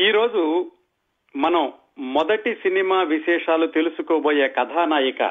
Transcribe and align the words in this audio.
ఈరోజు 0.00 0.70
మనం 1.36 1.72
మొదటి 1.98 2.54
సినిమా 2.54 3.02
విశేషాలు 3.02 3.66
తెలుసుకోబోయే 3.66 4.48
కథానాయిక 4.48 5.22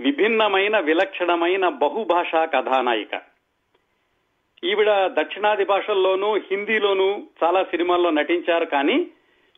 విభిన్నమైన 0.00 0.78
విలక్షణమైన 0.78 1.68
బహుభాషా 1.68 2.44
కథానాయిక. 2.44 3.22
ఈవిడ 4.64 4.86
దక్షిణాది 5.06 5.64
భాషల్లోనూ 5.64 6.36
హిందీలోనూ 6.36 7.22
చాలా 7.44 7.62
సినిమాల్లో 7.62 8.10
నటించారు 8.10 8.64
కానీ 8.64 9.06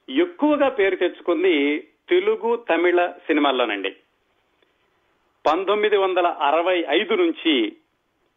ఎక్కువగా 0.09 0.69
పేరు 0.69 0.97
తెచ్చుకుంది 0.97 1.89
తెలుగు 2.09 2.65
తమిళ 2.71 3.07
సినిమాల్లోనండి. 3.07 3.91
పంతొమ్మిది 5.47 5.97
వందల 5.97 6.27
అరవై 6.27 6.85
ఐదు 6.89 7.15
నుంచి 7.15 7.77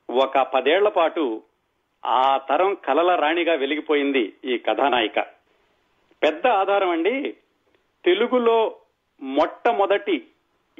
ఒక 0.10 0.38
పదేళ్ళ 0.38 0.90
పాటు 0.90 1.44
ఆ 2.06 2.40
తరం 2.50 2.74
కలల 2.74 3.16
రాణిగా 3.16 3.54
వెలిగిపోయింది 3.54 4.34
ఈ 4.46 4.58
కథానాయిక. 4.58 5.35
పెద్ద 6.26 6.48
ఆధారం 6.48 6.90
అండి. 6.90 7.36
తెలుగులో 8.06 8.76
మొట్టమొదటి 9.22 10.24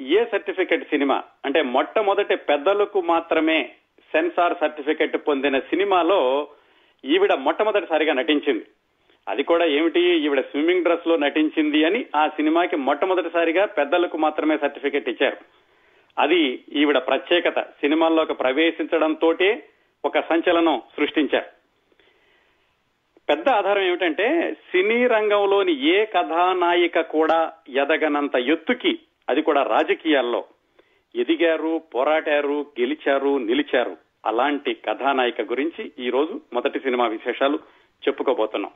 ఏ 0.00 0.24
సర్టిఫికెట్ 0.24 0.84
సినిమా? 0.84 1.22
అంటే 1.44 1.62
మొట్టమొదటి 1.62 2.36
పెద్దలకు 2.36 3.00
మాత్రమే 3.00 3.72
సెన్సార్ 4.12 4.54
సర్టిఫికెట్ 4.60 5.16
పొందిన 5.16 5.58
సినిమాలో 5.58 6.48
ఈవిడ 7.04 7.32
మొట్టమొదటిసారిగా 7.32 8.14
నటించింది. 8.14 8.66
అది 9.28 9.42
కూడా 9.42 9.64
ఏమిటి? 9.64 10.00
ఈవిడ 10.00 10.40
స్విమ్మింగ్ 10.40 10.82
డ్రెస్లో 10.82 11.16
నటించింది 11.16 11.84
అని 11.84 12.06
ఆ 12.16 12.28
సినిమాకి 12.28 12.76
మొట్టమొదటిసారిగా 12.76 13.64
పెద్దలకు 13.64 14.16
మాత్రమే 14.16 14.58
సర్టిఫికెట్ 14.58 15.08
ఇచ్చారు. 15.08 15.36
అది 16.18 16.64
ఈవిడ 16.72 16.98
ప్రత్యేకత. 16.98 17.60
సినిమాల్లోకి 17.60 18.34
ప్రవేశించడంతో 18.34 19.34
ఒక 20.04 20.20
సంచలనం 20.20 20.82
సృష్టించారు. 20.96 21.65
పెద్ద 23.28 23.48
ఆధారం 23.48 23.82
ఏమిటంటే 23.82 24.54
సినీ 24.54 25.06
రంగంలోని 25.06 25.86
ఏ 25.86 26.04
కథానాయిక 26.04 27.00
కూడా 27.00 27.52
ఎదగనంత 27.68 28.36
ఎత్తుకి 28.36 28.98
అది 29.28 29.42
కూడా 29.42 29.62
రాజకీయాల్లో. 29.62 30.44
ఎదిగారు 31.16 31.82
పోరాటారు 31.94 32.66
గెలిచారు 32.80 33.38
నిలిచారు. 33.38 33.96
అలాంటి 34.26 34.74
కథానాయిక 34.74 35.40
గురించి 35.40 35.92
ఈ 35.98 36.10
రోజు 36.10 36.40
మొదటి 36.52 36.80
సినిమా 36.80 37.06
విశేషాలు 37.06 37.58
చెప్పుకోబోతున్నాం. 38.08 38.72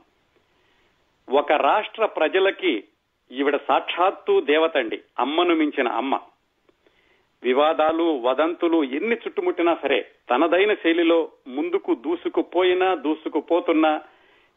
ఒక 1.35 1.51
రాష్ట్ర 1.51 2.05
ప్రజలకి 2.05 2.83
ఈవిడ 3.31 3.59
సాక్షాత్తు 3.67 4.41
దేవతండి 4.41 5.01
అమ్మను 5.19 5.55
మించిన 5.55 5.87
అమ్మ. 5.87 6.19
వివాదాలు 7.43 8.21
వదంతులు 8.21 8.83
ఎన్ని 8.83 9.15
చుట్టుముట్టినా 9.15 9.77
సరే 9.83 10.07
తనదైన 10.29 10.73
శైలిలో 10.73 11.29
ముందుకు 11.47 11.95
దూసుకుపోయినా 11.95 12.95
దూసుకుపోతున్నా 12.95 14.01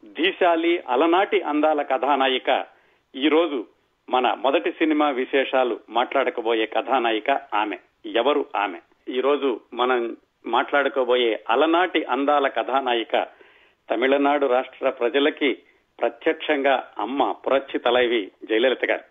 దీశాలి 0.05 0.79
అలనాటి 0.79 1.43
అందాల 1.43 1.83
కథానాయిక. 1.83 2.67
ఈ 3.15 3.29
రోజు 3.29 3.67
మన 4.11 4.35
మొదటి 4.35 4.73
సినిమా 4.73 5.11
విశేషాలు 5.11 5.81
మాట్లాడకబోయే 5.91 6.67
కథానాయిక 6.67 7.31
ఆమె. 7.55 7.79
ఎవరు 8.07 8.47
ఆమె? 8.57 8.79
ఈ 9.09 9.21
రోజు 9.21 9.61
మనం 9.75 10.17
మాట్లాడుకోబోయే 10.47 11.45
అలనాటి 11.51 12.05
అందాల 12.05 12.49
కథానాయిక 12.49 13.27
తమిళనాడు 13.91 14.47
రాష్ట్ర 14.47 14.91
ప్రజలకి 14.91 15.59
ప్రత్యక్షంగా 16.01 16.91
అమ్మ 16.99 17.33
పురచ్చి 17.33 17.79
తలైవి 17.79 18.31
జయలలిత 18.45 18.85
గారు. 18.85 19.03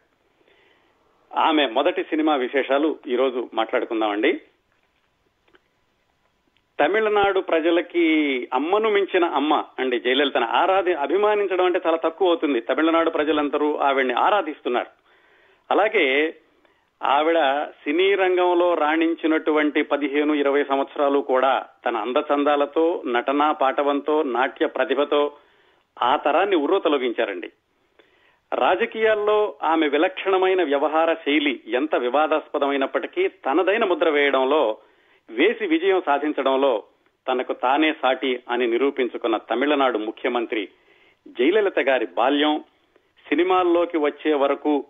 ఆమె 1.38 1.68
మొదటి 1.68 2.04
సినిమా 2.04 2.36
విశేషాలు 2.36 3.00
ఈ 3.08 3.16
రోజు 3.16 3.50
మాట్లాడుకుందామండి. 3.54 4.42
తమిళనాడు 6.80 7.40
ప్రజలకి 7.40 8.06
అమ్మను 8.54 8.90
మించిన 8.90 9.26
అమ్మ 9.26 9.64
అండి 9.80 10.00
జయలలితను. 10.00 10.48
ఆరాధి 10.48 10.94
అభిమానించడం 10.94 11.66
అంటే 11.66 11.82
చాలా 11.88 11.98
తక్కువ 11.98 12.28
అవుతుంది. 12.28 12.62
తమిళనాడు 12.62 13.10
ప్రజలందరూ 13.10 13.78
ఆవిడ్ని 13.78 14.14
ఆరాధిస్తున్నారు. 14.14 14.88
అలాగే 15.72 16.36
ఆవిడ 17.04 17.64
సినీ 17.84 18.16
రంగంలో 18.16 18.74
రాణించినటువంటి 18.74 19.84
పదిహేను 19.84 20.34
ఇరవై 20.34 20.64
సంవత్సరాలు 20.64 21.20
కూడా 21.20 21.66
తన 21.86 21.98
అందచందాలతో 21.98 23.04
నటనా 23.06 23.52
పాటవంతో 23.52 24.24
నాట్య 24.24 24.68
ప్రతిభతో 24.68 25.32
ఆ 26.02 26.16
తరాన్ని 26.16 26.56
ఉర్రో 26.56 26.80
తొలగించారండి 26.80 27.52
రాజకీయాల్లో 28.54 29.56
ఆమె 29.64 29.88
విలక్షణమైన 29.88 30.64
వ్యవహార 30.64 31.14
శైలి 31.14 31.60
ఎంత 31.68 31.96
వివాదాస్పదమైనప్పటికీ 31.96 33.28
తనదైన 33.28 33.84
ముద్ర 33.84 34.10
వేయడంలో 34.10 34.78
వేసి 35.30 35.66
విజయం 35.66 36.02
సాధించడంలో 36.06 36.84
తనకు 37.28 37.54
తానే 37.54 37.96
సాటి 38.02 38.44
అని 38.50 38.68
నిరూపించుకున్న 38.68 39.38
తమిళనాడు 39.38 39.98
ముఖ్యమంత్రి 39.98 40.70
జయలలిత 41.28 41.80
గారి 41.80 42.06
బాల్యం 42.06 42.64
సినిమాల్లోకి 43.30 43.98
వచ్చే 43.98 44.34
వరకు 44.34 44.86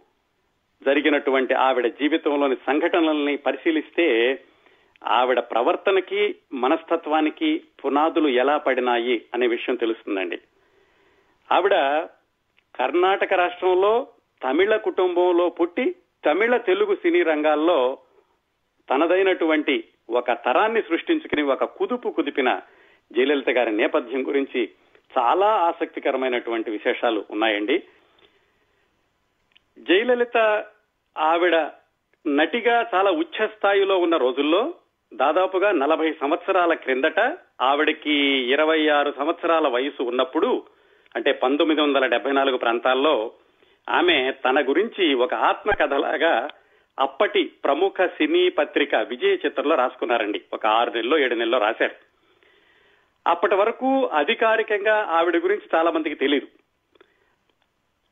జరిగినటువంటి 0.83 1.53
ఆవిడ 1.53 1.87
జీవితంలోని 1.87 2.55
సంఘటనల్ని 2.55 3.37
పరిశీలిస్తే 3.37 4.39
ఆవిడ 5.03 5.39
ప్రవర్తనకి 5.39 6.35
మనస్తత్వానికి 6.53 7.63
పునాదులు 7.85 8.27
ఎలా 8.27 8.57
పడినాయి 8.57 9.25
అనే 9.33 9.47
విషయం 9.47 9.75
తెలుస్తుందండి. 9.75 10.39
ఆవిడ 11.51 11.75
కర్ణాటక 12.75 13.33
రాష్ట్రంలో 13.33 14.07
తమిళ 14.43 14.75
కుటుంబంలో 14.75 15.49
పుట్టి 15.49 15.95
తమిళ 16.25 16.57
తెలుగు 16.57 16.95
సినీ 16.95 17.23
రంగాల్లో 17.23 17.97
తనదైనటువంటి 18.89 19.83
ఒక 20.09 20.31
తరాన్ని 20.31 20.81
సృష్టించుకుని 20.81 21.41
ఒక 21.41 21.63
కుదుపు 21.63 22.09
కుదిపిన 22.09 22.61
జయలలిత 23.11 23.49
గారి 23.49 23.71
నేపథ్యం 23.71 24.27
గురించి 24.27 24.69
చాలా 25.17 25.45
ఆసక్తికరమైనటువంటి 25.45 26.71
విశేషాలు 26.71 27.25
ఉన్నాయండి. 27.31 27.83
జయలలిత 29.79 30.65
ఆవిడ 31.17 31.55
నటిగా 32.27 32.89
చాలా 32.95 33.11
ఉచ్చ 33.11 33.47
స్థాయిలో 33.47 33.97
ఉన్న 33.97 34.17
రోజుల్లో 34.17 34.73
దాదాపుగా 35.13 35.71
నలభై 35.71 36.13
సంవత్సరాల 36.13 36.73
క్రిందట 36.73 37.37
ఆవిడకి 37.61 38.13
ఇరవై 38.47 38.87
ఆరు 38.87 39.13
సంవత్సరాల 39.17 39.67
వయసు 39.67 40.03
ఉన్నప్పుడు 40.03 40.65
అంటే 41.15 41.31
పంతొమ్మిది 41.31 41.81
వందల 41.81 42.05
డెబ్బై 42.05 42.31
నాలుగు 42.31 42.57
ప్రాంతాల్లో 42.57 43.31
ఆమె 43.89 44.31
తన 44.31 44.69
గురించి 44.69 45.13
ఒక 45.13 45.33
ఆత్మకథలాగా 45.33 46.47
అప్పటి 46.99 47.43
ప్రముఖ 47.63 48.05
సినీ 48.05 48.49
పత్రిక 48.49 48.95
విజయ 48.95 49.33
చిత్రంలో 49.33 49.75
రాసుకున్నారండి. 49.75 50.41
ఒక 50.53 50.65
ఆరు 50.65 50.91
నెలలో 50.91 51.17
ఏడు 51.17 51.35
నెలలో 51.35 51.57
రాశారు. 51.57 51.95
అప్పటి 53.27 53.55
వరకు 53.55 54.05
అధికారికంగా 54.05 55.07
ఆవిడ 55.09 55.37
గురించి 55.37 55.61
చాలా 55.75 55.91
మందికి 55.91 56.15
తెలియదు 56.15 56.47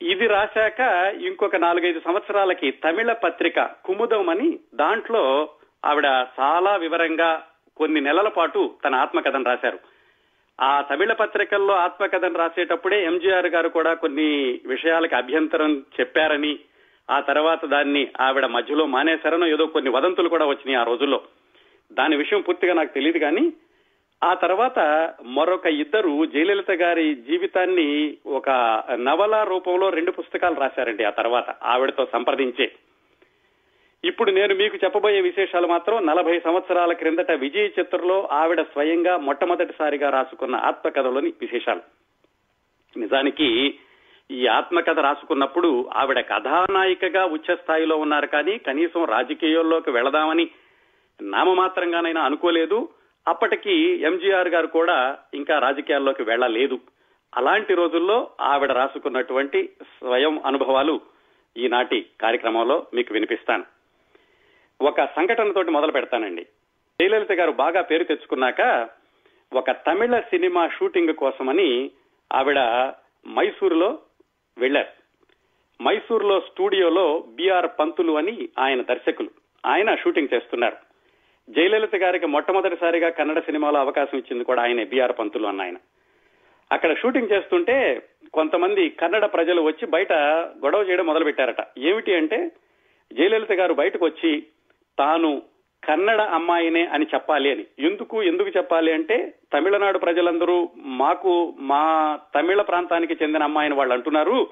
ఇది 0.01 0.27
రాశాక 0.27 0.79
ఇంకొక 1.21 1.55
నాలుగైదు 1.55 2.01
సంవత్సరాలకి 2.05 2.71
తమిళ 2.71 3.13
పత్రిక 3.13 3.61
కుముదం 3.61 4.29
అని 4.29 4.59
దాంట్లో 4.75 5.49
ఆవిడ 5.85 6.05
చాలా 6.39 6.75
వివరంగా 6.75 7.47
కొన్ని 7.77 8.01
నెలల 8.01 8.27
పాటు 8.27 8.75
తన 8.85 8.95
ఆత్మకథను 8.95 9.43
రాశారు. 9.43 9.79
ఆ 10.61 10.81
తమిళ 10.81 11.13
పత్రికల్లో 11.13 11.73
ఆత్మకథను 11.75 12.37
రాసేటప్పుడే 12.37 13.03
ఎంజీఆర్ 13.03 13.47
గారు 13.47 13.69
కూడా 13.69 13.93
కొన్ని 13.93 14.59
విషయాలకు 14.65 15.15
అభ్యంతరం 15.15 15.85
చెప్పారని 15.99 16.59
ఆ 17.09 17.19
తర్వాత 17.19 17.65
దాన్ని 17.65 18.07
ఆవిడ 18.21 18.45
మధ్యలో 18.45 18.85
మానేశారనో 18.85 19.47
ఏదో 19.47 19.65
కొన్ని 19.65 19.89
వదంతులు 19.89 20.29
కూడా 20.29 20.45
వచ్చినాయి 20.45 20.75
ఆ 20.75 20.83
రోజుల్లో. 20.83 21.21
దాని 21.93 22.15
విషయం 22.15 22.41
పూర్తిగా 22.41 22.73
నాకు 22.73 22.93
తెలియదు 22.93 23.19
కానీ 23.19 23.53
ఆ 24.23 24.33
తర్వాత 24.33 24.79
మరొక 25.23 25.65
ఇద్దరు 25.65 26.25
జయలలిత 26.25 26.71
గారి 26.71 27.15
జీవితాన్ని 27.15 28.17
ఒక 28.25 28.49
నవల 28.93 29.43
రూపంలో 29.43 29.89
రెండు 29.89 30.11
పుస్తకాలు 30.11 30.55
రాశారండి 30.55 31.03
ఆ 31.03 31.09
తర్వాత 31.09 31.49
ఆవిడతో 31.49 32.05
సంప్రదించే. 32.05 32.71
ఇప్పుడు 34.05 34.31
నేను 34.31 34.55
మీకు 34.55 34.77
చెప్పబోయే 34.83 35.21
విశేషాలు 35.21 35.67
మాత్రం 35.67 36.05
నలభై 36.05 36.39
సంవత్సరాల 36.39 36.93
క్రిందట 36.93 37.31
విజయ 37.31 37.67
చిత్రంలో 37.67 38.29
ఆవిడ 38.31 38.61
స్వయంగా 38.61 39.17
మొట్టమొదటిసారిగా 39.17 40.09
రాసుకున్న 40.09 40.55
ఆత్మకథలోని 40.55 41.33
విశేషాలు. 41.41 41.81
నిజానికి 42.99 43.79
ఈ 44.31 44.47
ఆత్మకథ 44.47 44.99
రాసుకున్నప్పుడు 44.99 45.89
ఆవిడ 45.93 46.19
కథానాయికగా 46.19 47.25
ఉచ్చ 47.25 47.55
స్థాయిలో 47.55 47.97
ఉన్నారు 47.97 48.25
కానీ 48.25 48.57
కనీసం 48.57 49.05
రాజకీయాల్లోకి 49.05 49.91
వెళదామని 49.91 50.49
నామమాత్రంగానైనా 51.21 52.21
అనుకోలేదు. 52.21 52.89
అప్పటికి 53.27 53.73
ఎంజీఆర్ 54.01 54.47
గారు 54.47 54.67
కూడా 54.67 55.17
ఇంకా 55.33 55.59
రాజకీయాల్లోకి 55.59 56.23
వెళ్ళలేదు. 56.23 56.79
అలాంటి 57.35 57.73
రోజుల్లో 57.73 58.29
ఆవిడ 58.41 58.71
రాసుకున్నటువంటి 58.71 59.69
స్వయం 59.81 60.41
అనుభవాలు 60.45 61.01
ఈనాటి 61.57 62.05
కార్యక్రమంలో 62.21 62.85
మీకు 62.93 63.13
వినిపిస్తాను. 63.13 63.63
ఒక 64.81 65.01
సంఘటనతోటి 65.01 65.71
మొదలు 65.71 65.91
పెడతానండి. 65.91 66.43
జయలలిత 67.01 67.31
గారు 67.31 67.51
బాగా 67.51 67.81
పేరు 67.81 68.03
తెచ్చుకున్నాక 68.03 68.89
ఒక 69.53 69.71
తమిళ 69.71 70.19
సినిమా 70.19 70.67
షూటింగ్ 70.67 71.13
కోసమని 71.13 71.91
ఆవిడ 72.33 72.59
మైసూరులో 73.27 73.99
వెళ్ళారు 74.57 75.01
మైసూర్లో 75.83 76.39
స్టూడియోలో 76.39 77.19
బిఆర్ 77.19 77.67
పంతులు 77.79 78.13
అని 78.13 78.49
ఆయన 78.59 78.81
దర్శకులు. 78.81 79.29
ఆయన 79.65 79.95
షూటింగ్ 79.95 80.27
చేస్తున్నారు. 80.33 80.77
జయలలిత 81.49 81.95
గారికి 81.95 82.25
మొట్టమొదటిసారిగా 82.25 83.09
కన్నడ 83.09 83.39
సినిమాలో 83.39 83.79
అవకాశం 83.79 84.17
ఇచ్చింది 84.17 84.43
కూడా 84.43 84.61
ఆయన 84.61 84.83
బిఆర్ 84.83 85.19
పంతులు 85.19 85.47
అన్న 85.47 85.61
ఆయన. 85.61 85.75
అక్కడ 86.71 86.97
షూటింగ్ 86.97 87.31
చేస్తుంటే 87.31 88.01
కొంతమంది 88.33 88.89
కన్నడ 88.89 89.25
ప్రజలు 89.25 89.61
వచ్చి 89.61 89.87
బయట 89.87 90.13
గొడవ 90.13 90.81
చేయడం 90.81 91.05
మొదలు 91.05 91.23
పెట్టారట 91.23 91.67
ఏమిటి 91.77 92.15
అంటే 92.15 92.51
జయలలిత 93.13 93.51
గారు 93.51 93.73
బయటకు 93.73 94.05
వచ్చి 94.05 94.43
తాను 94.99 95.41
కన్నడ 95.83 96.21
అమ్మాయినే 96.21 96.85
అని 96.85 97.07
చెప్పాలి 97.13 97.51
అని. 97.51 97.65
ఎందుకు 97.79 98.23
ఎందుకు 98.23 98.49
చెప్పాలి 98.49 98.91
అంటే 98.93 99.33
తమిళనాడు 99.53 99.97
ప్రజలందరూ 99.97 100.69
మాకు 100.77 101.55
మా 101.59 102.19
తమిళ 102.35 102.61
ప్రాంతానికి 102.61 103.17
చెందిన 103.23 103.43
అమ్మాయిని 103.43 103.75
వాళ్ళు 103.75 103.93
అంటున్నారు. 103.93 104.47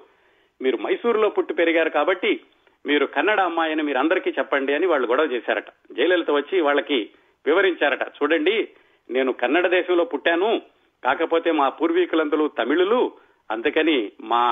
మీరు 0.61 0.77
మైసూరులో 0.77 1.29
పుట్టి 1.29 1.53
పెరిగారు 1.53 1.89
కాబట్టి 1.89 2.39
మీరు 2.85 3.05
కన్నడ 3.05 3.39
అమ్మాయిని 3.39 3.83
మీరు 3.83 3.97
అందరికీ 3.97 4.29
చెప్పండి 4.29 4.73
అని 4.73 4.85
వాళ్ళు 4.85 5.07
గొడవ 5.07 5.23
చేశారట. 5.23 5.69
జయలలిత 5.91 6.31
వచ్చి 6.31 6.61
వాళ్ళకి 6.61 7.09
వివరించారట. 7.45 8.01
చూడండి 8.01 8.67
నేను 9.09 9.33
కన్నడ 9.33 9.67
దేశంలో 9.67 10.05
పుట్టాను 10.05 10.61
కాకపోతే 11.03 11.51
మా 11.51 11.69
పూర్వీకులందరూ 11.69 12.47
తమిళులు 12.47 13.11
అందుకని 13.51 14.11
మా 14.21 14.43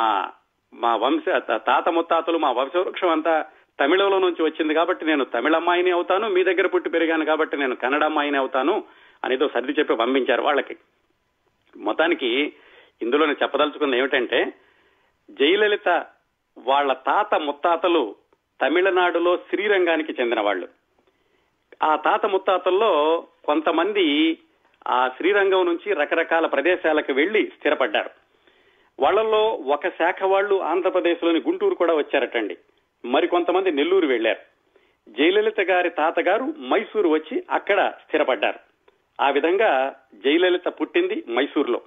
మా 0.74 0.96
వంశ 0.96 1.22
తాత 1.48 1.90
ముత్తాతలు 1.90 2.38
మా 2.38 2.52
వంశవృక్షం 2.52 3.10
అంతా 3.10 3.46
తమిళంలో 3.80 4.20
నుంచి 4.20 4.44
వచ్చింది 4.44 4.74
కాబట్టి 4.74 5.06
నేను 5.06 5.26
తమిళ 5.26 5.56
అమ్మాయిని 5.56 5.92
అవుతాను 5.92 6.30
మీ 6.30 6.44
దగ్గర 6.44 6.68
పుట్టి 6.68 6.90
పెరిగాను 6.90 7.26
కాబట్టి 7.26 7.58
నేను 7.58 7.76
కన్నడ 7.76 8.04
అమ్మాయిని 8.04 8.38
అవుతాను 8.38 8.84
అనేదో 9.24 9.50
సర్ది 9.54 9.72
చెప్పి 9.72 9.96
పంపించారు 9.96 10.42
వాళ్ళకి. 10.42 10.78
మొత్తానికి 11.78 12.54
ఇందులో 13.02 13.26
నేను 13.26 13.44
చెప్పదలుచుకుంది 13.44 13.98
ఏమిటంటే 13.98 14.54
జయలలిత 15.32 16.06
వాళ్ళ 16.58 16.94
తాత 16.94 17.36
ముత్తాతలు 17.36 18.16
తమిళనాడులో 18.62 19.38
శ్రీరంగానికి 19.38 20.16
చెందిన 20.22 20.40
వాళ్ళు. 20.40 20.68
ఆ 21.84 21.96
తాత 21.96 22.26
ముత్తాతల్లో 22.26 23.28
కొంతమంది 23.46 24.38
ఆ 24.88 25.08
శ్రీరంగం 25.18 25.66
నుంచి 25.66 25.94
రకరకాల 25.94 26.46
ప్రదేశాలకు 26.46 27.14
వెళ్ళి 27.14 27.52
స్థిరపడ్డారు. 27.58 28.10
వాళ్ళల్లో 29.00 29.50
ఒక 29.50 29.88
శాఖ 29.88 30.24
వాళ్ళు 30.24 30.62
ఆంధ్రప్రదేశ్లోని 30.62 31.40
గుంటూరు 31.40 31.76
కూడా 31.76 31.94
వచ్చారటండి. 31.94 32.58
మరికొంతమంది 33.08 33.72
నెల్లూరు 33.72 34.08
వెళ్ళారు. 34.08 34.40
జయలలిత 35.12 35.60
గారి 35.60 35.90
తాతగారు 35.90 36.44
మైసూరు 36.44 37.10
వచ్చి 37.10 37.44
అక్కడ 37.52 37.94
స్థిరపడ్డారు. 38.06 38.60
ఆ 39.22 39.30
విధంగా 39.30 39.96
జయలలిత 40.14 40.68
పుట్టింది 40.68 41.24
మైసూరులో. 41.30 41.82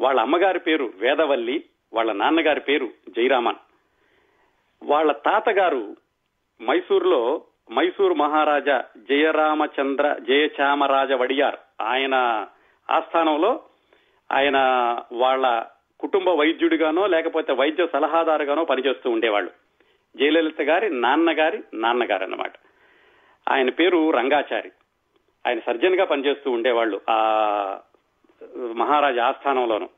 వాళ్ళ 0.00 0.20
అమ్మగారి 0.20 0.58
పేరు 0.58 0.92
వేదవల్లి 0.98 1.64
వాళ్ళ 1.92 2.12
నాన్నగారి 2.12 2.60
పేరు 2.60 2.90
జయరామన్. 3.08 3.56
వాళ్ళ 4.82 5.12
తాతగారు 5.12 5.96
మైసూరులో 6.62 7.42
మైసూరు 7.72 8.14
మహారాజా 8.14 8.84
జయరామచంద్ర 8.96 10.16
జయచామరాజ 10.28 11.12
వడియార్ 11.12 11.56
ఆయన 11.80 12.14
ఆస్థానంలో 12.90 13.60
ఆయన 14.32 14.56
వాళ్ళ 15.12 15.66
కుటుంబ 16.00 16.28
వైద్యుడిగానో 16.28 17.06
లేకపోతే 17.06 17.52
వైద్య 17.52 17.86
సలహాదారుగానో 17.86 18.64
పనిచేస్తూ 18.64 19.10
ఉండేవాళ్ళు. 19.10 19.50
జయలలిత 20.16 20.62
గారి 20.62 21.00
నాన్నగారి 21.00 21.62
నాన్నగారు 21.74 22.22
అన్నమాట. 22.24 22.52
ఆయన 23.48 23.70
పేరు 23.70 24.10
రంగాచారి. 24.10 24.70
ఆయన 25.46 25.58
సర్జన్గా 25.58 26.04
పనిచేస్తూ 26.04 26.50
ఉండేవాళ్ళు 26.50 27.00
ఆ 27.10 27.78
మహారాజా 28.74 29.26
ఆస్థానంలోను. 29.26 29.88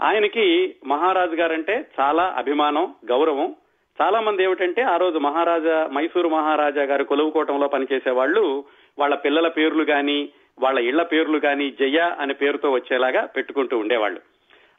ఆయనకి 0.00 0.74
మహారాజు 0.86 1.34
గారంటే 1.34 1.88
చాలా 2.00 2.34
అభిమానం 2.36 2.94
గౌరవం. 3.08 3.54
చాలా 4.02 4.20
మంది 4.20 4.44
ఏమిటంటే 4.44 4.82
ఆ 4.82 4.96
రోజు 4.96 5.18
మహారాజా 5.18 5.90
మైసూరు 5.92 6.28
మహారాజా 6.28 6.82
గారు 6.82 7.04
కొలువుకోటంలో 7.04 7.68
పనిచేసే 7.68 8.10
వాళ్ళు 8.10 8.64
వాళ్ళ 8.98 9.14
పిల్లల 9.14 9.48
పేర్లు 9.48 9.82
గాని 9.82 10.28
వాళ్ళ 10.58 10.78
ఇళ్ళ 10.78 11.02
పేర్లు 11.02 11.38
గాని 11.38 11.70
జయ 11.70 12.16
అనే 12.18 12.34
పేరుతో 12.34 12.70
వచ్చేలాగా 12.70 13.26
పెట్టుకుంటూ 13.26 13.78
ఉండేవాళ్ళు. 13.78 14.20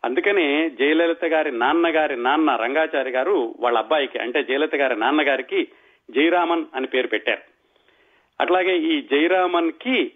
అందుకనే 0.06 0.70
జయలలిత 0.70 1.26
గారి 1.26 1.52
నాన్నగారి 1.52 2.16
నాన్న 2.16 2.56
రంగాచారి 2.56 3.12
గారు 3.12 3.56
వాళ్ళ 3.60 3.78
అబ్బాయికి 3.78 4.20
అంటే 4.20 4.44
జయలలిత 4.44 4.76
గారి 4.76 4.96
నాన్నగారికి 4.96 5.68
జయరామన్ 6.10 6.66
అని 6.76 6.88
పేరు 6.88 7.08
పెట్టారు. 7.08 7.42
అట్లాగే 8.42 8.78
ఈ 8.78 9.02
జయరామన్కి 9.02 10.12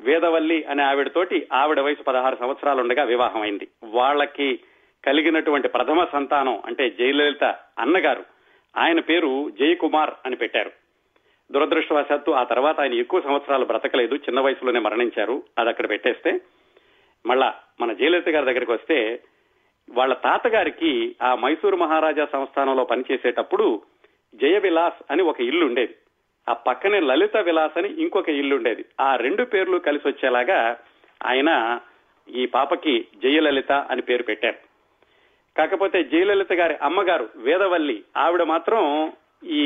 వేదవల్లి 0.00 0.64
అనే 0.64 0.82
ఆవిడతోటి 0.82 1.48
ఆవిడ 1.52 1.80
వయసు 1.80 2.02
పదహారు 2.02 2.36
సంవత్సరాలు 2.36 2.80
ఉండగా 2.80 3.04
వివాహం 3.04 3.40
అయింది. 3.40 3.68
వాళ్ళకి 3.84 4.60
కలిగినటువంటి 5.04 5.68
ప్రథమ 5.68 6.04
సంతానం 6.12 6.62
అంటే 6.66 6.90
జయలలిత 6.90 7.44
అన్నగారు 7.78 8.24
ఆయన 8.76 9.00
పేరు 9.00 9.50
జయకుమార్ 9.50 10.10
అని 10.26 10.36
పెట్టారు. 10.36 10.70
దురదృష్టవశాత్తు 11.52 12.30
ఆ 12.30 12.44
తర్వాత 12.44 12.80
ఆయన 12.80 12.94
ఎక్కువ 12.94 13.20
సంవత్సరాలు 13.20 13.64
బ్రతకలేదు 13.64 14.14
చిన్న 14.14 14.40
వయసులోనే 14.40 14.80
మరణించారు 14.80 15.42
అది 15.58 15.68
అక్కడ 15.68 15.88
పెట్టేస్తే. 15.88 16.40
మళ్ళా 17.26 17.54
మన 17.80 17.92
జయలలిత 17.92 18.28
గారి 18.28 18.46
దగ్గరికి 18.46 18.72
వస్తే 18.72 19.20
వాళ్ళ 19.90 20.14
తాతగారికి 20.14 21.16
ఆ 21.22 21.34
మైసూరు 21.34 21.76
మహారాజా 21.76 22.28
సంస్థానంలో 22.32 22.84
పనిచేసేటప్పుడు 22.84 23.82
జయ 24.34 24.58
విలాస్ 24.58 25.02
అని 25.10 25.22
ఒక 25.22 25.40
ఇల్లు 25.40 25.66
ఉండేది. 25.66 25.94
ఆ 26.48 26.52
పక్కనే 26.52 27.00
లలిత 27.00 27.36
విలాస్ 27.36 27.78
అని 27.78 27.88
ఇంకొక 27.88 28.28
ఇల్లు 28.28 28.56
ఉండేది. 28.56 28.84
ఆ 29.00 29.16
రెండు 29.16 29.44
పేర్లు 29.44 29.78
కలిసి 29.78 30.08
వచ్చేలాగా 30.08 30.78
ఆయన 31.26 31.80
ఈ 32.28 32.46
పాపకి 32.46 33.06
జయలలిత 33.22 33.72
అని 33.72 34.02
పేరు 34.02 34.22
పెట్టారు. 34.22 34.56
కాకపోతే 35.56 36.04
జయలలిత 36.04 36.52
గారి 36.52 36.74
అమ్మగారు 36.82 37.28
వేదవల్లి 37.36 38.04
ఆవిడ 38.16 38.42
మాత్రం 38.42 39.12
ఈ 39.44 39.64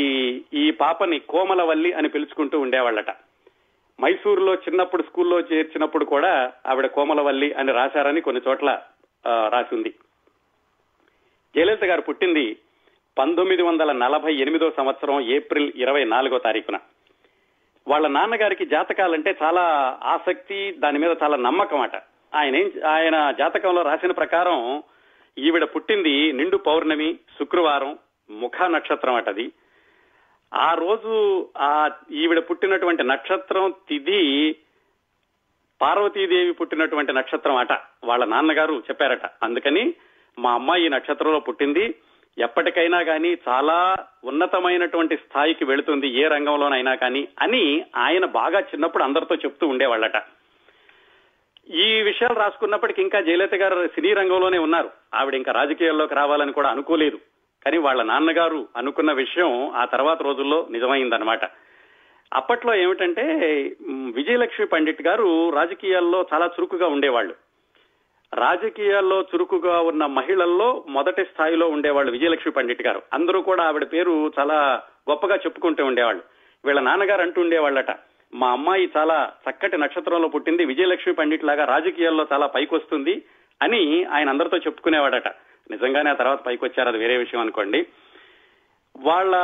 ఈ 0.54 0.70
పాపని 0.70 1.18
కోమలవల్లి 1.18 1.92
అని 1.92 2.08
పిలుచుకుంటూ 2.08 2.60
ఉండేవాళ్ళట. 2.60 3.10
మైసూరులో 4.00 4.54
చిన్నప్పుడు 4.54 5.02
స్కూల్లో 5.02 5.40
చేర్చినప్పుడు 5.40 6.04
కూడా 6.04 6.52
ఆవిడ 6.66 6.86
కోమలవల్లి 6.86 7.52
అని 7.52 7.72
రాశారని 7.72 8.20
కొన్ని 8.20 8.42
చోట్ల 8.48 8.82
రాసింది. 9.26 9.94
జయలలిత 11.56 11.84
గారు 11.84 12.00
పుట్టింది 12.00 12.56
పంతొమ్మిది 13.18 13.62
వందల 13.62 13.92
నలభై 13.92 14.34
ఎనిమిదో 14.34 14.70
సంవత్సరం 14.76 15.20
ఏప్రిల్ 15.20 15.72
ఇరవై 15.76 16.04
నాలుగో 16.04 16.38
తారీఖున. 16.38 16.78
వాళ్ళ 17.88 18.06
నాన్నగారికి 18.08 18.66
జాతకాలంటే 18.66 19.36
చాలా 19.42 19.64
ఆసక్తి 20.02 20.72
దాని 20.72 20.98
మీద 20.98 21.16
చాలా 21.22 21.36
నమ్మకం 21.36 21.80
అట 21.80 21.96
ఆయన 22.34 22.86
ఆయన 22.86 23.30
జాతకంలో 23.30 23.82
రాసిన 23.82 24.12
ప్రకారం 24.12 24.82
ఈవిడ 25.38 25.64
పుట్టింది 25.64 26.32
నిండు 26.32 26.56
పౌర్ణమి 26.56 27.14
శుక్రవారం 27.38 27.98
ముఖ 28.30 28.62
నక్షత్రం 28.62 29.14
అటది. 29.14 29.52
ఆ 30.54 30.74
రోజు 30.74 31.46
ఆ 31.58 31.90
ఈవిడ 32.10 32.38
పుట్టినటువంటి 32.38 33.02
నక్షత్రం 33.02 33.74
తిది 33.88 34.56
పార్వతీదేవి 35.82 36.52
పుట్టినటువంటి 36.52 37.12
నక్షత్రం 37.12 37.56
అట. 37.56 37.72
వాళ్ళ 38.04 38.24
నాన్నగారు 38.24 38.74
చెప్పారట. 38.74 39.26
అందుకని 39.42 39.94
మా 40.38 40.52
అమ్మాయి 40.52 40.88
నక్షత్రంలో 40.88 41.40
పుట్టింది. 41.40 41.94
ఎప్పటికైనా 42.38 43.02
కానీ 43.02 43.38
చాలా 43.48 43.96
ఉన్నతమైనటువంటి 44.24 45.16
స్థాయికి 45.16 45.64
వెళుతుంది 45.64 46.08
ఏ 46.08 46.28
రంగంలోనైనా 46.28 46.94
కానీ 46.94 47.28
అని 47.40 47.84
ఆయన 47.96 48.24
బాగా 48.24 48.60
చిన్నప్పుడు 48.60 49.04
అందరితో 49.04 49.34
చెప్తూ 49.34 49.66
ఉండేవాళ్ళట. 49.66 50.22
ఈ 51.70 52.02
విషయాలు 52.02 52.38
రాసుకున్నప్పటికీ 52.38 53.02
ఇంకా 53.02 53.20
జయలలిత 53.20 53.54
గారు 53.54 53.86
సినీ 53.86 54.14
రంగంలోనే 54.14 54.58
ఉన్నారు. 54.58 54.90
ఆవిడ 55.14 55.34
ఇంకా 55.34 55.52
రాజకీయాల్లోకి 55.52 56.14
రావాలని 56.14 56.52
కూడా 56.52 56.68
అనుకోలేదు. 56.68 57.18
కానీ 57.66 57.78
వాళ్ళ 57.78 58.02
నాన్నగారు 58.02 58.68
అనుకున్న 58.76 59.12
విషయం 59.12 59.70
ఆ 59.70 59.84
తర్వాత 59.84 60.22
రోజుల్లో 60.22 60.66
నిజమైందనమాట 60.70 61.44
అప్పట్లో 62.32 62.74
ఏమిటంటే 62.74 63.22
విజయలక్ష్మి 63.90 64.66
పండిట్ 64.66 65.02
గారు 65.02 65.50
రాజకీయాల్లో 65.50 66.26
చాలా 66.32 66.46
చురుకుగా 66.46 66.86
ఉండేవాళ్ళు. 66.86 67.34
రాజకీయాల్లో 68.34 69.20
చురుకుగా 69.22 69.80
ఉన్న 69.80 70.06
మహిళల్లో 70.06 70.84
మొదటి 70.88 71.24
స్థాయిలో 71.24 71.68
ఉండేవాళ్ళు 71.68 72.12
విజయలక్ష్మి 72.12 72.52
పండిట్ 72.52 72.82
గారు. 72.82 73.02
అందరూ 73.12 73.42
కూడా 73.42 73.64
ఆవిడ 73.64 73.86
పేరు 73.92 74.32
చాలా 74.38 74.82
గొప్పగా 75.10 75.36
చెప్పుకుంటూ 75.36 75.84
ఉండేవాళ్ళు. 75.84 76.22
వీళ్ళ 76.64 76.80
నాన్నగారు 76.80 77.22
అంటూ 77.22 77.40
ఉండేవాళ్ళట 77.40 77.90
మా 78.34 78.50
అమ్మాయి 78.50 78.90
చాలా 78.96 79.32
చక్కటి 79.50 79.76
నక్షత్రంలో 79.76 80.28
పుట్టింది 80.28 80.64
విజయలక్ష్మి 80.64 81.14
పండిట్ 81.14 81.44
లాగా 81.44 81.64
రాజకీయాల్లో 81.64 82.26
చాలా 82.32 82.46
పైకొస్తుంది 82.46 83.22
అని 83.62 84.04
ఆయన 84.04 84.28
అందరితో 84.28 84.56
చెప్పుకునేవాడట. 84.56 85.28
నిజంగానే 85.70 86.10
ఆ 86.10 86.14
తర్వాత 86.14 86.40
పైకి 86.40 86.64
వచ్చారు 86.64 86.88
అది 86.88 86.98
వేరే 86.98 87.16
విషయం 87.16 87.40
అనుకోండి. 87.40 87.86
వాళ్ళ 88.96 89.36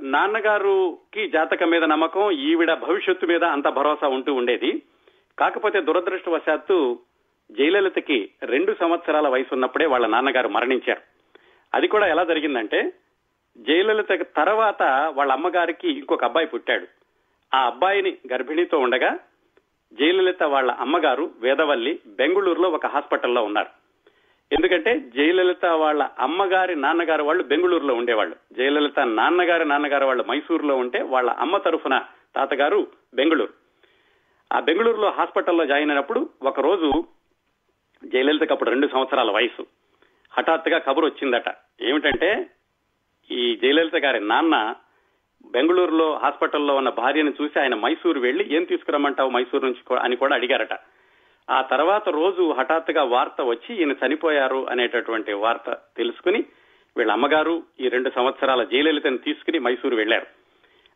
నాన్నగారుకి 0.00 1.28
జాతకం 1.28 1.70
మీద 1.70 1.84
నమ్మకం 1.84 2.30
ఈవిడ 2.30 2.74
భవిష్యత్తు 2.74 3.26
మీద 3.26 3.44
అంత 3.44 3.68
భరోసా 3.68 4.08
ఉంటూ 4.08 4.34
ఉండేది. 4.34 4.82
కాకపోతే 5.38 5.80
దురదృష్టవశాత్తు 5.80 6.98
జయలలితకి 7.52 8.30
రెండు 8.42 8.76
సంవత్సరాల 8.80 9.28
వయసు 9.28 9.54
ఉన్నప్పుడే 9.54 9.86
వాళ్ళ 9.86 10.06
నాన్నగారు 10.06 10.48
మరణించారు. 10.48 11.00
అది 11.74 11.88
కూడా 11.88 12.06
ఎలా 12.06 12.24
జరిగిందంటే 12.24 12.92
జయలలిత 13.58 14.26
తర్వాత 14.36 14.82
వాళ్ళ 15.14 15.32
అమ్మగారికి 15.32 15.98
ఇంకొక 15.98 16.24
అబ్బాయి 16.24 16.46
పుట్టాడు. 16.46 16.86
ఆ 17.54 17.66
అబ్బాయిని 17.66 18.16
గర్భిణీతో 18.32 18.78
ఉండగా 18.78 19.18
జయలలిత 19.92 20.42
వాళ్ళ 20.42 20.70
అమ్మగారు 20.70 21.30
వేదవల్లి 21.40 22.00
బెంగళూరులో 22.06 22.68
ఒక 22.68 22.86
హాస్పిటల్లో 22.86 23.42
ఉన్నారు. 23.42 23.79
ఎందుకంటే 24.52 25.00
జయలలిత 25.00 25.66
వాళ్ళ 25.66 26.08
అమ్మగారి 26.18 26.76
నాన్నగారు 26.76 27.22
వాళ్ళు 27.22 27.42
బెంగళూరులో 27.42 27.94
ఉండేవాళ్ళు. 27.94 28.36
జయలలిత 28.52 29.00
నాన్నగారి 29.00 29.64
నాన్నగారు 29.64 30.04
వాళ్ళు 30.06 30.24
మైసూరులో 30.24 30.76
ఉంటే 30.76 31.02
వాళ్ళ 31.02 31.30
అమ్మ 31.30 31.56
తరఫున 31.56 32.04
తాతగారు 32.36 32.86
బెంగళూరు. 33.14 33.52
ఆ 34.52 34.60
బెంగళూరులో 34.60 35.10
హాస్పిటల్లో 35.10 35.66
జాయిన్ 35.66 35.90
అయినప్పుడు 35.90 36.30
ఒక 36.42 36.60
రోజు 36.60 37.04
జయలలితకు 38.04 38.52
అప్పుడు 38.52 38.70
రెండు 38.70 38.88
సంవత్సరాల 38.92 39.30
వయసు. 39.30 39.66
హఠాత్తుగా 40.30 40.78
కబురు 40.78 41.06
వచ్చిందట. 41.06 41.54
ఏమిటంటే 41.82 42.50
ఈ 43.30 43.58
జయలలిత 43.62 43.96
గారి 43.96 44.20
నాన్న 44.20 44.74
బెంగళూరులో 45.50 46.16
హాస్పిటల్లో 46.16 46.74
ఉన్న 46.74 46.88
భార్యను 46.88 47.34
చూసి 47.42 47.60
ఆయన 47.60 47.74
మైసూరు 47.74 48.20
వెళ్ళి 48.20 48.56
ఏం 48.56 48.64
తీసుకురమ్మంటావు 48.64 49.30
మైసూరు 49.30 49.66
నుంచి? 49.66 49.98
అని 50.00 50.16
కూడా 50.16 50.34
అడిగారట. 50.34 50.72
ఆ 51.50 51.62
తర్వాత 51.62 52.08
రోజు 52.08 52.54
హఠాత్తుగా 52.58 53.02
వార్త 53.02 53.42
వచ్చి 53.42 53.76
ఈయన 53.76 53.94
చనిపోయారు 54.06 54.66
అనేటటువంటి 54.70 55.32
వార్త 55.32 55.78
తెలుసుకుని 55.96 56.44
వీళ్ళ 56.96 57.12
అమ్మగారు 57.12 57.62
ఈ 57.80 57.88
రెండు 57.88 58.10
సంవత్సరాల 58.10 58.64
జయలలితను 58.64 59.18
తీసుకుని 59.18 59.58
మైసూరు 59.58 59.96
వెళ్ళారు 59.96 60.26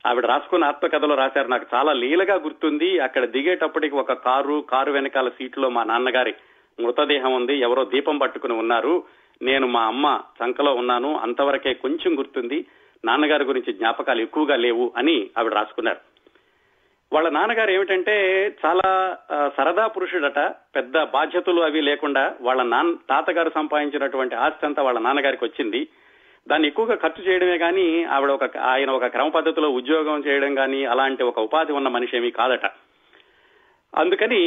ఆవిడ 0.07 0.27
రాసుకున్న 0.27 0.65
ఆత్మకథలో 0.65 1.15
రాశారు 1.15 1.49
నాకు 1.49 1.67
చాలా 1.75 1.93
లీలగా 1.93 2.35
గుర్తుంది. 2.35 2.99
అక్కడ 2.99 3.25
దిగేటప్పటికి 3.25 3.95
ఒక 3.95 4.13
కారు 4.13 4.65
కారు 4.71 4.93
వెనకాల 4.93 5.29
సీట్లో 5.29 5.69
మా 5.69 5.85
నాన్నగారి 5.85 6.35
మృతదేహం 6.81 7.33
ఉంది. 7.33 7.61
ఎవరో 7.61 7.85
దీపం 7.85 8.19
పట్టుకుని 8.19 8.53
ఉన్నారు. 8.53 9.05
నేను 9.43 9.67
మా 9.67 9.83
అమ్మ 9.83 10.21
చంకలో 10.45 10.75
ఉన్నాను. 10.75 11.19
అంతవరకే 11.19 11.75
కొంచెం 11.75 12.19
గుర్తుంది. 12.19 12.67
నాన్నగారి 13.05 13.45
గురించి 13.45 13.73
జ్ఞాపకాలు 13.73 14.21
ఎక్కువగా 14.21 14.57
లేవు 14.57 14.93
అని 14.97 15.31
ఆవిడ 15.39 15.53
రాసుకున్నారు. 15.53 16.14
వాళ్ళ 17.15 17.29
నాన్నగారు 17.31 17.71
ఏమిటంటే 17.71 18.15
చాలా 18.63 18.89
సరదా 19.57 19.85
పురుషుడట 19.87 20.41
పెద్ద 20.77 21.03
బాధ్యతలు 21.17 21.61
అవి 21.61 21.81
లేకుండా 21.89 22.25
వాళ్ళ 22.47 22.63
నాన్న 22.63 22.97
తాతగారు 23.11 23.51
సంపాదించినటువంటి 23.55 24.35
ఆస్తి 24.45 24.67
అంతా 24.67 24.83
వాళ్ళ 24.83 25.01
నాన్నగారికి 25.01 25.45
వచ్చింది. 25.45 25.81
దాన్ని 26.49 26.69
ఎక్కువగా 26.69 26.95
ఖర్చు 26.95 27.23
చేయడమే 27.27 27.59
కానీ 27.59 27.87
ఆవిడ 28.15 28.31
ఒక 28.31 28.47
ఆయన 28.71 28.91
ఒక 28.91 29.07
క్రమ 29.07 29.29
పద్ధతిలో 29.29 29.69
ఉద్యోగం 29.71 30.25
చేయడం 30.27 30.55
కానీ 30.55 30.81
అలాంటి 30.85 31.23
ఒక 31.23 31.45
ఉపాధి 31.49 31.73
ఉన్న 31.73 31.89
మనిషి 31.89 32.17
ఏమీ 32.17 32.31
కాదట. 32.31 32.67
అందుకని 33.93 34.43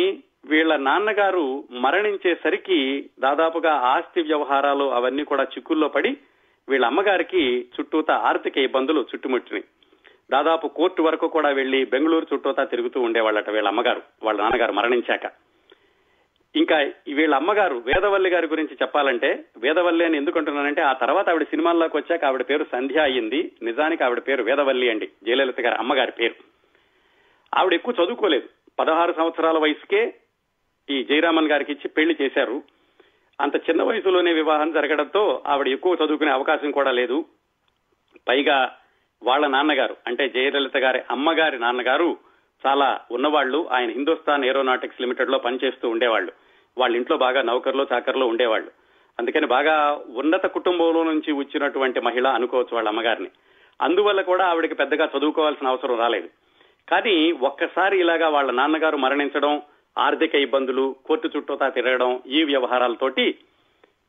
వీళ్ళ 0.51 0.73
నాన్నగారు 0.89 1.45
మరణించేసరికి 1.85 2.79
దాదాపుగా 3.19 3.73
ఆస్తి 3.93 4.21
వ్యవహారాలు 4.21 4.85
అవన్నీ 4.97 5.23
కూడా 5.23 5.43
చిక్కుల్లో 5.53 5.87
పడి 5.95 6.11
వీళ్ళ 6.67 6.85
అమ్మగారికి 6.85 7.43
చుట్టూతా 7.75 8.13
ఆర్థిక 8.29 8.57
ఇబ్బందులు 8.67 9.01
చుట్టుముట్టినాయి. 9.11 9.65
దాదాపు 10.31 10.67
కోర్టు 10.67 11.01
వరకు 11.01 11.27
కూడా 11.27 11.49
వెళ్ళి 11.49 11.85
బెంగళూరు 11.85 12.27
చుట్టూతా 12.33 12.63
తిరుగుతూ 12.63 13.01
ఉండేవాళ్ళట 13.01 13.49
వీళ్ళ 13.49 13.67
అమ్మగారు. 13.67 14.01
వాళ్ళ 14.23 14.41
నాన్నగారు 14.41 14.71
మరణించాక. 14.71 15.21
ఇంకా 16.55 16.77
వీళ్ళ 17.13 17.35
అమ్మగారు 17.35 17.83
వేదవల్లి 17.85 18.29
గారి 18.29 18.47
గురించి 18.47 18.73
చెప్పాలంటే 18.73 19.45
వేదవల్లి 19.57 20.05
అని 20.05 20.17
ఎందుకంటున్నానంటే 20.17 20.81
ఆ 20.81 20.93
తర్వాత 20.93 21.29
ఆవిడ 21.29 21.43
సినిమాల్లోకి 21.43 21.97
వచ్చాక 21.97 22.25
ఆవిడ 22.25 22.41
పేరు 22.41 22.65
సంధ్య 22.71 22.99
అయ్యింది. 22.99 23.51
నిజానికి 23.61 24.03
ఆవిడ 24.03 24.19
పేరు 24.19 24.43
వేదవల్లి 24.43 24.89
అండి. 24.89 25.09
జయలలిత 25.23 25.61
గారి 25.61 25.75
అమ్మగారి 25.75 26.11
పేరు. 26.11 26.35
ఆవిడ 27.57 27.73
ఎక్కువ 27.73 27.93
చదువుకోలేదు. 28.03 28.49
పదహారు 28.79 29.13
సంవత్సరాల 29.13 29.57
వయసుకే 29.57 30.13
ఈ 30.89 31.03
జయరామన్ 31.03 31.51
గారికి 31.51 31.71
ఇచ్చి 31.71 31.87
పెళ్ళి 31.87 32.17
చేశారు. 32.21 32.63
అంత 33.41 33.55
చిన్న 33.55 33.83
వయసులోనే 33.83 34.33
వివాహం 34.33 34.71
జరగడంతో 34.71 35.43
ఆవిడ 35.47 35.67
ఎక్కువ 35.67 35.97
చదువుకునే 36.05 36.31
అవకాశం 36.31 36.71
కూడా 36.71 36.91
లేదు. 36.91 37.25
పైగా 38.27 38.77
వాళ్ళ 39.23 39.47
నాన్నగారు 39.47 39.97
అంటే 40.07 40.29
జయలలిత 40.29 40.77
గారి 40.77 41.01
అమ్మగారి 41.11 41.59
నాన్నగారు 41.59 42.17
చాలా 42.65 42.99
ఉన్నవాళ్ళు 43.11 43.69
ఆయన 43.71 43.89
హిందుస్థాన్ 43.89 44.45
ఏరోనాటిక్స్ 44.45 45.01
లిమిటెడ్లో 45.01 45.37
పనిచేస్తూ 45.37 45.89
ఉండేవాళ్ళు 45.89 46.31
వాళ్ళ 46.77 46.95
ఇంట్లో 46.95 47.17
బాగా 47.17 47.41
నౌకర్లో 47.41 47.87
చాకర్లో 47.93 48.27
ఉండేవాళ్ళు 48.27 48.71
అందుకని 49.19 49.47
బాగా 49.47 50.01
ఉన్నత 50.15 50.45
కుటుంబంలో 50.45 51.03
నుంచి 51.03 51.31
వచ్చినటువంటి 51.31 51.99
మహిళ 51.99 52.27
అనుకోవచ్చు 52.27 52.75
వాళ్ళ 52.75 52.89
అమ్మగారిని. 52.89 53.29
అందువల్ల 53.81 54.21
కూడా 54.21 54.45
ఆవిడకి 54.45 54.75
పెద్దగా 54.75 55.09
చదువుకోవాల్సిన 55.17 55.67
అవసరం 55.67 55.99
రాలేదు. 55.99 56.29
కానీ 56.89 57.31
ఒక్కసారి 57.31 57.99
ఇలాగా 57.99 58.29
వాళ్ళ 58.29 58.51
నాన్నగారు 58.51 58.97
మరణించడం 58.97 59.61
ఆర్థిక 59.97 60.35
ఇబ్బందులు 60.35 60.95
కోర్టు 61.05 61.29
చుట్టూతా 61.37 61.69
తిరగడం 61.69 62.19
ఈ 62.27 62.43
వ్యవహారాలతోటి 62.43 63.35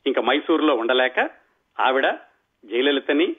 ఇంకా 0.07 0.23
మైసూరులో 0.23 0.75
ఉండలేక 0.75 1.31
ఆవిడ 1.81 2.09
జయలలితని 2.65 3.37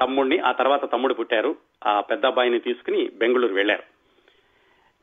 తమ్ముడిని 0.00 0.38
ఆ 0.38 0.52
తర్వాత 0.52 0.92
తమ్ముడు 0.92 1.14
పుట్టారు. 1.14 1.56
ఆ 1.86 2.00
పెద్ద 2.00 2.26
అబ్బాయిని 2.26 2.58
తీసుకుని 2.58 3.10
బెంగళూరు 3.14 3.54
వెళ్ళారు 3.54 3.82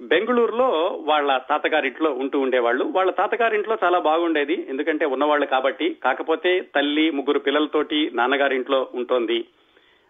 బెంగళూరులో 0.02 0.70
వాళ్ళ 1.02 1.38
తాతగారింట్లో 1.38 2.12
ఉంటూ 2.12 2.40
ఉండేవాళ్ళు. 2.40 2.86
వాళ్ళ 2.86 3.12
తాతగారింట్లో 3.12 3.78
చాలా 3.84 4.00
బాగుండేది. 4.00 4.66
ఎందుకంటే 4.70 5.06
ఉన్నవాళ్ళు 5.06 5.46
కాబట్టి. 5.46 5.94
కాకపోతే 5.94 6.60
తల్లి 6.76 7.12
ముగ్గురు 7.12 7.40
పిల్లలతోటి 7.40 8.12
నాన్నగారింట్లో 8.14 8.88
ఉంటోంది. 8.94 9.46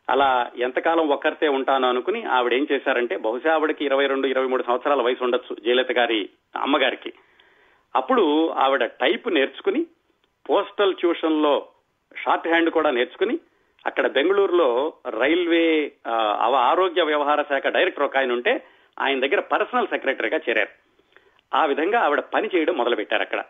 అలా 0.09 0.51
ఎంతకాలం 0.57 1.09
ఒక్కరితే 1.09 1.47
ఉంటాను 1.47 1.89
అనుకుని 1.89 2.23
ఆవిడ 2.23 2.53
ఏం 2.53 2.67
చేశారంటే 2.71 3.17
బహుశా 3.17 3.53
ఆవిడకి 3.53 3.85
ఇరవై 3.85 4.07
రెండు 4.07 4.27
ఇరవై 4.27 4.47
మూడు 4.47 4.63
సంవత్సరాల 4.63 5.01
వయసు 5.01 5.23
ఉండొచ్చు 5.23 5.55
జయలలిత 5.65 5.91
గారి 5.91 6.29
అమ్మగారికి. 6.55 7.13
అప్పుడు 7.95 8.49
ఆవిడ 8.49 8.85
టైప్ 8.85 9.33
నేర్చుకుని 9.33 9.85
పోస్టల్ 10.49 10.95
ట్యూషన్లో 10.95 11.67
షార్ట్ 12.17 12.47
హ్యాండ్ 12.47 12.69
కూడా 12.69 12.91
నేర్చుకుని 12.91 13.39
అక్కడ 13.85 14.07
బెంగళూరులో 14.07 14.93
రైల్వే 15.09 15.91
అవ- 16.39 16.55
ఆరోగ్య 16.55 17.01
వ్యవహార 17.01 17.41
శాఖ 17.41 17.67
డైరెక్టర్ 17.67 18.03
ఒక 18.03 18.17
ఆయన 18.17 18.31
ఉంటే 18.31 18.65
ఆయన 18.99 19.19
దగ్గర 19.19 19.39
పర్సనల్ 19.39 19.87
సెక్రటరీగా 19.87 20.37
చేరారు. 20.37 20.69
ఆ 21.57 21.65
విధంగా 21.65 21.99
ఆవిడ 21.99 22.19
పని 22.19 22.49
చేయడం 22.55 22.73
మొదలుపెట్టారు 22.73 23.21
అక్కడ. 23.21 23.43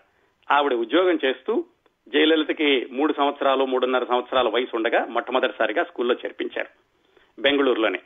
ఆవిడ 0.51 0.73
ఉద్యోగం 0.73 1.19
చేస్తూ 1.25 1.65
జయలలితకి 2.07 2.87
మూడు 2.91 3.13
సంవత్సరాలు 3.13 3.65
మూడున్నర 3.65 4.03
సంవత్సరాల 4.03 4.49
వయసు 4.49 4.75
ఉండగా 4.75 5.05
మొట్టమొదటిసారిగా 5.05 5.83
స్కూల్లో 5.83 6.15
చేర్పించారు 6.15 6.67
బెంగళూరులోనే. 7.41 7.99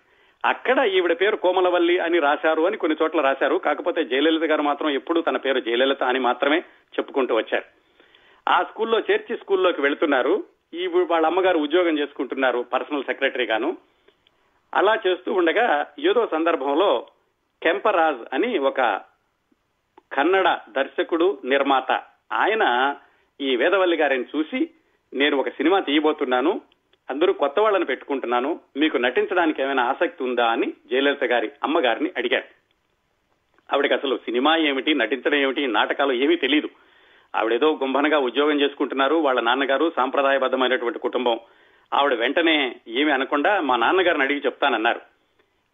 అక్కడ 0.46 0.80
ఈవిడ 0.80 1.22
పేరు 1.22 1.36
కోమలవల్లి 1.36 2.00
అని 2.00 2.20
రాశారు 2.20 2.62
అని 2.64 2.78
కొన్ని 2.78 2.98
చోట్ల 3.04 3.22
రాశారు. 3.22 3.56
కాకపోతే 3.56 4.04
జయలలిత 4.04 4.50
గారు 4.52 4.62
మాత్రం 4.62 4.90
ఎప్పుడూ 4.90 5.22
తన 5.22 5.38
పేరు 5.38 5.60
జయలలిత 5.60 6.04
అని 6.04 6.20
మాత్రమే 6.20 6.58
చెప్పుకుంటూ 7.00 7.36
వచ్చారు. 7.36 7.64
ఆ 8.50 8.64
స్కూల్లో 8.64 9.00
చేర్చి 9.00 9.38
స్కూల్లోకి 9.38 9.82
వెళ్తున్నారు. 9.82 10.44
ఈ 10.74 10.88
వాళ్ళ 10.88 11.26
అమ్మగారు 11.26 11.58
ఉద్యోగం 11.58 12.00
చేసుకుంటున్నారు 12.00 12.62
పర్సనల్ 12.74 13.04
సెక్రటరీ 13.04 13.46
గాను. 13.46 13.78
అలా 14.74 15.00
చేస్తూ 15.08 15.34
ఉండగా 15.34 15.86
ఏదో 16.00 16.28
సందర్భంలో 16.32 17.08
కెంపరాజ్ 17.62 18.22
అని 18.34 18.58
ఒక 18.60 18.82
కన్నడ 20.14 20.60
దర్శకుడు 20.70 21.38
నిర్మాత 21.46 21.92
ఆయన 22.32 22.96
ఈ 23.42 23.56
వేదవల్లి 23.56 23.98
గారిని 23.98 24.24
చూసి 24.24 24.70
నేను 25.14 25.38
ఒక 25.38 25.50
సినిమా 25.50 25.80
తీయబోతున్నాను 25.80 26.62
అందరూ 27.10 27.34
కొత్త 27.34 27.60
వాళ్ళని 27.60 27.86
పెట్టుకుంటున్నాను 27.86 28.60
మీకు 28.78 28.98
నటించడానికి 28.98 29.62
ఏమైనా 29.62 29.84
ఆసక్తి 29.84 30.24
ఉందా 30.24 30.46
అని 30.46 30.74
జయలలిత 30.92 31.24
గారి 31.24 31.52
అమ్మగారిని 31.64 32.12
అడిగారు 32.18 32.48
ఆవిడకి 33.74 33.94
అసలు 33.94 34.18
సినిమా 34.18 34.56
ఏమిటి 34.56 34.94
నటించడం 34.94 35.38
ఏమిటి 35.38 35.68
నాటకాలు 35.68 36.14
ఏమీ 36.14 36.36
తెలియదు 36.36 36.70
ఆవిడేదో 37.36 37.80
గుంభనగా 37.82 38.20
ఉద్యోగం 38.20 38.62
చేసుకుంటున్నారు 38.62 39.16
వాళ్ళ 39.16 39.40
నాన్నగారు 39.40 39.92
సాంప్రదాయబద్ధమైనటువంటి 39.96 41.00
కుటుంబం. 41.00 41.40
ఆవిడ 41.94 42.14
వెంటనే 42.14 42.76
ఏమి 42.88 43.12
అనకుండా 43.12 43.62
మా 43.62 43.76
నాన్నగారిని 43.76 44.24
అడిగి 44.24 44.42
చెప్తానన్నారు. 44.46 45.02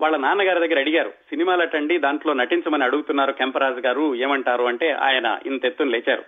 వాళ్ళ 0.02 0.18
నాన్నగారి 0.18 0.60
దగ్గర 0.60 0.80
అడిగారు 0.80 1.10
సినిమాలటండి 1.10 1.98
దాంట్లో 1.98 2.34
నటించమని 2.34 2.84
అడుగుతున్నారు 2.84 3.32
కెంపరాజు 3.32 3.80
గారు 3.80 4.16
ఏమంటారు? 4.16 4.64
అంటే 4.64 4.92
ఆయన 4.92 5.40
ఇంత 5.46 5.66
ఎత్తున 5.66 5.88
లేచారు. 5.88 6.22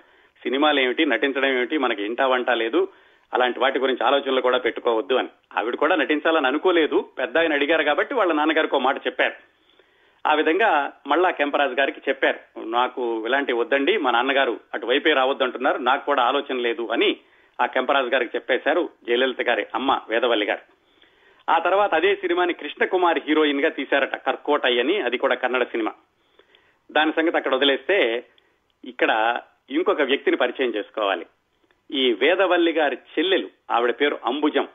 సినిమాలు 0.44 0.80
ఏమిటి 0.80 1.06
నటించడం 1.06 1.46
ఏమిటి 1.46 1.78
మనకి 1.78 2.04
ఇంటా 2.04 2.28
వంట 2.28 2.50
లేదు. 2.50 2.88
అలాంటి 3.34 3.60
వాటి 3.60 3.80
గురించి 3.80 4.08
ఆలోచనలు 4.08 4.42
కూడా 4.42 4.58
పెట్టుకోవద్దు 4.58 5.14
అని. 5.14 5.28
ఆవిడ 5.58 5.76
కూడా 5.76 5.96
నటించాలని 5.96 6.48
అనుకోలేదు. 6.48 7.06
పెద్ద 7.20 7.38
ఆయన 7.38 7.54
అడిగారు 7.54 7.84
కాబట్టి 7.84 8.14
వాళ్ళ 8.14 8.34
నాన్నగారికి 8.34 8.76
ఒక 8.76 8.82
మాట 8.82 8.98
చెప్పారు. 8.98 9.51
ఆ 10.28 10.34
విధంగా 10.34 10.94
మళ్ళా 11.08 11.32
కెంపరాజు 11.32 11.74
గారికి 11.74 12.02
చెప్పారు. 12.10 12.60
నాకు 12.60 13.26
ఇలాంటి 13.26 13.54
వద్దండి 13.54 13.98
మా 13.98 14.12
నాన్నగారు 14.12 14.60
అటువైపే 14.74 15.14
రావద్దంటున్నారు 15.14 15.78
నాకు 15.78 16.06
కూడా 16.06 16.24
ఆలోచన 16.24 16.56
లేదు 16.56 16.88
అని 16.92 17.18
ఆ 17.62 17.66
కెంపరాజు 17.66 18.08
గారికి 18.08 18.38
చెప్పేశారు 18.38 18.90
జయలలిత 19.08 19.42
గారి 19.42 19.66
అమ్మ 19.76 20.02
వేదవల్లి 20.10 20.46
గారు. 20.46 20.62
ఆ 21.52 21.60
తర్వాత 21.60 21.96
అదే 21.96 22.16
సినిమాని 22.16 22.54
కృష్ణకుమారి 22.54 23.22
హీరోయిన్గా 23.28 23.70
తీశారట 23.70 24.16
కర్కోటయ్య 24.16 24.80
అని 24.80 25.00
అది 25.00 25.18
కూడా 25.18 25.36
కన్నడ 25.36 25.64
సినిమా. 25.64 25.94
దాని 26.92 27.12
సంగతి 27.12 27.38
అక్కడ 27.38 27.56
వదిలేస్తే 27.56 28.26
ఇక్కడ 28.86 29.42
ఇంకొక 29.70 30.02
వ్యక్తిని 30.02 30.38
పరిచయం 30.38 30.76
చేసుకోవాలి. 30.76 31.26
ఈ 31.92 32.14
వేదవల్లి 32.14 32.72
గారి 32.72 32.96
చెల్లెలు 32.96 33.50
ఆవిడ 33.72 33.92
పేరు 34.02 34.20
అంబుజం. 34.26 34.68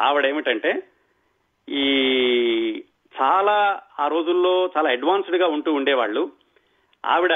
ఆవిడ 0.00 0.26
ఏమిటంటే 0.26 0.82
ఈ 1.68 2.84
చాలా 3.20 3.80
ఆ 4.00 4.08
రోజుల్లో 4.08 4.70
చాలా 4.76 4.90
అడ్వాన్స్డ్గా 4.90 5.46
ఉంటూ 5.46 5.72
ఉండేవాళ్ళు. 5.72 6.30
ఆవిడ 7.06 7.32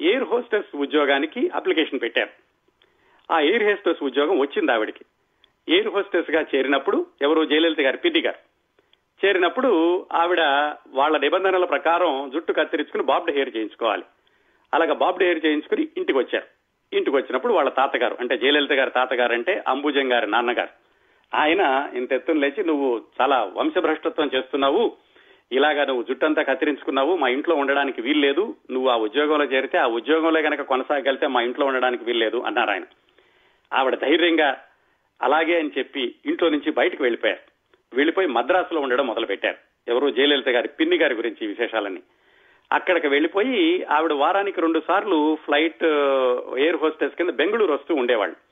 ఎయిర్ 0.00 0.24
హోస్టెస్ 0.24 0.76
ఉద్యోగానికి 0.76 1.48
అప్లికేషన్ 1.48 2.00
పెట్టారు. 2.00 2.30
ఆ 3.32 3.40
ఎయిర్ 3.40 3.62
హోస్టెస్ 3.62 4.02
ఉద్యోగం 4.02 4.38
వచ్చింది 4.38 4.72
ఆవిడకి. 4.72 5.04
ఎయిర్ 5.68 5.88
హోస్టెస్గా 5.88 6.44
చేరినప్పుడు 6.54 7.06
ఎవరు 7.22 7.44
జయలలిత 7.44 7.80
గారు 7.80 7.96
పిటి 7.96 8.20
గారు. 8.20 8.50
చేరినప్పుడు 9.26 10.06
ఆవిడ 10.12 10.40
వాళ్ళ 10.88 11.18
నిబంధనల 11.18 11.64
ప్రకారం 11.64 12.30
జుట్టు 12.34 12.52
కత్తిరించుకుని 12.52 13.02
బాబ్డ్ 13.02 13.30
హెయిర్ 13.30 13.56
చేయించుకోవాలి. 13.56 14.02
అలాగా 14.74 14.94
బాబ్డ్ 14.94 15.22
హెయిర్ 15.22 15.46
చేయించుకుని 15.46 15.88
ఇంటికి 15.96 16.18
వచ్చారు 16.18 16.46
ఇంటికి 16.96 17.16
వచ్చినప్పుడు 17.16 17.52
వాళ్ళ 17.52 17.70
తాతగారు 17.70 18.16
అంటే 18.20 18.38
జయలలిత 18.38 18.72
గారి 18.72 18.90
తాతగారు 18.90 19.32
అంటే 19.32 19.64
అంబుజం 19.68 20.12
గారి 20.12 20.30
నాన్నగారు. 20.30 20.89
ఆయన 21.34 21.90
ఇంత 21.94 22.12
ఎత్తున 22.12 22.38
లేచి 22.38 22.64
నువ్వు 22.64 23.02
చాలా 23.20 23.50
వంశభ్రష్టత్వం 23.54 24.30
చేస్తున్నావు 24.34 24.92
ఇలాగా 25.52 25.84
నువ్వు 25.84 26.02
జుట్టంతా 26.02 26.42
కత్తిరించుకున్నావు 26.42 27.16
మా 27.16 27.28
ఇంట్లో 27.28 27.56
ఉండడానికి 27.56 28.02
వీల్లేదు 28.02 28.54
నువ్వు 28.70 28.88
ఆ 28.88 28.96
ఉద్యోగంలో 28.96 29.44
చేరితే 29.44 29.78
ఆ 29.78 29.86
ఉద్యోగంలో 29.86 30.40
గనక 30.40 30.62
కొనసాగలితే 30.62 31.26
మా 31.26 31.42
ఇంట్లో 31.42 31.66
ఉండడానికి 31.66 32.04
వీల్లేదు 32.04 32.36
అన్నారు 32.36 32.70
ఆయన. 32.70 32.82
ఆవిడ 33.72 33.94
ధైర్యంగా 33.94 34.62
అలాగే 35.22 35.58
అని 35.58 35.70
చెప్పి 35.78 36.14
ఇంట్లో 36.26 36.48
నుంచి 36.48 36.70
బయటకు 36.70 37.02
వెళ్ళిపోయారు. 37.02 37.40
వెళ్ళిపోయి 37.96 38.26
మద్రాసులో 38.26 38.80
ఉండడం 38.80 39.06
మొదలు 39.06 39.26
పెట్టారు 39.26 39.56
ఎవరు 39.88 40.10
జయలలిత 40.10 40.48
గారి 40.48 40.68
పిన్ని 40.68 40.96
గారి 40.96 41.14
గురించి 41.14 41.46
విశేషాలని 41.46 42.02
అక్కడికి 42.72 43.08
వెళ్ళిపోయి 43.08 43.84
ఆవిడ 43.84 44.12
వారానికి 44.12 44.60
రెండు 44.60 44.82
సార్లు 44.88 45.38
ఫ్లైట్ 45.44 45.84
ఎయిర్ 46.58 46.76
హోస్టెస్ 46.76 47.14
కింద 47.14 47.30
బెంగళూరు 47.30 47.72
వస్తూ 47.72 47.94
ఉండేవాళ్ళు. 47.94 48.49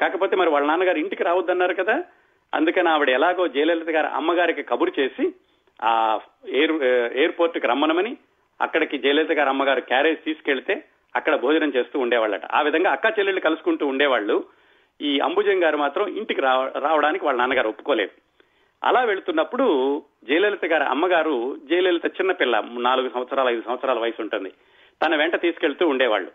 కాకపోతే 0.00 0.36
మరి 0.36 0.50
వాళ్ళ 0.50 0.66
నాన్నగారు 0.66 0.98
ఇంటికి 0.98 1.24
రావద్దన్నారు 1.24 1.74
కదా. 1.74 2.04
అందుకని 2.54 2.88
ఆవిడ 2.88 3.10
ఎలాగో 3.10 3.48
జయలలిత 3.48 3.88
గారి 3.88 4.06
అమ్మగారికి 4.06 4.62
కబురు 4.62 5.00
చేసి 5.00 5.32
ఆ 5.82 6.20
ఎయిర్ 6.48 6.82
ఎయిర్పోర్ట్కి 7.16 7.66
రమ్మనమని 7.66 8.16
అక్కడికి 8.60 8.98
జయలలిత 8.98 9.32
గారి 9.32 9.48
అమ్మగారు 9.48 9.80
క్యారేజ్ 9.80 10.24
తీసుకెళ్తే 10.24 10.84
అక్కడ 11.16 11.36
భోజనం 11.36 11.72
చేస్తూ 11.76 11.98
ఉండేవాళ్ళట. 11.98 12.44
ఆ 12.44 12.60
విధంగా 12.60 12.90
అక్క 12.90 13.06
చెల్లెళ్ళు 13.06 13.40
కలుసుకుంటూ 13.40 13.86
ఉండేవాళ్ళు. 13.86 14.44
ఈ 15.00 15.20
అంబుజం 15.20 15.64
గారు 15.64 15.76
మాత్రం 15.76 16.06
ఇంటికి 16.06 16.40
రావ- 16.40 16.80
రావడానికి 16.80 17.24
వాళ్ళ 17.24 17.38
నాన్నగారు 17.38 17.68
ఒప్పుకోలేదు. 17.68 18.10
అలా 18.84 19.00
వెళుతున్నప్పుడు 19.00 20.02
జయలలిత 20.24 20.64
గారి 20.64 20.84
అమ్మగారు 20.84 21.56
జయలలిత 21.64 22.06
చిన్నపిల్ల 22.06 22.64
నాలుగు 22.78 23.08
సంవత్సరాల 23.08 23.48
ఐదు 23.48 23.62
సంవత్సరాల 23.66 23.98
వయసు 23.98 24.22
ఉంటుంది. 24.22 24.52
తన 25.04 25.16
వెంట 25.16 25.40
తీసుకెళ్తూ 25.40 25.88
ఉండేవాళ్ళు. 25.88 26.30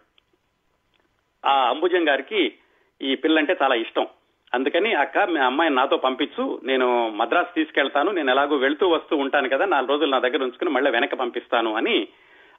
ఆ 1.45 1.69
అంబుజం 1.69 2.09
గారికి 2.09 2.53
ఈ 3.01 3.15
పిల్లంటే 3.15 3.57
చాలా 3.63 3.75
ఇష్టం. 3.75 4.07
అందుకని 4.53 4.93
అక్క 4.93 5.17
మీ 5.17 5.39
అమ్మాయిని 5.39 5.75
నాతో 5.75 5.97
పంపించు 5.97 6.61
నేను 6.63 7.09
మద్రాసు 7.09 7.55
తీసుకెళ్తాను 7.55 8.11
నేను 8.11 8.31
ఎలాగో 8.31 8.55
వెళ్తూ 8.55 8.87
వస్తూ 8.89 9.17
ఉంటాను 9.17 9.49
కదా 9.49 9.65
నాలుగు 9.65 9.91
రోజులు 9.91 10.11
నా 10.11 10.19
దగ్గర 10.19 10.43
ఉంచుకుని 10.43 10.69
మళ్ళీ 10.69 10.91
వెనక 10.91 11.13
పంపిస్తాను 11.13 11.75
అని 11.75 12.07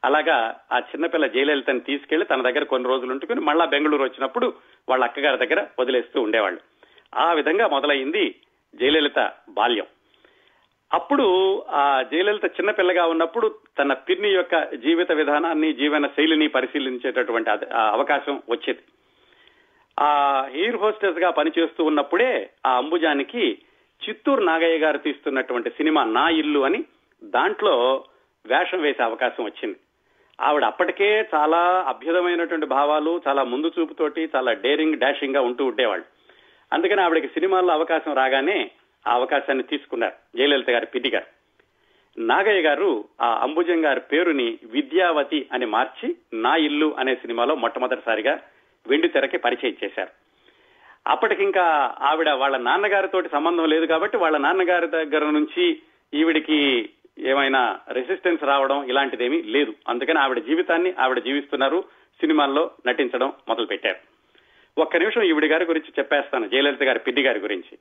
అలాగా 0.04 0.60
ఆ 0.72 0.78
చిన్నపిల్ల 0.78 1.26
జయలలితని 1.26 1.80
తీసుకెళ్ళి 1.80 2.26
తన 2.26 2.42
దగ్గర 2.42 2.64
కొన్ని 2.64 2.88
రోజులు 2.88 3.10
ఉంటుకుని 3.10 3.40
మళ్ళా 3.40 3.64
బెంగళూరు 3.64 4.02
వచ్చినప్పుడు 4.02 4.52
వాళ్ళ 4.88 5.04
అక్కగారి 5.04 5.46
దగ్గర 5.46 5.66
వదిలేస్తూ 5.78 6.20
ఉండేవాళ్ళు. 6.20 6.60
ఆ 7.14 7.32
విధంగా 7.32 7.68
మొదలైంది 7.68 8.34
జయలలిత 8.74 9.32
బాల్యం. 9.48 9.86
అప్పుడు 10.94 11.58
ఆ 11.68 12.02
జయలలిత 12.02 12.44
చిన్నపిల్లగా 12.44 13.06
ఉన్నప్పుడు 13.06 13.54
తన 13.78 13.92
పిన్ని 13.92 14.28
యొక్క 14.28 14.74
జీవిత 14.74 15.12
విధానాన్ని 15.12 15.72
జీవన 15.72 16.06
శైలిని 16.06 16.48
పరిశీలించేటటువంటి 16.48 17.50
అవకాశం 17.74 18.42
వచ్చేది. 18.50 18.80
ఆ 19.98 20.48
ఎయిర్ 20.54 20.76
హోస్టెస్గా 20.76 21.30
పనిచేస్తూ 21.30 21.84
ఉన్నప్పుడే 21.84 22.50
ఆ 22.66 22.76
అంబుజానికి 22.76 23.58
చిత్తూరు 24.08 24.44
నాగయ్య 24.44 24.78
గారు 24.78 24.98
తీస్తున్నటువంటి 24.98 25.70
సినిమా 25.70 26.04
నా 26.04 26.28
ఇల్లు 26.28 26.60
అని 26.60 26.84
దాంట్లో 27.24 28.04
వేషం 28.46 28.80
వేసే 28.82 29.02
అవకాశం 29.02 29.44
వచ్చింది. 29.44 29.78
ఆవిడ 30.40 30.64
అప్పటికే 30.64 31.28
చాలా 31.34 31.84
అభ్యుదమైనటువంటి 31.88 32.66
భావాలు 32.66 33.22
చాలా 33.28 33.42
ముందు 33.44 33.72
చూపుతోటి 33.78 34.30
చాలా 34.36 34.52
డేరింగ్ 34.52 34.98
డాషింగ్గా 34.98 35.40
ఉంటూ 35.40 35.64
ఉండేవాళ్ళు. 35.66 36.04
అందుకని 36.72 37.00
ఆవిడకి 37.00 37.28
సినిమాల్లో 37.28 37.72
అవకాశం 37.72 38.14
రాగానే 38.14 38.70
ఆ 39.08 39.12
అవకాశాన్ని 39.12 39.64
తీసుకున్నారు 39.64 40.36
జయలలిత 40.36 40.70
గారి 40.70 40.86
పిన్ని 40.86 41.10
గారు. 41.10 41.26
నాగయ్య 42.20 42.62
గారు 42.62 43.04
ఆ 43.20 43.38
అంబుజం 43.42 43.84
గారి 43.84 44.00
పేరుని 44.00 44.58
విద్యావతి 44.64 45.46
అని 45.52 45.66
మార్చి 45.66 46.16
నా 46.34 46.56
ఇల్లు 46.56 46.94
అనే 46.98 47.14
సినిమాలో 47.14 47.54
మొట్టమొదటిసారిగా 47.54 48.40
వెండి 48.86 49.08
తెరకి 49.08 49.38
పరిచయం 49.38 49.74
చేశారు. 49.84 50.10
అప్పటికింకా 51.06 51.94
ఆవిడ 52.00 52.28
వాళ్ళ 52.28 52.56
నాన్నగారితోటి 52.56 53.28
సంబంధం 53.28 53.64
లేదు 53.64 53.86
కాబట్టి 53.86 54.16
వాళ్ళ 54.16 54.36
నాన్నగారి 54.36 54.86
దగ్గర 54.86 55.24
నుంచి 55.24 55.82
ఈవిడికి 56.14 56.90
ఏమైనా 57.18 57.78
రెసిస్టెన్స్ 57.88 58.44
రావడం 58.44 58.84
ఇలాంటిదేమీ 58.84 59.42
లేదు. 59.42 59.74
అందుకని 59.88 60.18
ఆవిడ 60.18 60.38
జీవితాన్ని 60.38 60.94
ఆవిడ 60.98 61.18
జీవిస్తున్నారు 61.18 61.84
సినిమాల్లో 62.20 62.70
నటించడం 62.86 63.32
మొదలు 63.48 63.66
పెట్టారు 63.66 63.96
ఒక్క 64.80 64.96
నిమిషం 64.96 65.22
ఈవిడ 65.22 65.44
గారి 65.44 65.64
గురించి 65.64 65.92
చెప్పేస్తాను 65.98 66.48
జయలలిత 66.48 66.82
గారి 66.82 66.98
పిన్ని 66.98 67.22
గారి 67.22 67.40
గురించి. 67.40 67.78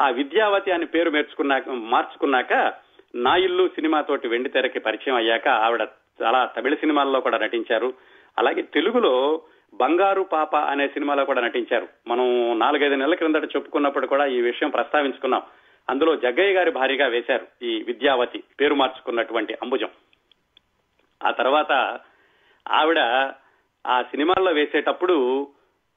ఆ 0.00 0.08
విద్యావతి 0.08 0.70
అని 0.70 0.86
పేరు 0.86 1.10
మేర్చుకున్నాక 1.10 1.68
మార్చుకున్నాక 1.68 2.72
నా 3.14 3.36
ఇల్లు 3.36 3.68
సినిమాతోటి 3.68 4.28
వెండి 4.28 4.48
తెరకి 4.48 4.80
పరిచయం 4.80 5.16
అయ్యాక 5.16 5.48
ఆవిడ 5.48 5.86
చాలా 6.22 6.44
తమిళ 6.44 6.74
సినిమాల్లో 6.74 7.20
కూడా 7.20 7.38
నటించారు. 7.38 7.94
అలాగే 8.38 8.62
తెలుగులో 8.62 9.42
బంగారు 9.74 10.22
పాప 10.22 10.56
అనే 10.56 10.88
సినిమాలో 10.88 11.24
కూడా 11.24 11.40
నటించారు. 11.40 11.88
మనం 12.06 12.58
నాలుగైదు 12.58 12.94
నెలల 12.94 13.14
క్రిందట 13.14 13.44
చెప్పుకున్నప్పుడు 13.44 14.06
కూడా 14.06 14.26
ఈ 14.26 14.40
విషయం 14.40 14.70
ప్రస్తావించుకున్నాం. 14.70 15.42
అందులో 15.90 16.16
జగ్గయ్య 16.16 16.54
గారి 16.54 16.70
భారీగా 16.70 17.06
వేశారు 17.06 17.64
ఈ 17.64 17.84
విద్యావతి 17.86 18.42
పేరు 18.60 18.74
మార్చుకున్నటువంటి 18.74 19.54
అంబుజం. 19.54 19.88
ఆ 21.26 21.30
తర్వాత 21.30 22.00
ఆవిడ 22.68 22.98
ఆ 23.86 24.02
సినిమాల్లో 24.02 24.52
వేసేటప్పుడు 24.52 25.48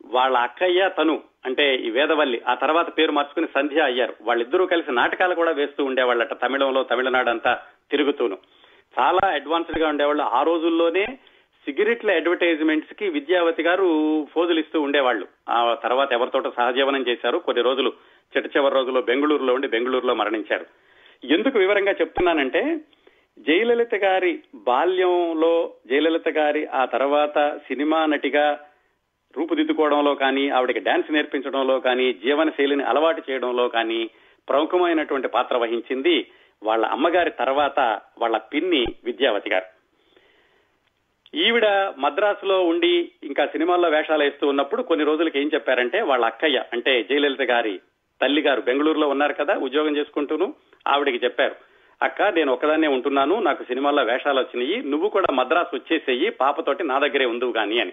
వాళ్ళ 0.06 0.38
అక్కయ్య 0.38 0.90
తను 0.98 1.24
అంటే 1.46 1.76
ఈ 1.76 1.90
వేదవల్లి 1.90 2.42
ఆ 2.48 2.54
తర్వాత 2.54 2.98
పేరు 2.98 3.12
మార్చుకుని 3.12 3.48
సంధ్య 3.56 3.82
అయ్యారు. 3.82 4.14
వాళ్ళిద్దరూ 4.22 4.66
కలిసి 4.66 4.92
నాటకాలు 4.92 5.36
కూడా 5.36 5.52
వేస్తూ 5.52 5.86
ఉండేవాళ్ళట 5.86 6.34
తమిళంలో 6.42 6.84
తమిళనాడు 6.84 7.30
అంతా 7.30 7.60
తిరుగుతూను. 7.92 8.38
చాలా 9.00 9.28
అడ్వాన్స్డ్గా 9.28 9.88
ఉండేవాళ్ళు. 9.88 10.24
ఆ 10.24 10.44
రోజుల్లోనే 10.44 11.20
సిగరెట్ల 11.66 12.12
అడ్వర్టైజ్మెంట్స్కి 12.12 13.10
విద్యావతి 13.10 13.64
గారు 13.64 14.28
ఫోజులు 14.34 14.60
ఇస్తూ 14.60 14.82
ఉండేవాళ్ళు. 14.82 15.28
ఆ 15.50 15.78
తర్వాత 15.84 16.14
ఎవరితోట 16.14 16.48
సహజీవనం 16.58 17.08
చేశారు. 17.08 17.38
కొన్ని 17.38 17.64
రోజులు 17.64 17.94
చిట్ట 18.38 18.58
చివరి 18.58 18.76
రోజుల్లో 18.76 19.02
బెంగళూరులో 19.02 19.54
ఉండి 19.54 19.68
బెంగళూరులో 19.68 20.14
మరణించారు. 20.14 20.66
ఎందుకు 21.24 21.60
వివరంగా 21.60 21.92
చెప్తున్నానంటే 21.92 22.78
జయలలిత 23.40 23.96
గారి 23.96 24.40
బాల్యంలో 24.56 25.74
జయలలిత 25.88 26.30
గారి 26.30 26.66
ఆ 26.66 26.86
తర్వాత 26.86 27.58
సినిమా 27.58 28.06
నటిగా 28.06 28.60
రూపుదిద్దుకోవడంలో 29.38 30.16
కానీ 30.16 30.50
ఆవిడకి 30.50 30.80
డాన్స్ 30.80 31.12
నేర్పించడంలో 31.12 31.80
కానీ 31.80 32.14
జీవన 32.14 32.50
శైలిని 32.50 32.84
అలవాటు 32.84 33.32
చేయడంలో 33.32 33.68
కానీ 33.68 34.10
ప్రముఖమైనటువంటి 34.50 35.28
పాత్ర 35.28 35.58
వహించింది 35.58 36.28
వాళ్ళ 36.64 36.86
అమ్మగారి 36.86 37.32
తర్వాత 37.32 37.80
వాళ్ళ 38.20 38.38
పిన్ని 38.38 38.86
విద్యావతి 39.04 39.50
గారు. 39.50 39.81
ఈవిడ 41.36 41.66
మద్రాసులో 41.98 42.64
ఉండి 42.64 43.12
ఇంకా 43.24 43.46
సినిమాల్లో 43.46 43.90
వేషాలు 43.90 44.24
వేస్తూ 44.24 44.48
ఉన్నప్పుడు 44.48 44.82
కొన్ని 44.82 45.06
రోజులకి 45.06 45.40
ఏం 45.40 45.52
చెప్పారంటే 45.54 46.02
వాళ్ళ 46.02 46.26
అక్కయ్య 46.26 46.64
అంటే 46.74 47.04
జయలలిత 47.04 47.42
గారి 47.42 47.80
తల్లి 48.22 48.42
గారు 48.42 48.62
బెంగళూరులో 48.62 49.08
ఉన్నారు 49.08 49.34
కదా 49.34 49.56
ఉద్యోగం 49.56 49.98
చేసుకుంటూను 49.98 50.54
ఆవిడకి 50.88 51.26
చెప్పారు. 51.26 51.56
అక్క 52.02 52.22
నేను 52.22 52.54
ఒక్కదాన్నే 52.54 52.88
ఉంటున్నాను 52.88 53.42
నాకు 53.42 53.64
సినిమాల్లో 53.64 54.04
వేషాలు 54.04 54.40
వచ్చినాయి 54.40 54.84
నువ్వు 54.84 55.10
కూడా 55.10 55.34
మద్రాసు 55.34 55.76
వచ్చేసేయి 55.76 56.30
పాపతోటి 56.30 56.84
నా 56.84 57.00
దగ్గరే 57.00 57.26
ఉందువు 57.26 57.52
గాని 57.52 57.80
అని. 57.80 57.92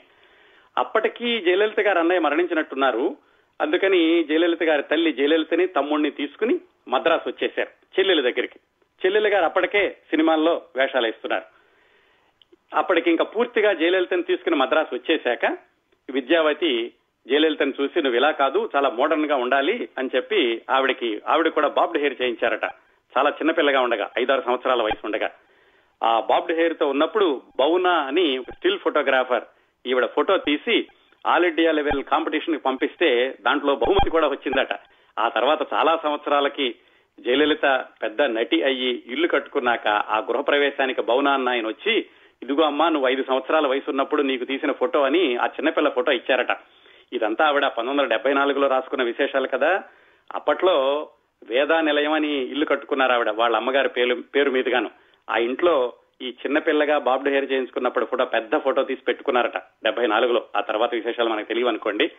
అప్పటికి 0.78 1.40
జయలలిత 1.40 1.80
గారు 1.80 1.98
అన్నయ్య 1.98 2.20
మరణించినట్టున్నారు. 2.20 3.16
అందుకని 3.60 4.24
జయలలిత 4.24 4.62
గారి 4.62 4.82
తల్లి 4.82 5.12
జయలలితని 5.12 5.66
తమ్ముడిని 5.66 6.10
తీసుకుని 6.10 6.60
మద్రాసు 6.88 7.28
వచ్చేశారు 7.28 7.68
చెల్లెల 7.98 8.20
దగ్గరికి. 8.20 8.60
చెల్లెలు 9.06 9.28
గారు 9.28 9.44
అప్పటికే 9.44 9.96
సినిమాల్లో 10.10 10.62
వేషాలు 10.76 11.06
వేస్తున్నారు. 11.06 11.57
అప్పటికి 12.72 13.10
ఇంకా 13.10 13.24
పూర్తిగా 13.24 13.72
జయలలితను 13.72 14.22
తీసుకుని 14.22 14.56
మద్రాసు 14.56 14.94
వచ్చేశాక 14.94 15.44
విద్యావతి 16.10 16.92
జయలలితను 17.26 17.72
చూసి 17.80 18.02
నువ్వు 18.02 18.16
ఇలా 18.16 18.30
కాదు 18.30 18.70
చాలా 18.76 18.88
మోడర్న్గా 18.88 19.36
ఉండాలి 19.36 19.88
అని 19.98 20.10
చెప్పి 20.16 20.62
ఆవిడకి 20.70 21.22
ఆవిడ 21.26 21.48
కూడా 21.48 21.68
బాబ్డ్ 21.68 21.98
హెయిర్ 21.98 22.22
చేయించారట. 22.22 22.64
చాలా 23.16 23.30
చిన్నపిల్లగా 23.30 23.80
ఉండగా 23.80 24.10
ఐదారు 24.18 24.40
సంవత్సరాల 24.40 24.82
వయసు 24.82 25.02
ఉండగా. 25.04 25.30
ఆ 26.02 26.20
బాబ్డ్ 26.20 26.52
హెయిర్తో 26.52 26.88
ఉన్నప్పుడు 26.88 27.42
బౌనా 27.58 27.90
అని 27.90 28.38
స్టిల్ 28.54 28.78
ఫోటోగ్రాఫర్ 28.78 29.44
ఈవిడ 29.86 30.06
ఫోటో 30.06 30.38
తీసి 30.38 30.86
ఆల్ 31.26 31.44
ఇండియా 31.44 31.72
లెవెల్ 31.72 32.04
కాంపిటీషన్కి 32.04 32.62
పంపిస్తే 32.62 33.36
దాంట్లో 33.40 33.76
బహుమతి 33.76 34.10
కూడా 34.10 34.28
వచ్చిందట. 34.28 34.72
ఆ 35.18 35.28
తర్వాత 35.28 35.62
చాలా 35.72 35.98
సంవత్సరాలకి 36.02 36.74
జయలలిత 37.18 37.84
పెద్ద 38.02 38.22
నటి 38.22 38.62
అయ్యి 38.62 39.02
ఇల్లు 39.06 39.28
కట్టుకున్నాక 39.28 39.88
ఆ 39.88 40.18
గృహ 40.18 40.40
ప్రవేశానికి 40.40 41.02
బౌనా 41.02 41.32
అన్న 41.32 41.48
ఆయన 41.48 41.66
వచ్చి 41.66 41.94
ఇదిగో 42.42 42.62
అమ్మా 42.62 42.88
నువ్వు 42.88 43.08
ఐదు 43.08 43.22
సంవత్సరాల 43.22 43.66
వయసు 43.66 43.90
ఉన్నప్పుడు 43.90 44.22
నీకు 44.22 44.44
తీసిన 44.44 44.72
ఫోటో 44.72 45.02
అని 45.02 45.36
ఆ 45.36 45.46
చిన్నపిల్ల 45.46 45.88
ఫోటో 45.88 46.12
ఇచ్చారట. 46.12 46.56
ఇదంతా 47.12 47.46
ఆవిడ 47.46 47.62
పంతొమ్మిది 47.62 47.90
వందల 47.90 48.06
డెబ్బై 48.06 48.32
నాలుగులో 48.32 48.68
రాసుకున్న 48.68 49.02
విశేషాలు 49.02 49.48
కదా. 49.48 49.82
అప్పట్లో 50.34 51.08
వేదా 51.48 51.80
నిలయం 51.80 52.12
అని 52.12 52.28
ఇల్లు 52.28 52.66
కట్టుకున్నారు 52.66 53.12
ఆవిడ 53.12 53.30
వాళ్ళ 53.30 53.56
అమ్మగారి 53.56 53.88
పేరు 53.88 54.14
పేరు 54.14 54.50
మీదుగాను. 54.50 54.90
ఆ 55.30 55.36
ఇంట్లో 55.36 55.92
ఈ 56.22 56.28
చిన్నపిల్లగా 56.28 56.98
బాబ్డు 56.98 57.30
హెయిర్ 57.30 57.52
చేయించుకున్నప్పుడు 57.52 58.04
కూడా 58.04 58.24
పెద్ద 58.24 58.56
ఫోటో 58.56 58.82
తీసి 58.82 59.02
పెట్టుకున్నారట 59.02 59.56
డెబ్బై 59.56 60.06
నాలుగులో. 60.06 60.42
ఆ 60.56 60.60
తర్వాత 60.60 60.94
విశేషాలు 60.94 61.28
మనకు 61.28 61.48
తెలియవు 61.48 61.68
అనుకోండి. 61.68 62.10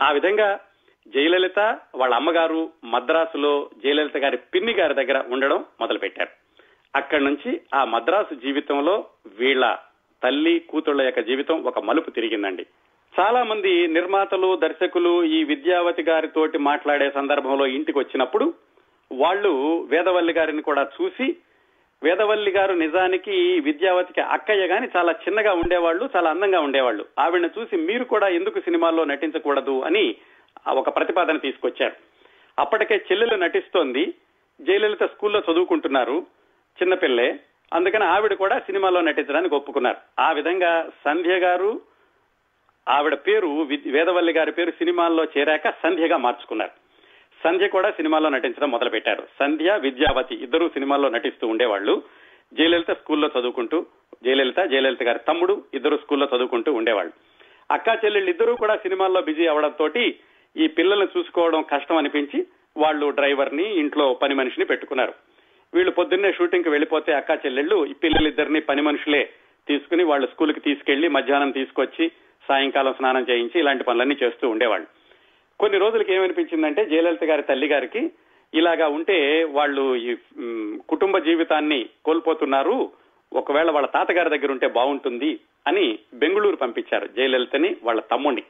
ఆ 0.00 0.12
విధంగా 0.12 0.60
జయలలిత 1.08 1.78
వాళ్ళ 1.94 2.14
అమ్మగారు 2.14 2.70
మద్రాసులో 2.84 3.70
జయలలిత 3.84 4.16
గారి 4.16 4.36
పిన్ని 4.36 4.72
గారి 4.72 4.94
దగ్గర 4.94 5.24
ఉండడం 5.28 5.64
మొదలు 5.80 5.98
పెట్టారు 5.98 6.47
అక్కడి 6.96 7.24
నుంచి 7.24 7.60
ఆ 7.74 7.84
మద్రాసు 7.84 8.34
జీవితంలో 8.34 9.06
వీళ్ళ 9.38 9.78
తల్లి 10.22 10.58
కూతుళ్ళ 10.58 11.02
యొక్క 11.02 11.20
జీవితం 11.20 11.62
ఒక 11.62 11.78
మలుపు 11.78 12.10
తిరిగిందండి. 12.10 12.66
చాలా 13.20 13.42
మంది 13.42 13.86
నిర్మాతలు 13.86 14.56
దర్శకులు 14.56 15.24
ఈ 15.24 15.44
విద్యావతి 15.44 16.02
గారితోటి 16.02 16.58
మాట్లాడే 16.58 17.10
సందర్భంలో 17.10 17.66
ఇంటికి 17.66 17.98
వచ్చినప్పుడు 17.98 18.54
వాళ్ళు 19.12 19.82
వేదవల్లి 19.90 20.32
గారిని 20.32 20.62
కూడా 20.62 20.86
చూసి 21.02 21.36
వేదవల్లి 22.02 22.50
గారు 22.50 22.74
నిజానికి 22.74 23.60
విద్యావతికి 23.60 24.20
అక్కయ్య 24.20 24.66
గాని 24.66 24.88
చాలా 24.96 25.12
చిన్నగా 25.12 25.52
ఉండేవాళ్ళు 25.52 26.10
చాలా 26.16 26.30
అందంగా 26.30 26.60
ఉండేవాళ్ళు. 26.60 27.06
ఆవిడని 27.18 27.60
చూసి 27.60 27.76
మీరు 27.76 28.04
కూడా 28.04 28.28
ఎందుకు 28.28 28.60
సినిమాల్లో 28.60 29.04
నటించకూడదు 29.04 29.82
అని 29.82 30.14
ఒక 30.68 30.96
ప్రతిపాదన 30.96 31.36
తీసుకొచ్చారు. 31.36 31.96
అప్పటికే 32.58 32.94
చెల్లెలు 32.94 33.34
నటిస్తోంది 33.34 34.14
జయలలిత 34.60 35.02
స్కూల్లో 35.02 35.42
చదువుకుంటున్నారు. 35.52 36.26
చిన్నపిల్లే. 36.82 37.40
అందుకని 37.74 38.04
ఆవిడ 38.04 38.34
కూడా 38.34 38.58
సినిమాలో 38.58 39.00
నటించడానికి 39.00 39.54
ఒప్పుకున్నారు. 39.54 39.96
ఆ 40.18 40.32
విధంగా 40.32 40.90
సంధ్య 41.04 41.38
గారు 41.38 41.80
ఆవిడ 42.88 43.14
పేరు 43.14 43.66
వేదవల్లి 43.86 44.32
గారి 44.32 44.52
పేరు 44.52 44.70
సినిమాల్లో 44.70 45.24
చేరాక 45.24 45.70
సంధ్యగా 45.70 46.16
మార్చుకున్నారు. 46.16 46.70
సంధ్య 47.44 47.68
కూడా 47.68 47.90
సినిమాలో 47.90 48.28
నటించడం 48.28 48.70
మొదలు 48.70 48.90
పెట్టారు 48.90 49.26
సంధ్య 49.38 49.78
విద్యావతి 49.80 50.34
ఇద్దరు 50.34 50.68
సినిమాల్లో 50.68 51.08
నటిస్తూ 51.08 51.46
ఉండేవాళ్ళు. 51.46 52.02
జయలలిత 52.54 52.90
స్కూల్లో 52.90 53.30
చదువుకుంటూ 53.38 53.86
జయలలిత 54.24 54.60
జయలలిత 54.60 55.02
గారి 55.02 55.18
తమ్ముడు 55.18 55.64
ఇద్దరు 55.74 55.96
స్కూల్లో 55.96 56.28
చదువుకుంటూ 56.36 56.72
ఉండేవాళ్ళు. 56.72 57.12
అక్కా 57.70 57.94
చెల్లెళ్ళు 58.04 58.30
ఇద్దరూ 58.30 58.56
కూడా 58.56 58.76
సినిమాల్లో 58.76 59.22
బిజీ 59.22 59.46
అవడంతో 59.46 59.90
ఈ 60.56 60.66
పిల్లల్ని 60.66 61.18
చూసుకోవడం 61.18 61.62
కష్టం 61.62 61.96
అనిపించి 61.96 62.46
వాళ్ళు 62.76 63.10
డ్రైవర్ని 63.10 63.78
ఇంట్లో 63.78 64.14
పని 64.14 64.34
మనిషిని 64.34 64.66
పెట్టుకున్నారు. 64.66 65.14
వీళ్ళు 65.74 65.90
పొద్దున్నే 65.90 66.32
షూటింగ్కి 66.32 66.70
వెళ్ళిపోతే 66.70 67.12
అక్క 67.12 67.30
చెల్లెళ్ళు 67.46 67.86
ఈ 67.86 67.92
పిల్లలిద్దరిని 67.92 68.60
పని 68.60 68.82
మనుషులే 68.82 69.30
తీసుకుని 69.68 70.04
వాళ్ళు 70.04 70.26
స్కూల్కి 70.26 70.60
తీసుకెళ్ళి 70.60 71.08
మధ్యాహ్నం 71.08 71.50
తీసుకొచ్చి 71.50 72.12
సాయంకాలం 72.48 72.92
స్నానం 72.92 73.26
చేయించి 73.30 73.60
ఇలాంటి 73.60 73.84
పనులన్నీ 73.84 74.16
చేస్తూ 74.22 74.48
ఉండేవాళ్ళు. 74.48 74.86
కొన్ని 75.60 75.78
రోజులకి 75.78 76.12
ఏమనిపించిందంటే 76.14 76.84
జయలలిత 76.84 77.24
గారి 77.24 77.42
తల్లి 77.42 77.66
గారికి 77.66 78.10
ఇలాగా 78.54 78.88
ఉంటే 78.88 79.44
వాళ్ళు 79.44 79.96
ఈ 79.96 80.16
కుటుంబ 80.88 81.18
జీవితాన్ని 81.18 81.86
కోల్పోతున్నారు 82.04 82.92
ఒకవేళ 83.32 83.70
వాళ్ళ 83.70 83.88
తాతగారి 83.88 84.30
దగ్గర 84.30 84.50
ఉంటే 84.50 84.66
బాగుంటుంది 84.66 85.40
అని 85.66 85.98
బెంగుళూరు 86.14 86.56
పంపించారు 86.56 87.06
జయలలితని 87.06 87.76
వాళ్ళ 87.82 88.00
తమ్ముడిని 88.00 88.42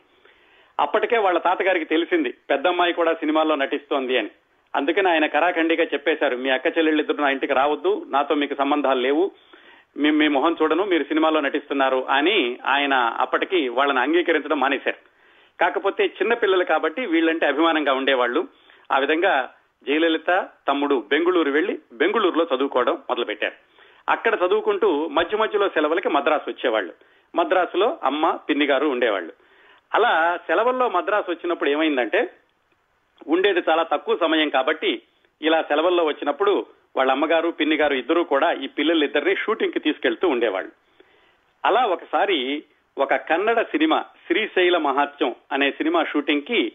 అప్పటికే 0.80 1.18
వాళ్ళ 1.18 1.38
తాతగారికి 1.38 1.84
తెలిసింది 1.84 2.30
పెద్దమ్మాయి 2.50 2.92
కూడా 2.92 3.14
సినిమాల్లో 3.14 3.54
నటిస్తోంది 3.54 4.18
అని. 4.18 4.30
అందుకని 4.76 5.08
ఆయన 5.08 5.26
కరాఖండిగా 5.26 5.84
చెప్పేశారు 5.84 6.36
మీ 6.36 6.50
అక్క 6.50 6.66
చెల్లెళ్ళిద్దరు 6.66 7.16
నా 7.16 7.30
ఇంటికి 7.30 7.52
రావద్దు 7.52 8.06
నాతో 8.08 8.34
మీకు 8.34 8.54
సంబంధాలు 8.54 9.00
లేవు 9.00 9.30
మేము 9.96 10.16
మీ 10.16 10.28
మొహం 10.28 10.56
చూడను 10.62 10.84
మీరు 10.84 11.02
సినిమాలో 11.02 11.40
నటిస్తున్నారు 11.40 12.06
అని 12.08 12.58
ఆయన 12.66 12.94
అప్పటికి 12.94 13.68
వాళ్ళని 13.68 14.00
అంగీకరించడం 14.00 14.60
మానేశారు. 14.60 14.96
కాకపోతే 15.60 16.04
చిన్న 16.04 16.34
పిల్లలు 16.34 16.64
కాబట్టి 16.64 17.06
వీళ్ళంటే 17.06 17.46
అభిమానంగా 17.46 17.92
ఉండేవాళ్ళు. 17.92 18.48
ఆ 18.92 18.98
విధంగా 18.98 19.54
జయలలిత 19.86 20.48
తమ్ముడు 20.68 21.04
బెంగుళూరు 21.08 21.50
వెళ్ళి 21.50 21.78
బెంగుళూరులో 21.92 22.46
చదువుకోవడం 22.56 22.94
మొదలుపెట్టారు. 22.94 23.52
అక్కడ 24.08 24.38
చదువుకుంటూ 24.46 25.08
మధ్య 25.08 25.36
మధ్యలో 25.36 25.68
సెలవులకి 25.68 26.08
మద్రాసు 26.08 26.50
వచ్చేవాళ్ళు. 26.50 26.92
మద్రాసులో 27.34 27.98
అమ్మ 28.04 28.38
పిన్ని 28.48 28.66
గారు 28.66 28.86
ఉండేవాళ్ళు. 28.86 29.32
అలా 29.94 30.38
సెలవుల్లో 30.46 30.88
మద్రాసు 30.88 31.30
వచ్చినప్పుడు 31.30 31.70
ఏమైందంటే 31.70 32.30
ఉండేది 33.26 33.62
చాలా 33.68 33.82
తక్కువ 33.82 34.16
సమయం 34.16 34.48
కాబట్టి 34.48 35.02
ఇలా 35.42 35.62
సెలవుల్లో 35.62 36.04
వచ్చినప్పుడు 36.04 36.66
వాళ్ళ 36.96 37.12
అమ్మగారు 37.12 37.50
పిన్ని 37.50 37.76
గారు 37.76 37.94
ఇద్దరూ 37.94 38.24
కూడా 38.24 38.52
ఈ 38.52 38.66
పిల్లలిద్దరిని 38.66 39.36
షూటింగ్కి 39.36 39.78
తీసుకెళ్తూ 39.78 40.28
ఉండేవాళ్ళు. 40.28 40.72
అలా 41.64 41.84
ఒకసారి 41.84 42.64
ఒక 42.98 43.14
కన్నడ 43.14 43.62
సినిమా 43.62 44.04
శ్రీశైల 44.26 44.78
మహాత్యం 44.78 45.34
అనే 45.52 45.70
సినిమా 45.70 46.04
షూటింగ్కి 46.04 46.72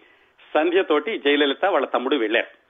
సంధ్యతోటి 0.53 1.17
జయలలిత 1.17 1.65
వాళ్ళ 1.65 1.87
తమ్ముడు 1.87 2.15
వెళ్ళారు 2.15 2.63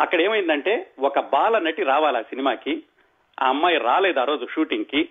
అక్కడ 0.00 0.20
ఏమైందంటే 0.20 0.90
ఒక 1.00 1.20
బాల 1.20 1.58
నటి 1.58 1.82
రావాలి 1.82 2.18
ఆ 2.18 2.22
సినిమాకి. 2.22 2.82
ఆ 3.42 3.48
అమ్మాయి 3.48 3.78
రాలేదు 3.78 4.20
ఆ 4.20 4.24
రోజు 4.24 4.46
షూటింగ్కి 4.52 5.08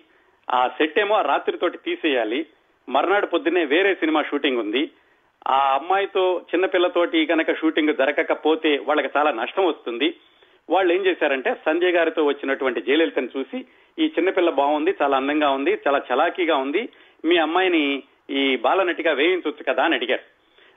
ఆ 0.54 0.68
సెట్ 0.68 0.98
ఏమో 0.98 1.14
ఆ 1.14 1.22
రాత్రితోటి 1.22 1.78
తీసేయాలి. 1.78 2.46
మర్నాడు 2.88 3.26
పొద్దున్నే 3.26 3.64
వేరే 3.64 3.94
సినిమా 3.94 4.22
షూటింగ్ 4.22 4.58
ఉంది. 4.58 4.90
ఆ 5.48 5.74
అమ్మాయితో 5.74 6.40
చిన్నపిల్లతోటి 6.40 7.26
కనుక 7.26 7.58
షూటింగ్ 7.58 7.94
జరగకపోతే 7.94 8.78
వాళ్ళకి 8.78 9.08
చాలా 9.16 9.30
నష్టం 9.30 9.66
వస్తుంది. 9.66 10.14
వాళ్ళు 10.70 10.92
ఏం 10.92 11.06
చేశారంటే 11.06 11.54
సంజయ్ 11.54 11.92
గారితో 11.92 12.24
వచ్చినటువంటి 12.24 12.80
జయలలితను 12.80 13.28
చూసి 13.38 13.64
ఈ 13.98 14.12
చిన్నపిల్ల 14.18 14.50
బాగుంది 14.50 14.94
చాలా 15.02 15.16
అందంగా 15.16 15.50
ఉంది 15.50 15.78
చాలా 15.86 16.02
చలాకీగా 16.12 16.56
ఉంది 16.56 16.88
మీ 17.24 17.36
అమ్మాయిని 17.36 18.02
ఈ 18.30 18.56
బాలనటిగా 18.56 19.12
వేయించవచ్చు 19.12 19.72
కదా 19.72 19.84
అని 19.84 19.94
అడిగారు. 19.94 20.22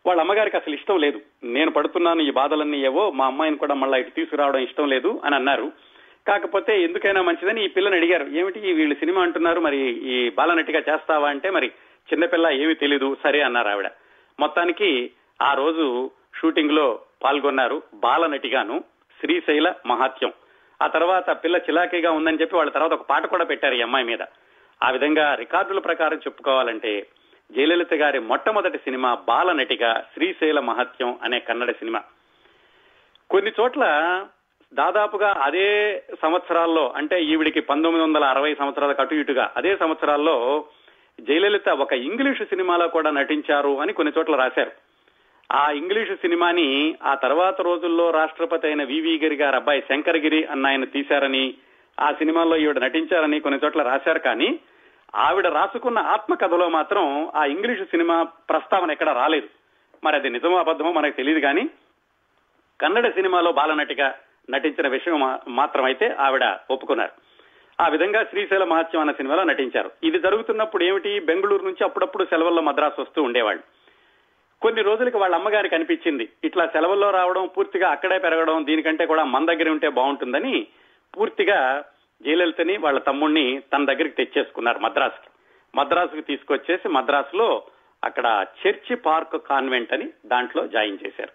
వాళ్ళ 0.06 0.22
అమ్మగారికి 0.22 0.58
అసలు 0.58 0.74
ఇష్టం 0.74 0.98
లేదు. 0.98 1.22
నేను 1.44 1.72
పడుతున్నాను 1.72 2.22
ఈ 2.22 2.32
బాధలన్నీ 2.32 2.82
ఏవో 2.82 3.12
మా 3.12 3.26
అమ్మాయిని 3.26 3.58
కూడా 3.58 3.74
మళ్ళీ 3.74 4.00
ఇటు 4.00 4.10
తీసుకురావడం 4.10 4.60
ఇష్టం 4.60 4.90
లేదు 4.90 5.22
అని 5.26 5.36
అన్నారు. 5.36 5.72
కాకపోతే 6.28 6.84
ఎందుకైనా 6.84 7.22
మంచిదని 7.22 7.66
ఈ 7.66 7.68
పిల్లని 7.68 7.96
అడిగారు. 7.96 8.26
ఏమిటి 8.32 8.60
వీళ్ళు 8.60 8.96
సినిమా 8.96 9.22
అంటున్నారు 9.22 9.60
మరి 9.60 9.78
ఈ 9.90 10.30
బాలనటిగా 10.30 10.80
చేస్తావా 10.80 11.30
అంటే 11.30 11.50
మరి 11.50 11.68
చిన్నపిల్ల 12.14 12.50
ఏమీ 12.50 12.74
తెలీదు 12.74 13.18
సరే 13.24 13.42
అన్నారు 13.42 13.68
ఆవిడ. 13.68 13.86
మొత్తానికి 14.40 15.12
ఆ 15.42 15.54
రోజు 15.54 16.12
షూటింగ్లో 16.42 17.00
పాల్గొన్నారు 17.24 17.82
బాలనటిగాను 17.94 18.84
శ్రీశైల 19.20 19.74
మహాత్యం. 19.86 20.34
ఆ 20.82 20.88
తర్వాత 20.88 21.44
పిల్ల 21.44 21.58
చిలాకీగా 21.58 22.12
ఉందని 22.12 22.38
చెప్పి 22.42 22.56
వాళ్ళ 22.56 22.72
తర్వాత 22.72 22.94
ఒక 22.94 23.02
పాట 23.02 23.26
కూడా 23.26 23.46
పెట్టారు 23.46 23.74
ఈ 23.74 23.82
అమ్మాయి 23.82 24.06
మీద. 24.06 24.22
ఆ 24.84 24.90
విధంగా 24.90 25.36
రికార్డుల 25.36 25.80
ప్రకారం 25.80 26.18
చెప్పుకోవాలంటే 26.18 27.08
జయలలిత 27.52 27.94
గారి 27.94 28.20
మొట్టమొదటి 28.20 28.78
సినిమా 28.78 29.18
బాలనటిగా 29.28 30.06
శ్రీశైల 30.14 30.60
మహత్యం 30.60 31.20
అనే 31.24 31.40
కన్నడ 31.40 31.72
సినిమా. 31.72 32.04
కొన్ని 33.30 33.52
చోట్ల 33.60 33.84
దాదాపుగా 34.74 35.36
అదే 35.42 36.04
సంవత్సరాల్లో 36.22 36.94
అంటే 36.96 37.24
ఈవిడికి 37.24 37.60
పంతొమ్మిది 37.62 38.06
వందల 38.06 38.24
అరవై 38.24 38.56
సంవత్సరాలకు 38.56 39.02
అటు 39.02 39.16
ఇటుగా 39.16 39.54
అదే 39.58 39.78
సంవత్సరాల్లో 39.78 40.66
జయలలిత 41.20 41.70
ఒక 41.70 41.94
ఇంగ్లీషు 41.94 42.44
సినిమాలో 42.44 42.88
కూడా 42.88 43.12
నటించారు 43.12 43.82
అని 43.82 43.94
కొన్ని 43.94 44.14
చోట్ల 44.18 44.36
రాశారు. 44.36 44.72
ఆ 45.52 45.72
ఇంగ్లీషు 45.72 46.14
సినిమాని 46.14 46.96
ఆ 47.04 47.16
తర్వాత 47.16 47.62
రోజుల్లో 47.62 48.12
రాష్ట్రపతి 48.12 48.68
అయిన 48.68 48.84
వివి 48.84 49.20
గిరి 49.20 49.36
గారు 49.36 49.56
అబ్బాయి 49.56 49.84
శంకరగిరి 49.90 50.46
అన్న 50.46 50.68
ఆయన 50.68 50.84
తీశారని 50.84 51.54
ఆ 52.00 52.12
సినిమాలో 52.12 52.58
ఈవిడ 52.58 52.80
నటించారని 52.80 53.40
కొన్ని 53.40 53.60
చోట్ల 53.66 53.82
రాశారు 53.82 54.20
కానీ 54.20 54.60
ఆవిడ 55.16 55.48
రాసుకున్న 55.48 56.00
ఆత్మకథలో 56.00 56.70
మాత్రం 56.70 57.32
ఆ 57.36 57.46
ఇంగ్లీషు 57.46 57.84
సినిమా 57.84 58.24
ప్రస్తావన 58.24 58.92
ఎక్కడ 58.92 59.10
రాలేదు. 59.10 59.48
మరి 60.04 60.16
అది 60.16 60.30
నిజమో 60.30 60.58
అబద్ధమో 60.58 60.92
మనకు 60.92 61.16
తెలియదు 61.16 61.40
కానీ 61.40 61.70
కన్నడ 62.82 63.08
సినిమాలో 63.10 63.52
బాలనటిగా 63.52 64.16
నటించిన 64.50 64.88
విషయం 64.88 65.38
మాత్రమైతే 65.48 66.16
ఆవిడ 66.20 66.58
ఒప్పుకున్నారు. 66.72 67.12
ఆ 67.82 67.88
విధంగా 67.88 68.24
శ్రీశైల 68.24 68.64
మహత్యం 68.64 69.02
అన్న 69.02 69.12
సినిమాలో 69.12 69.44
నటించారు. 69.44 69.92
ఇది 70.04 70.20
జరుగుతున్నప్పుడు 70.20 70.84
ఏమిటి? 70.84 71.20
బెంగళూరు 71.20 71.64
నుంచి 71.64 71.84
అప్పుడప్పుడు 71.84 72.24
సెలవుల్లో 72.24 72.62
మద్రాసు 72.62 73.02
వస్తూ 73.02 73.24
ఉండేవాళ్ళు. 73.24 73.64
కొన్ని 74.62 74.82
రోజులకి 74.82 75.18
వాళ్ళ 75.18 75.36
అమ్మగారికి 75.36 75.76
అనిపించింది 75.76 76.30
ఇట్లా 76.44 76.66
సెలవుల్లో 76.66 77.12
రావడం 77.12 77.50
పూర్తిగా 77.58 77.90
అక్కడే 77.90 78.18
పెరగడం 78.18 78.66
దీనికంటే 78.66 79.06
కూడా 79.06 79.24
మన 79.24 79.46
దగ్గర 79.46 79.70
ఉంటే 79.70 79.90
బాగుంటుందని 79.90 80.68
పూర్తిగా 81.18 81.84
జయలలితని 82.22 82.78
వాళ్ళ 82.78 83.00
తమ్ముడిని 83.00 83.62
తన 83.74 83.86
దగ్గరికి 83.86 84.16
తెచ్చేసుకున్నారు 84.16 84.80
మద్రాసుకి. 84.80 85.30
మద్రాసుకి 85.76 86.22
తీసుకొచ్చేసి 86.22 86.88
మద్రాసులో 86.88 87.64
అక్కడ 88.04 88.46
చర్చి 88.68 88.96
పార్క్ 88.96 89.48
కాన్వెంట్ 89.50 89.94
అని 89.94 90.10
దాంట్లో 90.26 90.68
జాయిన్ 90.68 90.98
చేశారు. 91.08 91.30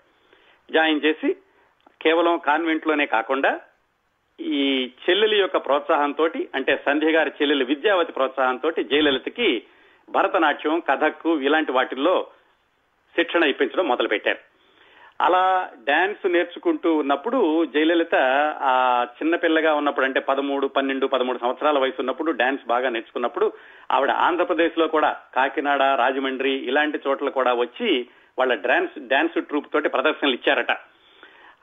జాయిన్ 0.72 1.00
చేసి 1.04 1.36
కేవలం 2.02 2.38
కాన్వెంట్లోనే 2.38 3.06
కాకుండా 3.06 3.60
ఈ 4.38 4.90
చెల్లెలి 5.04 5.38
యొక్క 5.38 5.56
ప్రోత్సాహంతో 5.56 6.24
అంటే 6.54 6.82
సంధ్య 6.86 7.10
గారి 7.10 7.30
చెల్లెలి 7.30 7.64
విద్యావతి 7.64 8.12
ప్రోత్సాహంతో 8.12 8.70
జయలలితకి 8.70 9.62
భరతనాట్యం 10.08 10.80
కథక్ 10.80 11.26
ఇలాంటి 11.42 11.72
వాటిల్లో 11.72 12.26
శిక్షణ 13.16 13.44
ఇప్పించడం 13.44 13.88
మొదలు 13.88 14.08
పెట్టారు 14.08 14.38
అలా 15.20 15.70
డాన్స్ 15.84 16.26
నేర్చుకుంటూ 16.26 16.96
ఉన్నప్పుడు 16.96 17.64
జయలలిత 17.64 18.14
ఆ 18.62 19.06
చిన్నపిల్లగా 19.22 19.74
ఉన్నప్పుడు 19.74 20.06
అంటే 20.06 20.20
పదమూడు 20.20 20.66
పన్నెండు 20.66 21.06
పదమూడు 21.06 21.38
సంవత్సరాల 21.38 21.78
వయసు 21.78 21.96
ఉన్నప్పుడు 22.00 22.32
డాన్స్ 22.32 22.66
బాగా 22.66 22.88
నేర్చుకున్నప్పుడు 22.88 23.52
ఆవిడ 23.92 24.10
ఆంధ్రప్రదేశ్లో 24.10 24.88
కూడా 24.88 25.22
కాకినాడ 25.34 25.82
రాజమండ్రి 25.82 26.50
ఇలాంటి 26.50 27.00
చోట్ల 27.08 27.28
కూడా 27.28 27.54
వచ్చి 27.54 28.08
వాళ్ళ 28.38 28.54
డాన్స్ 28.54 29.08
డాన్స్ 29.08 29.38
ట్రూప్ 29.40 29.72
తోటి 29.72 29.88
ప్రదర్శనలు 29.88 30.34
ఇచ్చారట. 30.34 30.70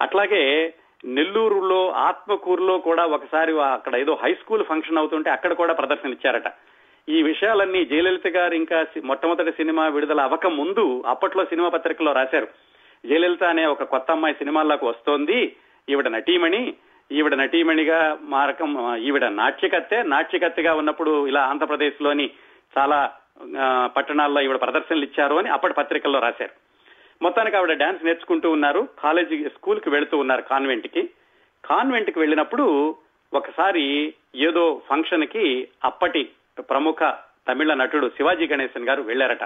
అట్లాగే 0.02 0.74
నెల్లూరులో 1.06 1.90
ఆత్మకూరులో 1.92 2.78
కూడా 2.78 3.06
ఒకసారి 3.06 3.60
అక్కడ 3.60 3.96
ఏదో 3.96 4.20
హై 4.24 4.34
స్కూల్ 4.34 4.64
ఫంక్షన్ 4.64 4.98
అవుతుంటే 4.98 5.30
అక్కడ 5.30 5.54
కూడా 5.54 5.74
ప్రదర్శన 5.74 6.10
ఇచ్చారట 6.10 6.50
ఈ 7.10 7.24
విషయాలన్నీ 7.24 7.86
జయలలిత 7.86 8.28
గారు 8.28 8.54
ఇంకా 8.54 8.86
మొట్టమొదటి 9.04 9.52
సినిమా 9.52 9.88
విడుదల 9.88 10.22
అవ్వక 10.22 10.48
ముందు 10.48 11.04
అప్పట్లో 11.08 11.46
సినిమా 11.46 11.70
పత్రికలో 11.70 12.12
రాశారు. 12.12 12.48
జయలలిత 13.06 13.44
అనే 13.44 13.66
ఒక 13.66 13.84
కొత్త 13.84 14.12
అమ్మాయి 14.12 14.36
సినిమాల్లోకి 14.36 14.86
వస్తోంది. 14.86 15.56
ఈవిడ 15.90 16.08
నటీమణి 16.08 16.74
ఈవిడ 17.12 17.36
నటీమణిగా 17.36 18.18
మారకం 18.22 18.98
ఈవిడ 18.98 19.26
నాట్యకత్తె 19.26 20.04
నాట్యకత్తెగా 20.04 20.74
ఉన్నప్పుడు 20.74 21.28
ఇలా 21.28 21.42
ఆంధ్రప్రదేశ్లోని 21.42 22.30
చాలా 22.78 23.12
పట్టణాల్లో 23.86 24.42
ఈవిడ 24.42 24.62
ప్రదర్శనలు 24.62 25.04
ఇచ్చారు 25.04 25.36
అని 25.36 25.50
అప్పటి 25.50 25.74
పత్రికల్లో 25.74 26.20
రాశారు. 26.20 26.65
మొత్తానికి 27.22 27.58
ఆవిడ 27.58 27.74
డాన్స్ 27.74 28.06
నేర్చుకుంటూ 28.06 28.52
ఉన్నారు. 28.52 28.88
కాలేజీ 29.04 29.44
స్కూల్కి 29.44 29.90
వెళుతూ 29.90 30.18
ఉన్నారు 30.18 30.42
కాన్వెంట్కి 30.42 31.10
కాన్వెంట్కి 31.66 32.20
వెళ్ళినప్పుడు 32.20 32.96
ఒకసారి 33.34 34.14
ఏదో 34.36 34.82
ఫంక్షన్కి 34.90 35.68
అప్పటి 35.84 36.30
ప్రముఖ 36.70 37.14
తమిళ 37.48 37.74
నటుడు 37.74 38.10
శివాజీ 38.10 38.48
గణేశన్ 38.48 38.90
గారు 38.90 39.02
వెళ్ళారట 39.02 39.44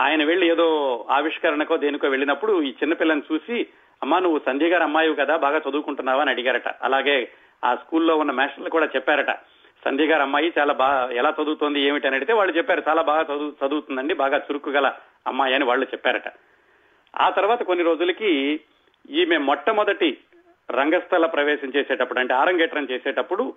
ఆయన 0.00 0.24
వెళ్ళి 0.24 0.48
ఏదో 0.48 0.66
ఆవిష్కరణకో 1.10 1.76
దేనికో 1.76 2.08
వెళ్ళినప్పుడు 2.08 2.62
ఈ 2.62 2.70
చిన్నపిల్లని 2.70 3.22
చూసి 3.32 3.66
అమ్మా 4.02 4.18
నువ్వు 4.18 4.40
సంధ్య 4.46 4.68
గారు 4.68 4.82
అమ్మాయి 4.82 5.14
కదా 5.14 5.36
బాగా 5.36 5.58
చదువుకుంటున్నావా 5.58 6.20
అని 6.20 6.30
అడిగారట. 6.30 6.68
అలాగే 6.68 7.28
ఆ 7.64 7.74
స్కూల్లో 7.74 8.16
ఉన్న 8.16 8.30
మాస్టర్లు 8.30 8.70
కూడా 8.70 8.86
చెప్పారట. 8.86 9.30
సంధ్య 9.84 10.04
గారు 10.04 10.22
అమ్మాయి 10.22 10.52
చాలా 10.58 10.72
బాగా 10.72 11.10
ఎలా 11.12 11.34
చదువుతోంది 11.42 11.80
ఏమిటి? 11.80 12.06
అని 12.06 12.16
అడిగితే 12.16 12.32
వాళ్ళు 12.32 12.56
చెప్పారు 12.56 12.82
చాలా 12.88 13.02
బాగా 13.02 13.22
చదువు 13.22 13.66
చదువుతుందండి 13.66 14.14
బాగా 14.14 14.38
చురుకు 14.38 14.70
గల 14.70 14.92
అమ్మాయి 15.26 15.54
అని 15.54 15.64
వాళ్ళు 15.64 15.86
చెప్పారట. 15.86 16.28
ఆ 17.20 17.30
తర్వాత 17.30 17.62
కొన్ని 17.62 17.84
రోజులకి 17.84 18.60
ఈమె 19.10 19.36
మొట్టమొదటి 19.38 20.18
రంగస్థల 20.70 21.26
ప్రవేశం 21.26 21.72
చేసేటప్పుడు 21.76 22.18
అంటే 22.18 22.34
ఆరంగేట్రం 22.34 22.88
చేసేటప్పుడు 22.90 23.54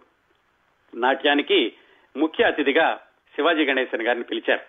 నాట్యానికి 0.95 1.73
ముఖ్య 2.17 2.43
అతిథిగా 2.43 2.99
శివాజీ 3.35 3.65
గణేశన్ 3.65 4.01
గారిని 4.01 4.23
పిలిచారు. 4.23 4.61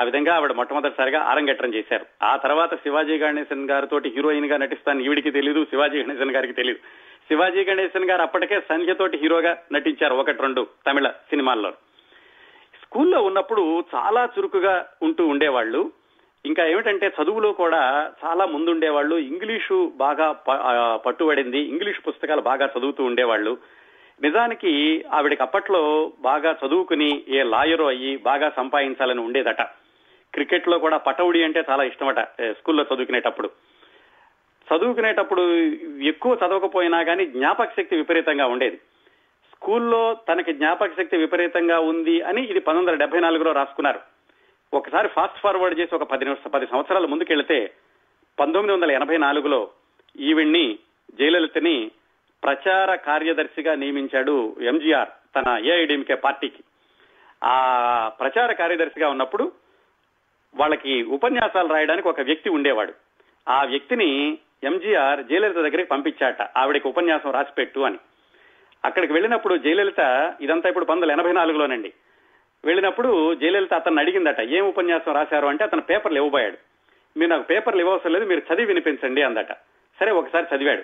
ఆ 0.00 0.02
విధంగా 0.02 0.36
ఆవిడ 0.36 0.52
మొట్టమొదటిసారిగా 0.52 1.20
ఆరంగేట్రం 1.20 1.74
చేశారు. 1.74 2.06
ఆ 2.22 2.36
తర్వాత 2.36 2.74
శివాజీ 2.74 3.18
గణేశన్ 3.18 3.70
గారితో 3.70 3.98
హీరోయిన్గా 3.98 4.56
నటిస్తాను 4.56 5.00
ఈవిడికి 5.00 5.30
తెలియదు 5.30 5.64
శివాజీ 5.64 6.02
గణేశన్ 6.02 6.30
గారికి 6.30 6.52
తెలియదు 6.52 6.78
శివాజీ 7.28 7.64
గణేశన్ 7.64 8.10
గారు 8.10 8.22
అప్పటికే 8.22 8.60
సంధ్యతోటి 8.60 9.18
హీరోగా 9.18 9.58
నటించారు 9.72 10.14
ఒకటి 10.14 10.42
రెండు 10.42 10.66
తమిళ 10.86 11.08
సినిమాల్లో. 11.08 11.70
స్కూల్లో 12.82 13.22
ఉన్నప్పుడు 13.22 13.84
చాలా 13.94 14.28
చురుకుగా 14.38 14.88
ఉంటూ 15.02 15.26
ఉండేవాళ్ళు. 15.26 15.92
ఇంకా 16.46 16.66
ఏమిటంటే 16.66 17.12
చదువులో 17.22 17.52
కూడా 17.52 18.12
చాలా 18.24 18.44
ముందుండేవాళ్ళు. 18.44 19.16
ఇంగ్లీషు 19.16 19.92
బాగా 19.96 20.32
పట్టుబడింది. 21.06 21.58
ఇంగ్లీష్ 21.58 22.00
పుస్తకాలు 22.08 22.40
బాగా 22.40 22.68
చదువుతూ 22.78 23.04
ఉండేవాళ్ళు. 23.04 23.58
నిజానికి 24.22 25.04
ఆవిడకి 25.12 25.42
అప్పట్లో 25.42 26.12
బాగా 26.20 26.56
చదువుకుని 26.66 27.22
ఏ 27.28 27.42
లాయరు 27.42 27.84
అయ్యి 27.84 28.16
బాగా 28.16 28.52
సంపాదించాలని 28.56 29.20
ఉండేదట. 29.20 29.62
క్రికెట్లో 30.34 30.78
కూడా 30.78 30.96
పటౌడి 30.96 31.42
అంటే 31.42 31.64
చాలా 31.70 31.84
ఇష్టమట 31.84 32.18
స్కూల్లో 32.50 32.82
చదువుకునేటప్పుడు. 32.82 33.50
చదువుకునేటప్పుడు 34.74 35.42
ఎక్కువ 36.02 36.38
చదవకపోయినా 36.46 37.02
కానీ 37.02 37.26
జ్ఞాపక 37.26 37.68
శక్తి 37.76 37.96
విపరీతంగా 37.96 38.46
ఉండేది. 38.46 38.76
స్కూల్లో 39.54 40.16
తనకి 40.28 40.52
జ్ఞాపక 40.52 40.90
శక్తి 40.96 41.16
విపరీతంగా 41.16 41.78
ఉంది 41.78 42.22
అని 42.22 42.42
ఇది 42.42 42.60
పంతొమ్మిది 42.60 42.90
వందల 42.90 43.00
డెబ్బై 43.00 43.20
నాలుగులో 43.20 43.52
రాసుకున్నారు. 43.52 44.00
ఒకసారి 44.72 45.08
ఫాస్ట్ 45.08 45.38
ఫార్వర్డ్ 45.38 45.78
చేసి 45.80 45.94
ఒక 45.94 46.02
పది 46.02 46.24
పది 46.34 46.66
సంవత్సరాల 46.66 47.06
ముందుకెళ్తే 47.06 47.74
పంతొమ్మిది 48.38 48.72
వందల 48.72 48.90
ఎనభై 48.90 49.16
నాలుగులో 49.16 49.70
ఈవిడ్ని 50.16 50.78
జయలలితని 51.18 51.90
ప్రచార 52.42 52.94
కార్యదర్శిగా 52.94 53.74
నియమించాడు 53.74 54.56
ఎంజీఆర్ 54.60 55.08
తన 55.08 55.58
ఏఐడిఎంకే 55.64 56.14
పార్టీకి. 56.14 56.62
ఆ 57.44 57.56
ప్రచార 58.20 58.52
కార్యదర్శిగా 58.52 59.08
ఉన్నప్పుడు 59.08 59.52
వాళ్ళకి 60.54 61.02
ఉపన్యాసాలు 61.02 61.68
రాయడానికి 61.68 62.08
ఒక 62.08 62.20
వ్యక్తి 62.20 62.50
ఉండేవాడు. 62.50 62.92
ఆ 63.48 63.64
వ్యక్తిని 63.64 64.38
ఎంజీఆర్ 64.64 65.24
జయలలిత 65.24 65.56
దగ్గరికి 65.56 65.88
పంపించాట 65.88 66.42
ఆవిడకి 66.42 66.88
ఉపన్యాసం 66.88 67.30
రాసిపెట్టు 67.30 67.80
అని. 67.80 67.98
అక్కడికి 68.84 69.12
వెళ్ళినప్పుడు 69.12 69.56
జయలలిత 69.56 70.00
ఇదంతా 70.40 70.68
ఇప్పుడు 70.68 70.84
పంతొమ్మిది 70.84 71.12
వందల 71.12 71.20
ఎనభై 71.20 71.32
నాలుగులోనండి. 71.32 71.92
వెళ్ళినప్పుడు 72.64 73.34
జయలలిత 73.34 73.74
అతను 73.74 73.98
అడిగిందట 73.98 74.40
ఏం 74.40 74.68
ఉపన్యాసం 74.68 75.14
రాశారు? 75.14 75.46
అంటే 75.46 75.64
అతను 75.64 75.80
పేపర్లు 75.80 76.18
ఇవ్వబోయాడు. 76.18 76.56
మీరు 77.18 77.30
నాకు 77.30 77.42
పేపర్లు 77.42 77.80
ఇవ్వవసరం 77.80 78.12
లేదు 78.12 78.24
మీరు 78.24 78.40
చదివి 78.40 78.66
వినిపించండి 78.66 79.22
అందట. 79.22 79.52
సరే 80.00 80.10
ఒకసారి 80.10 80.56
చదివాడు. 80.56 80.82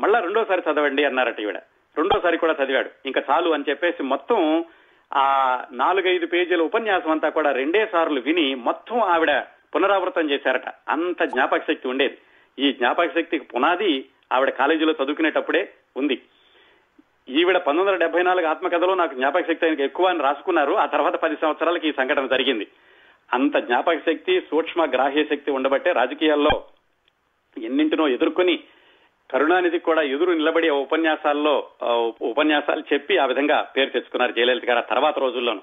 మళ్ళా 0.00 0.18
రెండోసారి 0.18 0.62
చదవండి 0.72 1.04
అన్నారట 1.04 1.40
ఈవిడ. 1.40 1.56
రెండోసారి 1.98 2.38
కూడా 2.38 2.56
చదివాడు. 2.64 2.90
ఇంకా 3.06 3.22
చాలు 3.30 3.50
అని 3.50 3.64
చెప్పేసి 3.68 4.02
మొత్తం 4.02 4.64
ఆ 5.14 5.26
నాలుగైదు 5.72 6.26
పేజీల 6.26 6.62
ఉపన్యాసం 6.62 7.10
అంతా 7.10 7.28
కూడా 7.28 7.52
రెండే 7.52 7.86
సార్లు 7.92 8.20
విని 8.20 8.54
మొత్తం 8.54 9.00
ఆవిడ 9.00 9.40
పునరావృతం 9.74 10.30
చేశారట. 10.30 10.68
అంత 10.88 11.22
జ్ఞాపక 11.22 11.58
శక్తి 11.58 11.88
ఉండేది. 11.88 12.18
ఈ 12.58 12.72
జ్ఞాపక 12.72 13.06
శక్తికి 13.06 13.44
పునాది 13.44 14.04
ఆవిడ 14.32 14.50
కాలేజీలో 14.50 14.92
చదువుకునేటప్పుడే 14.92 15.68
ఉంది. 15.96 16.22
ఈవిడ 17.28 17.56
పంతొమ్మిది 17.56 17.88
వందల 17.88 17.98
డెబ్బై 17.98 18.22
నాలుగు 18.22 18.46
ఆత్మకథలో 18.46 18.94
నాకు 18.94 19.14
జ్ఞాపక 19.14 19.46
శక్తి 19.48 19.66
ఆయనకి 19.66 19.82
ఎక్కువ 19.82 20.06
అని 20.06 20.22
రాసుకున్నారు. 20.22 20.72
ఆ 20.72 20.86
తర్వాత 20.86 21.14
పది 21.14 21.36
సంవత్సరాలకి 21.42 21.88
ఈ 21.88 21.92
సంఘటన 21.92 22.26
జరిగింది. 22.26 22.66
అంత 23.32 23.56
జ్ఞాపక 23.56 23.98
శక్తి 24.06 24.40
సూక్ష్మ 24.40 24.84
గ్రాహ్య 24.84 25.24
శక్తి 25.24 25.50
ఉండబట్టే 25.50 25.92
రాజకీయాల్లో 25.92 26.54
ఎన్నింటినో 27.56 28.08
ఎదుర్కొని 28.08 28.56
కరుణానిధి 29.30 29.78
కూడా 29.78 30.02
ఎదురు 30.02 30.32
నిలబడి 30.32 30.68
ఆ 30.68 30.72
ఉపన్యాసాల్లో 30.72 31.68
ఉపన్యాసాలు 32.22 32.82
చెప్పి 32.92 33.18
ఆ 33.18 33.26
విధంగా 33.26 33.58
పేరు 33.76 33.90
తెచ్చుకున్నారు 33.90 34.32
జయలలిత 34.32 34.64
గారు 34.64 34.78
ఆ 34.78 34.88
తర్వాత 34.90 35.18
రోజుల్లోనూ. 35.18 35.62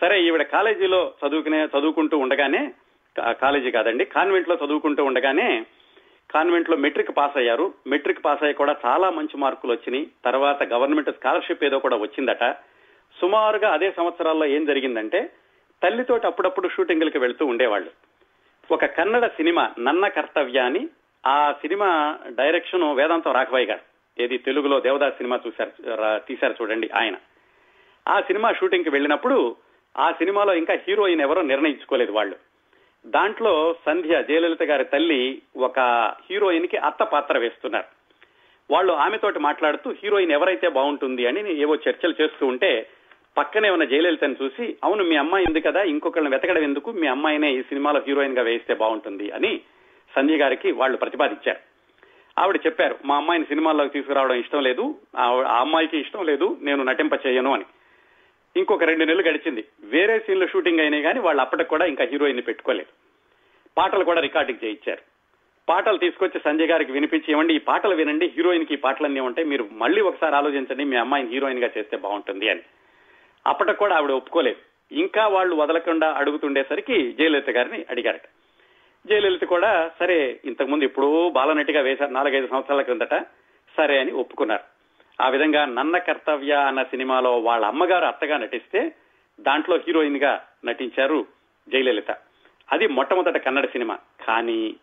సరే 0.00 0.22
ఈవిడ 0.22 0.42
కాలేజీలో 0.42 1.12
చదువుకునే 1.20 1.64
చదువుకుంటూ 1.64 2.18
ఉండగానే 2.18 2.72
కాలేజీ 3.16 3.70
కాదండి 3.70 4.04
కాన్వెంట్లో 4.04 4.54
చదువుకుంటూ 4.64 5.04
ఉండగానే 5.04 5.48
కాన్వెంట్లో 6.34 6.76
మెట్రిక్ 6.76 7.16
పాస్ 7.16 7.36
అయ్యారు. 7.36 7.74
మెట్రిక్ 7.86 8.24
పాస్ 8.24 8.42
అయ్యి 8.42 8.54
కూడా 8.54 8.76
చాలా 8.86 9.10
మంచి 9.10 9.36
మార్కులు 9.36 9.72
వచ్చినాయి. 9.72 10.10
తర్వాత 10.24 10.62
గవర్నమెంట్ 10.62 11.10
స్కాలర్షిప్ 11.10 11.64
ఏదో 11.64 11.78
కూడా 11.78 11.96
వచ్చిందట. 11.96 12.52
సుమారుగా 13.20 13.72
అదే 13.72 13.92
సంవత్సరాల్లో 13.96 14.46
ఏం 14.46 14.64
జరిగిందంటే 14.64 15.30
తల్లితోటి 15.82 16.26
అప్పుడప్పుడు 16.26 16.68
షూటింగ్లకి 16.68 17.18
వెళ్తూ 17.18 17.46
ఉండేవాళ్ళు. 17.46 17.90
ఒక 18.70 18.84
కన్నడ 18.84 19.26
సినిమా 19.26 19.70
నన్న 19.78 20.08
కర్తవ్య 20.08 20.58
అని 20.58 20.88
ఆ 21.26 21.52
సినిమా 21.52 22.18
డైరెక్షన్ 22.28 22.96
వేదాంతం 22.96 23.32
రాఘవయ్య 23.32 23.66
గారు. 23.66 23.80
ఏది 24.22 24.38
తెలుగులో 24.38 24.80
దేవదాస్ 24.80 25.16
సినిమా 25.16 25.40
చూశారు 25.46 25.72
తీశారు 26.28 26.54
చూడండి 26.62 26.90
ఆయన. 26.94 27.16
ఆ 28.08 28.20
సినిమా 28.20 28.52
షూటింగ్కి 28.52 28.90
వెళ్ళినప్పుడు 28.90 29.56
ఆ 29.98 30.10
సినిమాలో 30.10 30.54
ఇంకా 30.54 30.74
హీరోయిన్ 30.74 31.20
ఎవరో 31.20 31.42
నిర్ణయించుకోలేదు 31.42 32.12
వాళ్ళు. 32.12 32.36
దాంట్లో 33.06 33.76
సంధ్య 33.86 34.22
జయలలిత 34.28 34.62
గారి 34.62 34.84
తల్లి 34.84 35.42
ఒక 35.56 35.80
హీరోయిన్కి 36.30 36.76
అత్త 36.76 37.02
పాత్ర 37.02 37.38
వేస్తున్నారు. 37.38 37.84
వాళ్ళు 38.70 38.92
ఆమెతోటి 38.92 39.38
మాట్లాడుతూ 39.38 39.90
హీరోయిన్ 39.90 40.32
ఎవరైతే 40.32 40.68
బాగుంటుంది 40.68 41.26
అని 41.26 41.60
ఏవో 41.60 41.74
చర్చలు 41.74 42.14
చేస్తూ 42.22 42.46
ఉంటే 42.46 42.88
పక్కనే 43.36 43.70
ఉన్న 43.70 43.84
జయలలితని 43.84 44.36
చూసి 44.42 44.76
అవును 44.84 45.04
మీ 45.04 45.16
అమ్మాయి 45.16 45.44
ఉంది 45.48 45.60
కదా 45.60 45.82
ఇంకొకరిని 45.82 46.30
వెతకడం 46.30 46.62
ఎందుకు? 46.62 46.90
మీ 46.90 47.06
అమ్మాయినే 47.06 47.52
ఈ 47.52 47.62
సినిమాలో 47.62 48.02
హీరోయిన్గా 48.06 48.42
వేయిస్తే 48.42 48.74
బాగుంటుంది 48.74 49.30
అని 49.30 49.60
సంధ్య 50.16 50.36
గారికి 50.36 50.72
వాళ్ళు 50.72 50.96
ప్రతిపాదించారు. 50.96 51.58
ఆవిడ 52.40 52.60
చెప్పారు 52.66 52.98
మా 53.04 53.16
అమ్మాయిని 53.16 53.46
సినిమాల్లోకి 53.46 53.92
తీసుకురావడం 53.92 54.34
ఇష్టం 54.34 54.62
లేదు 54.62 54.94
ఆ 55.16 55.24
అమ్మాయికి 55.60 55.98
ఇష్టం 55.98 56.24
లేదు 56.24 56.58
నేను 56.62 56.84
నటింప 56.84 57.26
చేయను 57.26 57.54
అని. 57.54 57.64
ఇంకొక 58.56 58.84
రెండు 58.84 59.04
నెలలు 59.04 59.22
గడిచింది. 59.22 59.64
వేరే 59.80 60.18
సీన్లు 60.18 60.46
షూటింగ్ 60.46 60.80
అయినాయి 60.80 61.02
కానీ 61.02 61.20
వాళ్ళు 61.20 61.40
అప్పటికి 61.40 61.70
కూడా 61.70 61.86
ఇంకా 61.86 62.04
హీరోయిన్ 62.04 62.42
పెట్టుకోలేదు. 62.46 62.92
పాటలు 63.78 64.04
కూడా 64.04 64.20
రికార్డింగ్ 64.20 64.64
చేయించారు. 64.64 65.02
పాటలు 65.68 65.98
తీసుకొచ్చి 65.98 66.40
సంజయ్ 66.44 66.70
గారికి 66.70 66.92
వినిపించి 66.92 67.24
ఇవ్వండి 67.28 67.54
ఈ 67.54 67.58
పాటలు 67.58 67.94
వినండి 67.94 68.26
హీరోయిన్కి 68.26 68.76
పాటలన్నీ 68.76 69.20
ఉంటాయి 69.20 69.48
మీరు 69.48 69.68
మళ్ళీ 69.72 70.00
ఒకసారి 70.00 70.36
ఆలోచించండి 70.36 70.84
మీ 70.84 70.96
అమ్మాయిని 70.96 71.30
హీరోయిన్గా 71.30 71.70
చేస్తే 71.78 71.96
బాగుంటుంది 71.96 72.48
అని. 72.48 72.60
అప్పటికి 73.46 73.78
కూడా 73.78 73.96
ఆవిడ 73.96 74.10
ఒప్పుకోలేదు. 74.10 74.56
ఇంకా 74.94 75.26
వాళ్ళు 75.26 75.56
వదలకుండా 75.56 76.10
అడుగుతుండేసరికి 76.10 77.12
జయలలిత 77.12 77.50
గారిని 77.50 77.86
అడిగారట. 77.90 78.22
జయలలిత 79.06 79.42
కూడా 79.42 79.90
సరే 80.00 80.40
ఇంతకుముందు 80.44 80.84
ఎప్పుడూ 80.84 81.30
బాలనటిగా 81.30 81.80
వేశారు 81.80 82.10
నాలుగైదు 82.10 82.46
సంవత్సరాల 82.46 82.82
క్రిందట 82.82 83.14
సరే 83.76 83.98
అని 83.98 84.12
ఒప్పుకున్నారు. 84.12 84.73
ఆ 85.20 85.28
విధంగా 85.28 85.64
నన్న 85.64 85.98
కర్తవ్య 85.98 86.52
అన్న 86.52 86.82
సినిమాలో 86.82 87.38
వాళ్ళ 87.38 87.66
అమ్మగారు 87.66 88.04
అత్తగా 88.04 88.36
నటిస్తే 88.36 88.92
దాంట్లో 89.40 89.76
హీరోయిన్గా 89.76 90.44
నటించారు 90.64 91.26
జయలలిత. 91.68 92.10
అది 92.72 92.86
మొట్టమొదట 92.86 93.36
కన్నడ 93.36 93.66
సినిమా. 93.66 93.98
కానీ 94.26 94.76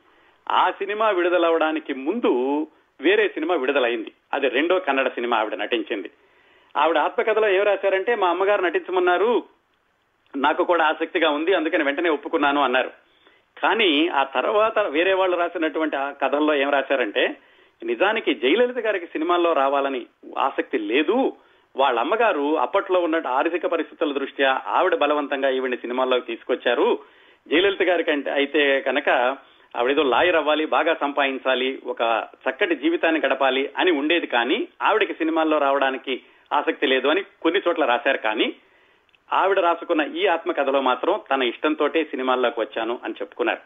ఆ 0.51 0.71
సినిమా 0.71 1.09
విడుదలవడానికి 1.09 1.93
ముందు 1.93 2.67
వేరే 3.01 3.27
సినిమా 3.27 3.55
విడుదలైంది. 3.55 4.11
అది 4.33 4.49
రెండో 4.49 4.79
కన్నడ 4.79 5.07
సినిమా 5.07 5.37
ఆవిడ 5.37 5.55
నటించింది. 5.55 6.11
ఆవిడ 6.77 6.97
ఆత్మకథలో 6.97 7.49
ఏం 7.49 7.63
రాశారంటే 7.63 8.15
మా 8.15 8.29
అమ్మగారు 8.29 8.61
నటించమన్నారు. 8.61 9.43
నాకు 10.37 10.63
కూడా 10.63 10.85
ఆసక్తిగా 10.85 11.29
ఉంది 11.29 11.53
అందుకని 11.53 11.83
వెంటనే 11.83 12.09
ఒప్పుకున్నాను 12.09 12.61
అన్నారు. 12.61 12.91
కానీ 13.61 14.07
ఆ 14.07 14.23
తర్వాత 14.23 14.79
వేరే 14.79 15.13
వాళ్ళు 15.13 15.37
రాసినటువంటి 15.37 15.95
ఆ 15.95 16.11
కథల్లో 16.11 16.55
ఏం 16.55 16.69
రాశారంటే 16.69 17.37
నిజానికి 17.83 18.33
జయలలిత 18.33 18.77
గారికి 18.77 19.05
సినిమాల్లో 19.05 19.53
రావాలని 19.53 20.05
ఆసక్తి 20.37 20.77
లేదు. 20.77 21.37
వాళ్ళ 21.75 21.99
అమ్మగారు 21.99 22.59
అప్పట్లో 22.59 22.99
ఉన్న 22.99 23.21
ఆర్థిక 23.27 23.65
పరిస్థితుల 23.65 24.13
దృష్ట్యా 24.13 24.61
ఆవిడ 24.67 24.95
బలవంతంగా 24.95 25.49
ఈవిడిని 25.49 25.77
సినిమాల్లోకి 25.77 26.25
తీసుకొచ్చారు. 26.25 26.99
జయలలిత 27.47 27.83
గారికి 27.83 28.11
కంటే 28.11 28.31
అయితే 28.31 28.81
కనుక 28.81 29.37
ఆవిడేదో 29.77 30.03
లాయర్ 30.03 30.35
అవ్వాలి 30.35 30.65
బాగా 30.65 30.93
సంపాదించాలి 30.93 31.81
ఒక 31.85 32.27
చక్కటి 32.49 32.75
జీవితాన్ని 32.75 33.21
గడపాలి 33.25 33.69
అని 33.77 33.91
ఉండేది 33.91 34.27
కానీ 34.27 34.67
ఆవిడకి 34.81 35.13
సినిమాల్లో 35.13 35.57
రావడానికి 35.57 36.21
ఆసక్తి 36.53 36.87
లేదు 36.87 37.07
అని 37.07 37.21
కొన్ని 37.21 37.61
చోట్ల 37.67 37.85
రాశారు 37.85 38.17
కానీ 38.17 38.55
ఆవిడ 39.33 39.59
రాసుకున్న 39.59 40.01
ఈ 40.01 40.25
ఆత్మకథలో 40.25 40.81
మాత్రం 40.81 41.19
తన 41.31 41.43
ఇష్టంతో 41.43 41.87
సినిమాల్లోకి 41.87 42.59
వచ్చాను 42.59 42.99
అని 43.03 43.13
చెప్పుకున్నారు. 43.13 43.59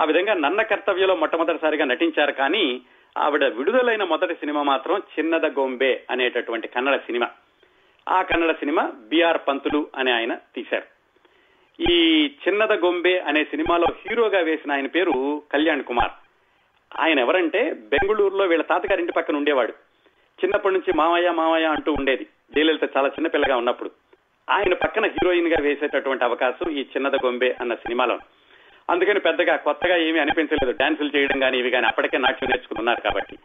ఆ 0.00 0.04
విధంగా 0.04 0.34
నన్న 0.34 0.62
కర్తవ్యలో 0.62 1.16
మొట్టమొదటిసారిగా 1.16 1.84
నటించారు 1.84 2.32
కానీ 2.32 2.82
ఆవిడ 3.18 3.44
విడుదలైన 3.44 4.04
మొదటి 4.04 4.34
సినిమా 4.34 4.62
మాత్రం 4.62 4.98
చిన్నద 4.98 5.46
గొంబే 5.46 6.02
అనేటటువంటి 6.10 6.68
కన్నడ 6.68 6.96
సినిమా. 6.96 7.30
ఆ 8.08 8.22
కన్నడ 8.22 8.52
సినిమా 8.52 8.92
బిఆర్ 9.08 9.38
పంతులు 9.48 9.88
అని 9.96 10.12
ఆయన 10.12 10.34
తీశారు. 10.34 10.82
ఈ 11.90 12.26
చిన్నద 12.48 12.72
గొంబే 12.72 13.18
అనే 13.18 13.44
సినిమాలో 13.44 13.86
హీరోగా 14.00 14.38
వేసిన 14.38 14.72
ఆయన 14.72 14.86
పేరు 14.86 15.42
కళ్యాణ్ 15.52 15.84
కుమార్. 15.84 16.10
ఆయన 17.00 17.18
ఎవరంటే 17.18 17.72
బెంగళూరులో 17.72 18.44
వీళ్ళ 18.44 18.64
తాతగారింటి 18.64 19.12
పక్కన 19.12 19.36
ఉండేవాడు. 19.36 19.72
చిన్నప్పటి 20.44 20.74
నుంచి 20.74 20.92
మామయ్య 20.96 21.30
మామయ్య 21.30 21.66
అంటూ 21.66 21.92
ఉండేది. 21.92 22.26
జయలలిత 22.56 22.96
చాలా 22.96 23.08
చిన్నపిల్లగా 23.08 23.56
ఉన్నప్పుడు. 23.56 23.90
ఆయన 24.50 24.74
పక్కన 24.74 25.04
హీరోయిన్గా 25.04 25.56
వేసేటటువంటి 25.60 26.24
అవకాశం 26.24 26.70
ఈ 26.70 26.82
చిన్నద 26.82 27.14
గొంబే 27.14 27.56
అన్న 27.60 27.74
సినిమాలో. 27.74 28.18
అందుకని 28.90 29.20
పెద్దగా 29.20 29.56
కొత్తగా 29.56 29.96
ఏమీ 29.96 30.18
అనిపించలేదు. 30.18 30.78
డాన్సులు 30.78 31.16
చేయడం 31.16 31.40
కానీ 31.40 31.58
ఇవి 31.58 31.70
కానీ 31.70 31.86
అప్పటికే 31.86 32.18
నాట్యం 32.18 32.50
నేర్చుకున్నారు 32.50 33.00
కాబట్టి. 33.00 33.38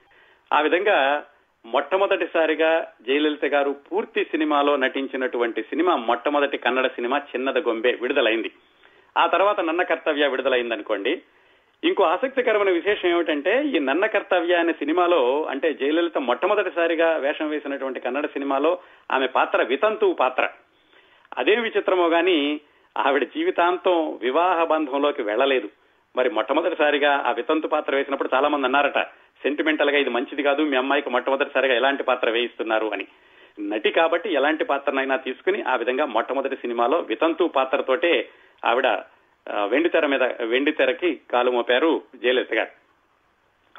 ఆ 0.54 0.62
విధంగా 0.62 1.24
మొట్టమొదటిసారిగా 1.66 2.88
జయలలిత 3.08 3.46
గారు 3.46 3.76
పూర్తి 3.92 4.24
సినిమాలో 4.24 4.76
నటించినటువంటి 4.76 5.62
సినిమా 5.62 5.96
మొట్టమొదటి 5.96 6.58
కన్నడ 6.58 6.88
సినిమా 6.88 7.18
చిన్నద 7.18 7.58
గొంబే 7.58 7.98
విడుదలైంది. 8.02 8.52
ఆ 9.18 9.28
తర్వాత 9.28 9.60
నన్న 9.60 9.84
కర్తవ్య 9.84 10.28
విడుదలైంది 10.28 10.74
అనుకోండి 10.74 11.22
ఇంకో 11.84 12.04
ఆసక్తికరమైన 12.04 12.70
విశేషం 12.70 13.10
ఏమిటంటే 13.10 13.64
ఈ 13.64 13.80
నన్న 13.80 14.06
కర్తవ్య 14.06 14.56
అనే 14.56 14.74
సినిమాలో 14.74 15.44
అంటే 15.50 15.74
జయలలిత 15.74 16.18
మొట్టమొదటిసారిగా 16.18 17.18
వేషం 17.18 17.50
వేసినటువంటి 17.50 18.00
కన్నడ 18.00 18.26
సినిమాలో 18.26 18.80
ఆమె 19.12 19.28
పాత్ర 19.28 19.62
వితంతు 19.62 20.18
పాత్ర. 20.20 20.50
అదేం 21.38 21.62
విచిత్రమో 21.62 22.08
గాని 22.08 22.62
ఆవిడ 22.98 23.24
జీవితాంతం 23.24 24.20
వివాహ 24.22 24.64
బంధంలోకి 24.64 25.22
వెళ్ళలేదు. 25.22 25.70
మరి 26.16 26.30
మొట్టమొదటిసారిగా 26.30 27.24
ఆ 27.28 27.32
వితంతు 27.32 27.68
పాత్ర 27.68 27.96
వేసినప్పుడు 27.96 28.30
చాలా 28.34 28.48
మంది 28.48 28.66
అన్నారట 28.66 29.00
సెంటిమెంటల్గా 29.44 29.98
ఇది 29.98 30.10
మంచిది 30.10 30.44
కాదు 30.44 30.62
మీ 30.62 30.78
అమ్మాయికి 30.78 31.10
మొట్టమొదటిసారిగా 31.10 31.76
ఎలాంటి 31.76 32.04
పాత్ర 32.04 32.30
వేయిస్తున్నారు? 32.30 32.88
అని. 32.94 33.08
నటి 33.60 33.92
కాబట్టి 33.92 34.34
ఎలాంటి 34.34 34.64
పాత్రనైనా 34.64 35.16
తీసుకుని 35.16 35.62
ఆ 35.62 35.76
విధంగా 35.76 36.06
మొట్టమొదటి 36.06 36.56
సినిమాలో 36.56 36.98
వితంతు 37.00 37.44
పాత్రతోటే 37.44 38.30
ఆవిడ 38.66 38.88
వెండితెర 39.66 40.06
మీద 40.06 40.24
వెండితెరకి 40.24 41.22
కాలు 41.32 41.52
మోపారు 41.52 42.02
జయలలిత 42.16 42.54
గారు. 42.54 42.70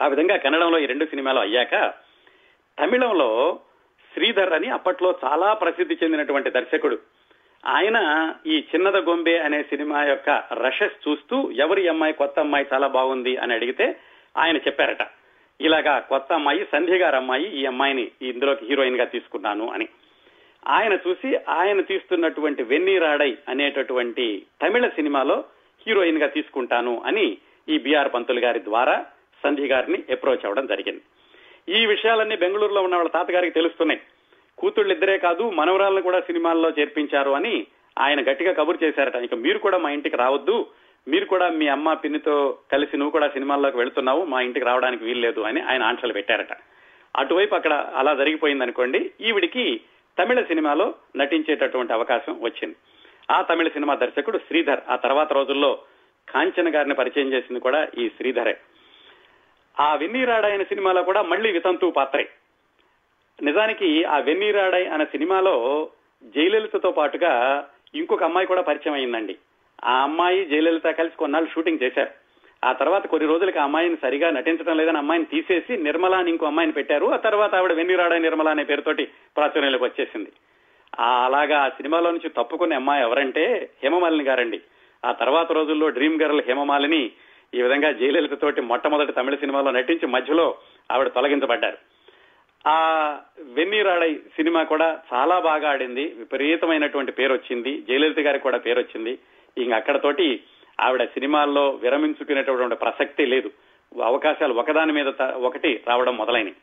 ఆ 0.04 0.06
విధంగా 0.06 0.36
కన్నడంలో 0.36 0.78
ఈ 0.78 0.86
రెండు 0.86 1.04
సినిమాలు 1.04 1.38
అయ్యాక 1.38 1.94
తమిళంలో 2.78 3.58
శ్రీధర్ 4.14 4.52
అని 4.52 4.68
అప్పట్లో 4.68 5.14
చాలా 5.24 5.52
ప్రసిద్ధి 5.52 5.98
చెందినటువంటి 6.04 6.50
దర్శకుడు 6.50 6.98
ఆయన 7.66 8.32
ఈ 8.46 8.64
చిన్నద 8.74 8.96
గొంబే 8.96 9.38
అనే 9.38 9.62
సినిమా 9.62 10.04
యొక్క 10.04 10.42
రషెస్ 10.52 11.08
చూస్తూ 11.08 11.50
ఎవరి 11.50 11.88
అమ్మాయి 11.88 12.12
కొత్త 12.12 12.40
అమ్మాయి 12.40 12.66
చాలా 12.72 12.86
బాగుంది 12.86 13.36
అని 13.36 13.54
అడిగితే 13.54 13.96
ఆయన 14.36 14.56
చెప్పారట. 14.56 15.06
ఇలాగా 15.60 15.98
కొత్త 15.98 16.32
అమ్మాయి 16.32 16.66
సంధ్య 16.72 16.98
గారు 16.98 17.16
అమ్మాయి 17.16 17.60
ఈ 17.60 17.66
అమ్మాయిని 17.66 18.10
ఇందులోకి 18.22 18.66
హీరోయిన్గా 18.66 19.04
తీసుకున్నాను 19.04 19.70
అని. 19.70 19.88
ఆయన 20.68 20.92
చూసి 20.92 21.36
ఆయన 21.48 21.80
తీస్తున్నటువంటి 21.80 22.62
వెన్నీరాడై 22.62 23.36
అనేటటువంటి 23.48 24.46
తమిళ 24.62 24.88
సినిమాలో 24.88 25.44
హీరోయిన్గా 25.86 26.26
తీసుకుంటాను 26.26 27.02
అని 27.06 27.36
ఈ 27.68 27.78
బిఆర్ 27.78 28.14
పంతులు 28.14 28.40
గారి 28.40 28.64
ద్వారా 28.64 29.04
సంధి 29.44 29.66
గారిని 29.66 30.12
అప్రోచ్ 30.12 30.44
అవ్వడం 30.44 30.66
జరిగింది. 30.66 31.00
ఈ 31.76 31.86
విషయాలన్నీ 31.86 32.36
బెంగళూరులో 32.36 32.82
ఉన్న 32.82 32.96
వాళ్ళ 32.96 33.10
తాతగారికి 33.10 33.52
తెలుస్తున్నాయి. 33.52 34.00
కూతుళ్ళు 34.60 34.92
ఇద్దరే 34.92 35.18
కాదు 35.18 35.50
మనవరాలను 35.50 36.02
కూడా 36.02 36.20
సినిమాల్లో 36.20 36.70
చేర్పించారు 36.70 37.30
అని 37.30 37.66
ఆయన 37.98 38.20
గట్టిగా 38.20 38.52
కబురు 38.52 38.78
చేశారట. 38.84 39.14
ఇక 39.14 39.34
మీరు 39.34 39.58
కూడా 39.58 39.78
మా 39.78 39.90
ఇంటికి 39.90 40.16
రావద్దు. 40.16 40.66
మీరు 41.08 41.24
కూడా 41.24 41.48
మీ 41.48 41.68
అమ్మ 41.68 41.92
పిన్నితో 41.94 42.58
కలిసి 42.72 42.96
నువ్వు 42.96 43.10
కూడా 43.10 43.28
సినిమాల్లోకి 43.28 43.76
వెళుతున్నావు. 43.76 44.24
మా 44.24 44.40
ఇంటికి 44.40 44.66
రావడానికి 44.66 45.04
వీల్లేదు 45.04 45.40
అని 45.40 45.60
ఆయన 45.60 45.82
ఆంక్షలు 45.82 46.12
పెట్టారట. 46.12 46.56
అటువైపు 47.16 47.54
అక్కడ 47.54 47.72
అలా 47.96 48.14
జరిగిపోయింది 48.14 48.62
అనుకోండి 48.62 49.10
ఈవిడికి 49.20 49.80
తమిళ 50.18 50.42
సినిమాలో 50.42 50.94
నటించేటటువంటి 51.16 51.92
అవకాశం 51.92 52.36
వచ్చింది. 52.40 52.76
ఆ 53.30 53.42
తమిళ 53.42 53.68
సినిమా 53.68 53.94
దర్శకుడు 53.94 54.38
శ్రీధర్ 54.38 54.80
ఆ 54.88 54.96
తర్వాత 54.96 55.32
రోజుల్లో 55.32 55.78
కాంచన 56.28 56.74
గారిని 56.74 56.94
పరిచయం 56.94 57.32
చేసింది 57.32 57.60
కూడా 57.60 57.88
ఈ 57.98 58.08
శ్రీధరే. 58.08 58.58
ఆ 59.80 59.94
వెన్నీరాడ 59.94 60.46
అనే 60.46 60.64
సినిమాలో 60.64 61.02
కూడా 61.02 61.22
మళ్ళీ 61.22 61.52
వితంతు 61.52 61.90
పాత్రే. 61.90 62.28
నిజానికి 63.42 64.04
ఆ 64.04 64.18
వెన్నీరాడై 64.18 64.84
అనే 64.84 65.04
సినిమాలో 65.04 65.88
జయలలితతో 66.24 66.90
పాటుగా 66.90 67.66
ఇంకొక 67.94 68.22
అమ్మాయి 68.22 68.46
కూడా 68.46 68.62
పరిచయం 68.62 68.94
అయిందండి. 68.94 69.36
ఆ 69.84 70.02
అమ్మాయి 70.02 70.44
జయలలిత 70.44 70.82
కలిసి 70.82 71.16
కొన్నాళ్ళు 71.16 71.50
షూటింగ్ 71.50 71.78
చేశారు. 71.82 72.10
ఆ 72.64 72.72
తర్వాత 72.72 73.06
కొన్ని 73.06 73.28
రోజులకి 73.28 73.58
ఆ 73.58 73.62
అమ్మాయిని 73.62 73.96
సరిగా 74.02 74.30
నటించడం 74.30 74.76
లేదని 74.76 74.98
అమ్మాయిని 74.98 75.24
తీసేసి 75.24 75.76
నిర్మల 75.76 76.14
అని 76.14 76.30
ఇంకో 76.30 76.46
అమ్మాయిని 76.46 76.72
పెట్టారు. 76.72 77.06
ఆ 77.06 77.16
తర్వాత 77.16 77.54
ఆవిడ 77.54 77.72
వెన్నీరాడ 77.72 78.14
నిర్మల 78.14 78.48
అనే 78.48 78.64
పేరుతోటి 78.64 79.04
ప్రాచుర్యంలోకి 79.36 79.84
వచ్చేసింది. 79.84 80.32
ఆ 81.00 81.24
అలాగా 81.24 81.60
ఆ 81.60 81.68
సినిమాలో 81.68 82.10
నుంచి 82.10 82.28
తప్పుకునే 82.28 82.76
అమ్మాయి 82.76 83.02
ఎవరంటే 83.02 83.70
హేమమాలిని 83.82 84.24
గారండి. 84.24 84.60
ఆ 85.04 85.12
తర్వాత 85.12 85.52
రోజుల్లో 85.52 85.88
డ్రీమ్ 85.88 86.22
గర్ల్ 86.22 86.42
హేమమాలిని 86.46 87.10
ఈ 87.54 87.62
విధంగా 87.62 87.92
జయలలిత 87.92 88.32
తోటి 88.32 88.60
మొట్టమొదటి 88.60 89.12
తమిళ 89.12 89.34
సినిమాలో 89.34 89.70
నటించి 89.70 90.06
మధ్యలో 90.06 90.54
ఆవిడ 90.92 91.08
తొలగించబడ్డారు. 91.08 91.78
ఆ 92.66 93.18
వెన్నీరాడై 93.38 94.14
సినిమా 94.14 94.62
కూడా 94.62 95.00
చాలా 95.14 95.38
బాగా 95.38 95.70
ఆడింది. 95.70 96.04
విపరీతమైనటువంటి 96.04 97.12
పేరు 97.12 97.32
వచ్చింది 97.32 97.82
జయలలిత 97.82 98.18
గారికి 98.18 98.42
కూడా 98.42 98.58
పేరు 98.58 98.78
వచ్చింది 98.78 99.18
ఇంక 99.58 99.74
అక్కడతోటి 99.74 100.40
ఆవిడ 100.80 101.04
సినిమాల్లో 101.04 101.70
విరమించుకునేటటువంటి 101.70 102.76
ప్రసక్తే 102.76 103.24
లేదు. 103.24 103.50
అవకాశాలు 104.02 104.54
ఒకదాని 104.54 104.92
మీద 104.92 105.06
త- 105.06 105.22
ఒకటి 105.22 105.80
రావడం 105.88 106.16
మొదలైనవి 106.16 106.54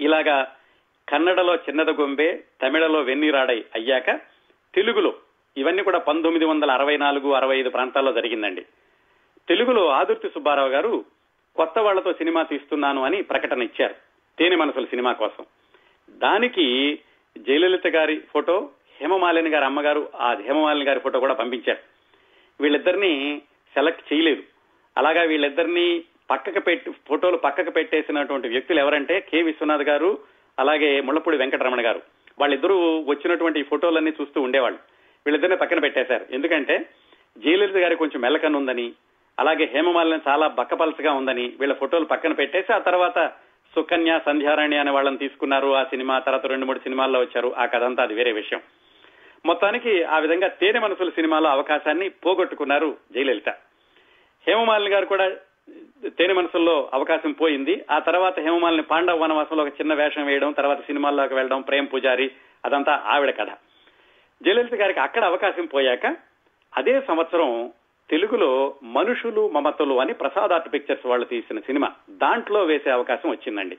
ఇలాగా 0.00 0.56
కన్నడలో 1.08 1.54
చిన్నద 1.54 1.90
గొంబే 1.90 2.44
తమిళలో 2.62 3.00
వెన్నీరాడై 3.00 3.64
అయ్యాక 3.74 4.06
తెలుగులో 4.74 5.14
ఇవన్నీ 5.56 5.82
కూడా 5.82 5.98
పంతొమ్మిది 5.98 6.44
వందల 6.44 6.70
అరవై 6.70 6.96
నాలుగు 6.96 7.32
అరవై 7.32 7.58
ఐదు 7.58 7.70
ప్రాంతాల్లో 7.70 8.12
జరిగిందండి. 8.12 8.62
తెలుగులో 9.48 9.88
ఆదుర్తి 9.88 10.28
సుబ్బారావు 10.28 10.68
గారు 10.68 11.04
కొత్త 11.56 11.78
వాళ్ళతో 11.78 12.12
సినిమా 12.12 12.42
తీస్తున్నాను 12.42 13.02
అని 13.02 13.22
ప్రకటన 13.22 13.62
ఇచ్చారు. 13.62 14.05
తేనె 14.38 14.56
మనసుల 14.56 14.84
సినిమా 14.84 15.12
కోసం. 15.12 15.44
దానికి 16.10 16.98
జయలలిత 17.38 17.86
గారి 17.86 18.20
ఫోటో 18.32 18.70
హేమమాలిని 19.00 19.50
గారి 19.50 19.64
అమ్మగారు 19.64 20.08
ఆ 20.20 20.34
హేమమాలిని 20.34 20.84
గారి 20.84 21.00
ఫోటో 21.00 21.20
కూడా 21.20 21.34
పంపించారు. 21.34 21.78
వీళ్ళిద్దరిని 22.60 23.42
సెలెక్ట్ 23.74 24.12
చేయలేదు. 24.12 24.42
అలాగా 24.98 25.22
వీళ్ళిద్దరిని 25.22 26.04
పక్కకు 26.30 26.60
పెట్టి 26.60 26.90
ఫోటోలు 26.90 27.36
పక్కకు 27.36 27.70
పెట్టేసినటువంటి 27.70 28.48
వ్యక్తులు 28.48 28.78
ఎవరంటే 28.78 29.20
కె 29.20 29.42
విశ్వనాథ్ 29.42 29.82
గారు 29.82 30.18
అలాగే 30.58 31.00
ముళ్ళపూడి 31.00 31.36
వెంకటరమణ 31.36 31.84
గారు. 31.84 32.02
వాళ్ళిద్దరూ 32.38 33.04
వచ్చినటువంటి 33.08 33.62
ఫోటోలన్నీ 33.62 34.12
చూస్తూ 34.20 34.40
ఉండేవాళ్ళు. 34.40 34.78
వీళ్ళిద్దరిని 35.26 35.56
పక్కన 35.56 35.78
పెట్టేశారు. 35.78 36.26
ఎందుకంటే 36.30 36.86
జయలలిత 37.38 37.76
గారి 37.76 37.96
కొంచెం 37.96 38.20
మెల్లకన్ను 38.20 38.58
ఉందని 38.58 38.92
అలాగే 39.38 39.64
హేమమాలిని 39.64 40.18
చాలా 40.28 40.48
బక్కపలసగా 40.48 41.12
ఉందని 41.12 41.52
వీళ్ళ 41.60 41.74
ఫోటోలు 41.74 42.04
పక్కన 42.04 42.32
పెట్టేసి 42.32 42.72
ఆ 42.72 42.78
తర్వాత 42.78 43.32
సుకన్య 43.76 44.20
సంధ్యారాణి 44.26 44.76
అనే 44.76 44.90
వాళ్ళని 44.90 45.18
తీసుకున్నారు. 45.18 45.76
ఆ 45.76 45.84
సినిమా 45.84 46.18
తర్వాత 46.18 46.46
రెండు 46.46 46.66
మూడు 46.66 46.78
సినిమాల్లో 46.78 47.20
వచ్చారు. 47.20 47.54
ఆ 47.56 47.66
కథ 47.66 47.82
అంతా 47.82 48.02
అది 48.02 48.14
వేరే 48.14 48.32
విషయం. 48.32 48.60
మొత్తానికి 49.46 50.02
ఆ 50.02 50.18
విధంగా 50.18 50.48
తేనె 50.48 50.78
మనసుల 50.78 51.08
సినిమాలో 51.08 51.50
అవకాశాన్ని 51.50 52.08
పోగొట్టుకున్నారు 52.08 52.96
జయలలిత. 53.12 53.48
హేమమాలిని 54.48 54.90
గారు 54.90 55.06
కూడా 55.06 55.30
తేనె 56.08 56.34
మనసుల్లో 56.34 56.90
అవకాశం 56.94 57.32
పోయింది. 57.32 57.84
ఆ 57.90 57.98
తర్వాత 57.98 58.40
హేమమాలిని 58.40 58.82
పాండవ 58.82 59.22
వనవాసంలో 59.22 59.64
ఒక 59.64 59.68
చిన్న 59.68 59.94
వేషం 59.94 60.26
వేయడం 60.26 60.52
తర్వాత 60.52 60.80
సినిమాల్లోకి 60.80 61.34
వెళ్ళడం 61.34 61.60
ప్రేమ్ 61.60 61.86
పూజారి 61.92 62.30
అదంతా 62.64 63.02
ఆవిడ 63.06 63.30
కథ. 63.30 63.48
జయలలిత 64.42 64.74
గారికి 64.74 65.00
అక్కడ 65.00 65.24
అవకాశం 65.24 65.66
పోయాక 65.66 66.16
అదే 66.76 67.00
సంవత్సరం 67.08 67.72
తెలుగులో 68.10 68.74
మనుషులు 68.82 69.48
మమతలు 69.48 70.00
అని 70.00 70.14
ప్రసాద్ 70.14 70.52
ఆర్ట్ 70.52 70.72
పిక్చర్స్ 70.72 71.06
వాళ్ళు 71.06 71.26
తీసిన 71.26 71.58
సినిమా 71.58 71.92
దాంట్లో 72.10 72.64
వేసే 72.64 72.90
అవకాశం 72.90 73.30
వచ్చిందండి. 73.30 73.78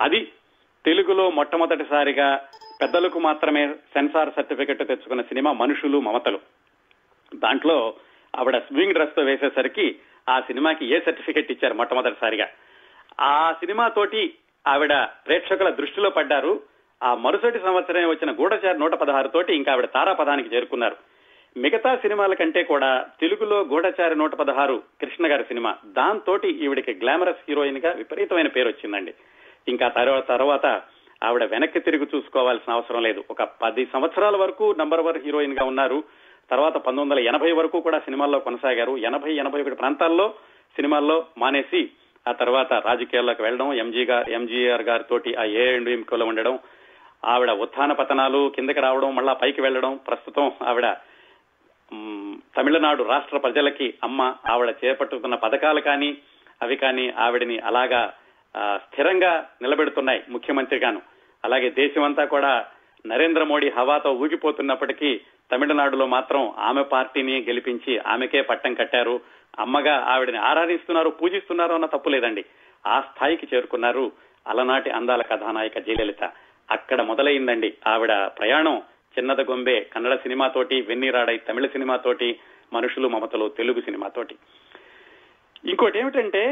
అది 0.00 0.32
తెలుగులో 0.84 1.30
మొట్టమొదటిసారిగా 1.30 2.48
పెద్దలకు 2.82 3.18
మాత్రమే 3.18 3.68
సెన్సార్ 3.68 4.34
సర్టిఫికెట్ 4.36 4.78
తెచ్చుకున్న 4.78 5.22
సినిమా 5.22 5.52
మనుషులు 5.52 6.00
మమతలు. 6.00 6.40
దాంట్లో 7.34 7.94
ఆవిడ 8.38 8.58
స్వింగ్ 8.58 8.92
డ్రెస్తో 8.92 9.22
వేసేసరికి 9.22 9.96
ఆ 10.28 10.40
సినిమాకి 10.40 10.86
ఏ 10.86 11.00
సర్టిఫికెట్ 11.00 11.52
ఇచ్చారు 11.52 11.74
మొట్టమొదటిసారిగా. 11.74 12.48
ఆ 13.20 13.52
సినిమా 13.52 13.88
తోటి 13.88 14.34
ఆవిడ 14.66 14.92
ప్రేక్షకుల 15.02 15.70
దృష్టిలో 15.70 16.10
పడ్డారు. 16.10 16.62
ఆ 17.02 17.14
మరుసటి 17.14 17.58
సంవత్సరమే 17.58 18.04
వచ్చిన 18.04 18.32
గూఢచారి 18.32 18.78
నూట 18.78 18.94
పదహారు 18.94 19.28
తోటి 19.28 19.54
ఇంకా 19.54 19.72
ఆవిడ 19.72 19.84
తారాపదానికి 19.84 20.54
చేరుకున్నారు. 20.54 20.96
మిగతా 21.56 21.96
సినిమాల 21.96 22.34
కంటే 22.34 22.62
కూడా 22.62 23.06
తెలుగులో 23.20 23.60
గూఢచారి 23.60 24.16
నూట 24.16 24.34
పదహారు 24.34 24.82
కృష్ణ 25.00 25.30
గారి 25.30 25.44
సినిమా 25.44 25.76
దాంతోటి 25.86 26.48
ఈవిడికి 26.48 26.92
గ్లామరస్ 26.92 27.44
హీరోయిన్గా 27.48 27.90
విపరీతమైన 27.90 28.46
పేరు 28.46 28.68
వచ్చిందండి. 28.68 29.14
ఇంకా 29.68 29.88
తర్వాత 29.88 30.28
తర్వాత 30.28 30.82
ఆవిడ 31.24 31.44
వెనక్కి 31.44 31.80
తిరిగి 31.80 32.06
చూసుకోవాల్సిన 32.14 32.72
అవసరం 32.72 33.02
లేదు. 33.02 33.24
ఒక 33.30 33.42
పది 33.42 33.88
సంవత్సరాల 33.92 34.36
వరకు 34.36 34.74
నంబర్ 34.78 35.00
వన్ 35.00 35.22
హీరోయిన్గా 35.24 35.64
ఉన్నారు. 35.64 36.04
తర్వాత 36.50 36.74
పంతొమ్మిది 36.74 37.10
వందల 37.10 37.28
ఎనభై 37.28 37.52
వరకు 37.52 37.80
కూడా 37.80 37.98
సినిమాల్లో 37.98 38.38
కొనసాగారు. 38.38 38.96
ఎనభై 38.96 39.32
ఎనభై 39.32 39.62
ఒకటి 39.62 39.74
ప్రాంతాల్లో 39.74 40.34
సినిమాల్లో 40.76 41.26
మానేసి 41.38 41.90
ఆ 42.28 42.32
తర్వాత 42.32 42.72
రాజకీయాల్లోకి 42.72 43.42
వెళ్ళడం 43.42 43.72
ఎంజీ 43.72 44.04
గారు 44.04 44.30
ఎంజీఆర్ 44.30 44.82
గారితోటి 44.82 45.34
ఆ 45.34 45.44
ఏ 45.44 45.74
అండ్ 45.74 45.88
ఎంకోలో 45.88 46.26
ఉండడం 46.26 46.58
ఆవిడ 47.24 47.50
ఉత్థాన 47.50 47.92
పతనాలు 47.92 48.52
కిందకి 48.54 48.80
రావడం 48.80 49.16
మళ్ళా 49.16 49.32
పైకి 49.32 49.60
వెళ్ళడం 49.60 49.96
ప్రస్తుతం 49.96 50.52
ఆవిడ 50.62 50.86
తమిళనాడు 52.54 53.02
రాష్ట్ర 53.04 53.38
ప్రజలకి 53.38 53.94
అమ్మ 54.02 54.20
ఆవిడ 54.48 54.74
చేపట్టుకున్న 54.84 55.34
పథకాలు 55.34 55.80
కానీ 55.80 56.10
అవి 56.60 56.76
కానీ 56.76 57.10
ఆవిడని 57.18 57.58
అలాగా 57.58 58.02
ఆ, 58.54 58.78
స్థిరంగా 58.78 59.30
నిలబెడుతున్నాయి 59.62 60.22
ముఖ్యమంత్రిగాను 60.28 61.00
అలాగే 61.44 61.70
దేశమంతా 61.70 62.24
కూడా 62.24 62.52
నరేంద్ర 63.04 63.44
మోడీ 63.44 63.68
హవాతో 63.68 64.10
ఊగిపోతున్నప్పటికీ 64.12 65.10
తమిళనాడులో 65.50 66.06
మాత్రం 66.06 66.52
ఆమె 66.58 66.82
పార్టీని 66.82 67.42
గెలిపించి 67.42 67.98
ఆమెకే 68.06 68.42
పట్టం 68.42 68.74
కట్టారు. 68.74 69.14
అమ్మగా 69.58 69.94
ఆవిడని 70.06 70.38
ఆరాధిస్తున్నారు 70.38 71.10
పూజిస్తున్నారు 71.10 71.74
అన్న 71.74 71.86
తప్పు 71.86 72.08
లేదండి. 72.08 72.44
ఆ 72.86 73.00
స్థాయికి 73.00 73.46
చేరుకున్నారు 73.46 74.04
అలనాటి 74.46 74.90
అందాల 74.90 75.22
కథానాయిక 75.22 75.78
జయలలిత. 75.78 76.24
అక్కడ 76.68 77.02
మొదలైందండి 77.02 77.74
ఆవిడ 77.86 78.12
ప్రయాణం. 78.38 78.82
చిన్నద 79.18 79.40
గొంబే 79.40 79.80
కన్నడ 79.94 80.14
సినిమాతోటి 80.14 80.80
వెన్నీరాడై 80.80 81.36
తమిళ 81.36 81.66
సినిమాతోటి 81.66 82.38
మనుషులు 82.72 83.08
మమతలు 83.08 83.48
తెలుగు 83.48 83.80
సినిమాతోటి 83.80 84.36
ఇంకోటి 85.68 85.98
ఏమిటంటే 85.98 86.42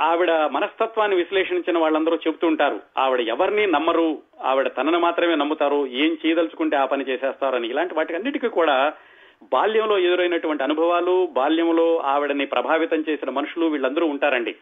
ఆవిడ 0.00 0.30
మనస్తత్వాన్ని 0.30 1.16
విశ్లేషించిన 1.16 1.78
వాళ్ళందరూ 1.78 2.16
చెబుతూ 2.16 2.46
ఉంటారు 2.46 2.80
ఆవిడ 2.98 3.20
ఎవరిని 3.20 3.66
నమ్మరు 3.66 4.22
ఆవిడ 4.40 4.68
తనను 4.68 4.98
మాత్రమే 4.98 5.34
నమ్ముతారు 5.34 5.86
ఏం 5.86 6.16
చేయదలుచుకుంటే 6.26 6.76
ఆ 6.76 6.84
పని 6.84 7.04
చేసేస్తారని. 7.04 7.68
ఇలాంటి 7.68 7.94
వాటికి 7.94 8.16
అన్నిటికీ 8.16 8.48
కూడా 8.48 8.92
బాల్యంలో 9.52 9.98
ఎదురైనటువంటి 9.98 10.62
అనుభవాలు 10.62 11.28
బాల్యంలో 11.32 11.98
ఆవిడని 11.98 12.46
ప్రభావితం 12.46 13.04
చేసిన 13.08 13.30
మనుషులు 13.30 13.66
వీళ్ళందరూ 13.66 14.06
ఉంటారండి. 14.06 14.56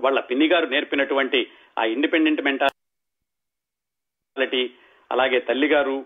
వాళ్ళ 0.00 0.20
పిన్ని 0.20 0.46
గారు 0.46 0.66
నేర్పినటువంటి 0.66 1.50
ఆ 1.78 1.84
ఇండిపెండెంట్ 1.84 2.42
మెంటాలిటీ 2.42 2.70
అలాగే 5.12 5.40
తల్లి 5.40 5.66
గారు 5.66 6.04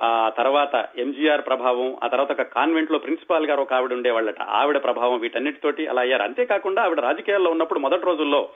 ఆ 0.00 0.32
తర్వాత 0.38 0.88
ఎంజీఆర్ 0.96 1.40
ప్రభావం 1.40 1.96
ఆ 2.04 2.06
తర్వాత 2.06 2.32
ఒక 2.32 2.42
కాన్వెంట్లో 2.42 2.98
ప్రిన్సిపాల్ 2.98 3.46
గారు 3.46 3.60
ఒక 3.60 3.72
ఆవిడ 3.72 3.92
ఉండేవాళ్ళట. 3.92 4.42
ఆవిడ 4.42 4.76
ప్రభావం 4.84 5.18
వీటన్నిటితోటి 5.18 5.86
అలా 5.86 6.00
అయ్యారు. 6.00 6.22
అంతేకాకుండా 6.22 6.82
ఆవిడ 6.82 7.00
రాజకీయాల్లో 7.00 7.50
ఉన్నప్పుడు 7.50 7.78
మొదటి 7.78 8.06
రోజుల్లో 8.06 8.48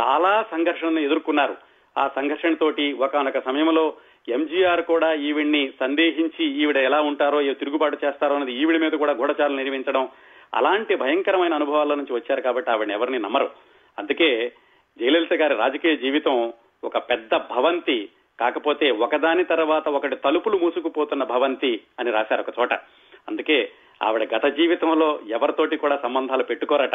చాలా 0.00 0.44
సంఘర్షణను 0.50 0.98
ఎదుర్కొన్నారు. 0.98 1.56
ఆ 1.98 2.08
సంఘర్షణతోటి 2.08 2.92
ఒకనొక 2.92 3.38
సమయంలో 3.38 3.94
ఎంజీఆర్ 4.28 4.82
కూడా 4.82 5.12
ఈవిడ్ని 5.12 5.72
సందేహించి 5.80 6.44
ఈవిడ 6.44 6.76
ఎలా 6.76 7.00
ఉంటారో 7.00 7.40
ఏ 7.40 7.54
తిరుగుబాటు 7.54 7.98
చేస్తారో 8.04 8.36
అనేది 8.36 8.52
ఈవిడ 8.52 8.76
మీద 8.76 8.92
కూడా 8.92 9.12
గూఢచారులు 9.12 9.56
నిర్మించడం 9.56 10.08
అలాంటి 10.54 10.96
భయంకరమైన 10.96 11.54
అనుభవాల 11.54 11.94
నుంచి 11.94 12.12
వచ్చారు 12.12 12.40
కాబట్టి 12.40 12.70
ఆవిడని 12.70 12.94
ఎవరిని 12.94 13.18
నమ్మరు. 13.18 13.50
అందుకే 13.98 14.52
జయలలిత 14.98 15.32
గారి 15.32 15.54
రాజకీయ 15.54 15.96
జీవితం 15.96 16.52
ఒక 16.84 16.98
పెద్ద 16.98 17.36
భవంతి 17.36 18.08
కాకపోతే 18.40 18.90
ఒకదాని 18.90 19.44
తర్వాత 19.44 19.88
ఒకటి 19.88 20.16
తలుపులు 20.16 20.58
మూసుకుపోతున్న 20.58 21.24
భవంతి 21.24 21.80
అని 22.00 22.10
రాశారు 22.10 22.40
ఒక 22.40 22.58
చోట. 22.58 22.72
అందుకే 23.28 23.70
ఆవిడ 24.02 24.34
గత 24.34 24.46
జీవితంలో 24.46 25.20
ఎవరితోటి 25.28 25.76
కూడా 25.76 25.96
సంబంధాలు 25.96 26.42
పెట్టుకోరట. 26.42 26.94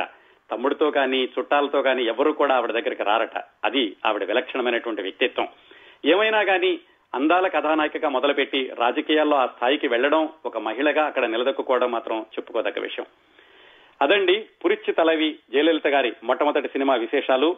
తమ్ముడితో 0.52 0.92
కానీ 0.92 1.30
చుట్టాలతో 1.40 1.82
కానీ 1.82 2.04
ఎవరు 2.04 2.32
కూడా 2.32 2.56
ఆవిడ 2.56 2.72
దగ్గరికి 2.72 3.04
రారట. 3.04 3.38
అది 3.64 3.96
ఆవిడ 4.06 4.24
విలక్షణమైనటువంటి 4.24 5.02
వ్యక్తిత్వం. 5.02 5.48
ఏమైనా 6.06 6.44
కానీ 6.44 6.80
అందాల 7.16 7.48
కథానాయికగా 7.48 8.10
మొదలుపెట్టి 8.10 8.72
రాజకీయాల్లో 8.80 9.38
ఆ 9.38 9.46
స్థాయికి 9.46 9.88
వెళ్ళడం 9.88 10.30
ఒక 10.46 10.58
మహిళగా 10.58 11.06
అక్కడ 11.06 11.26
నిలదొక్కుకోవడం 11.26 11.92
మాత్రం 11.92 12.20
చెప్పుకోదగ్గ 12.20 12.82
విషయం. 12.82 13.06
అదండి 14.02 14.46
పురిచ్చి 14.66 14.94
తలవి 14.94 15.40
జయలలిత 15.54 15.88
గారి 15.88 16.14
మొట్టమొదటి 16.24 16.68
సినిమా 16.68 16.96
విశేషాలు. 16.96 17.56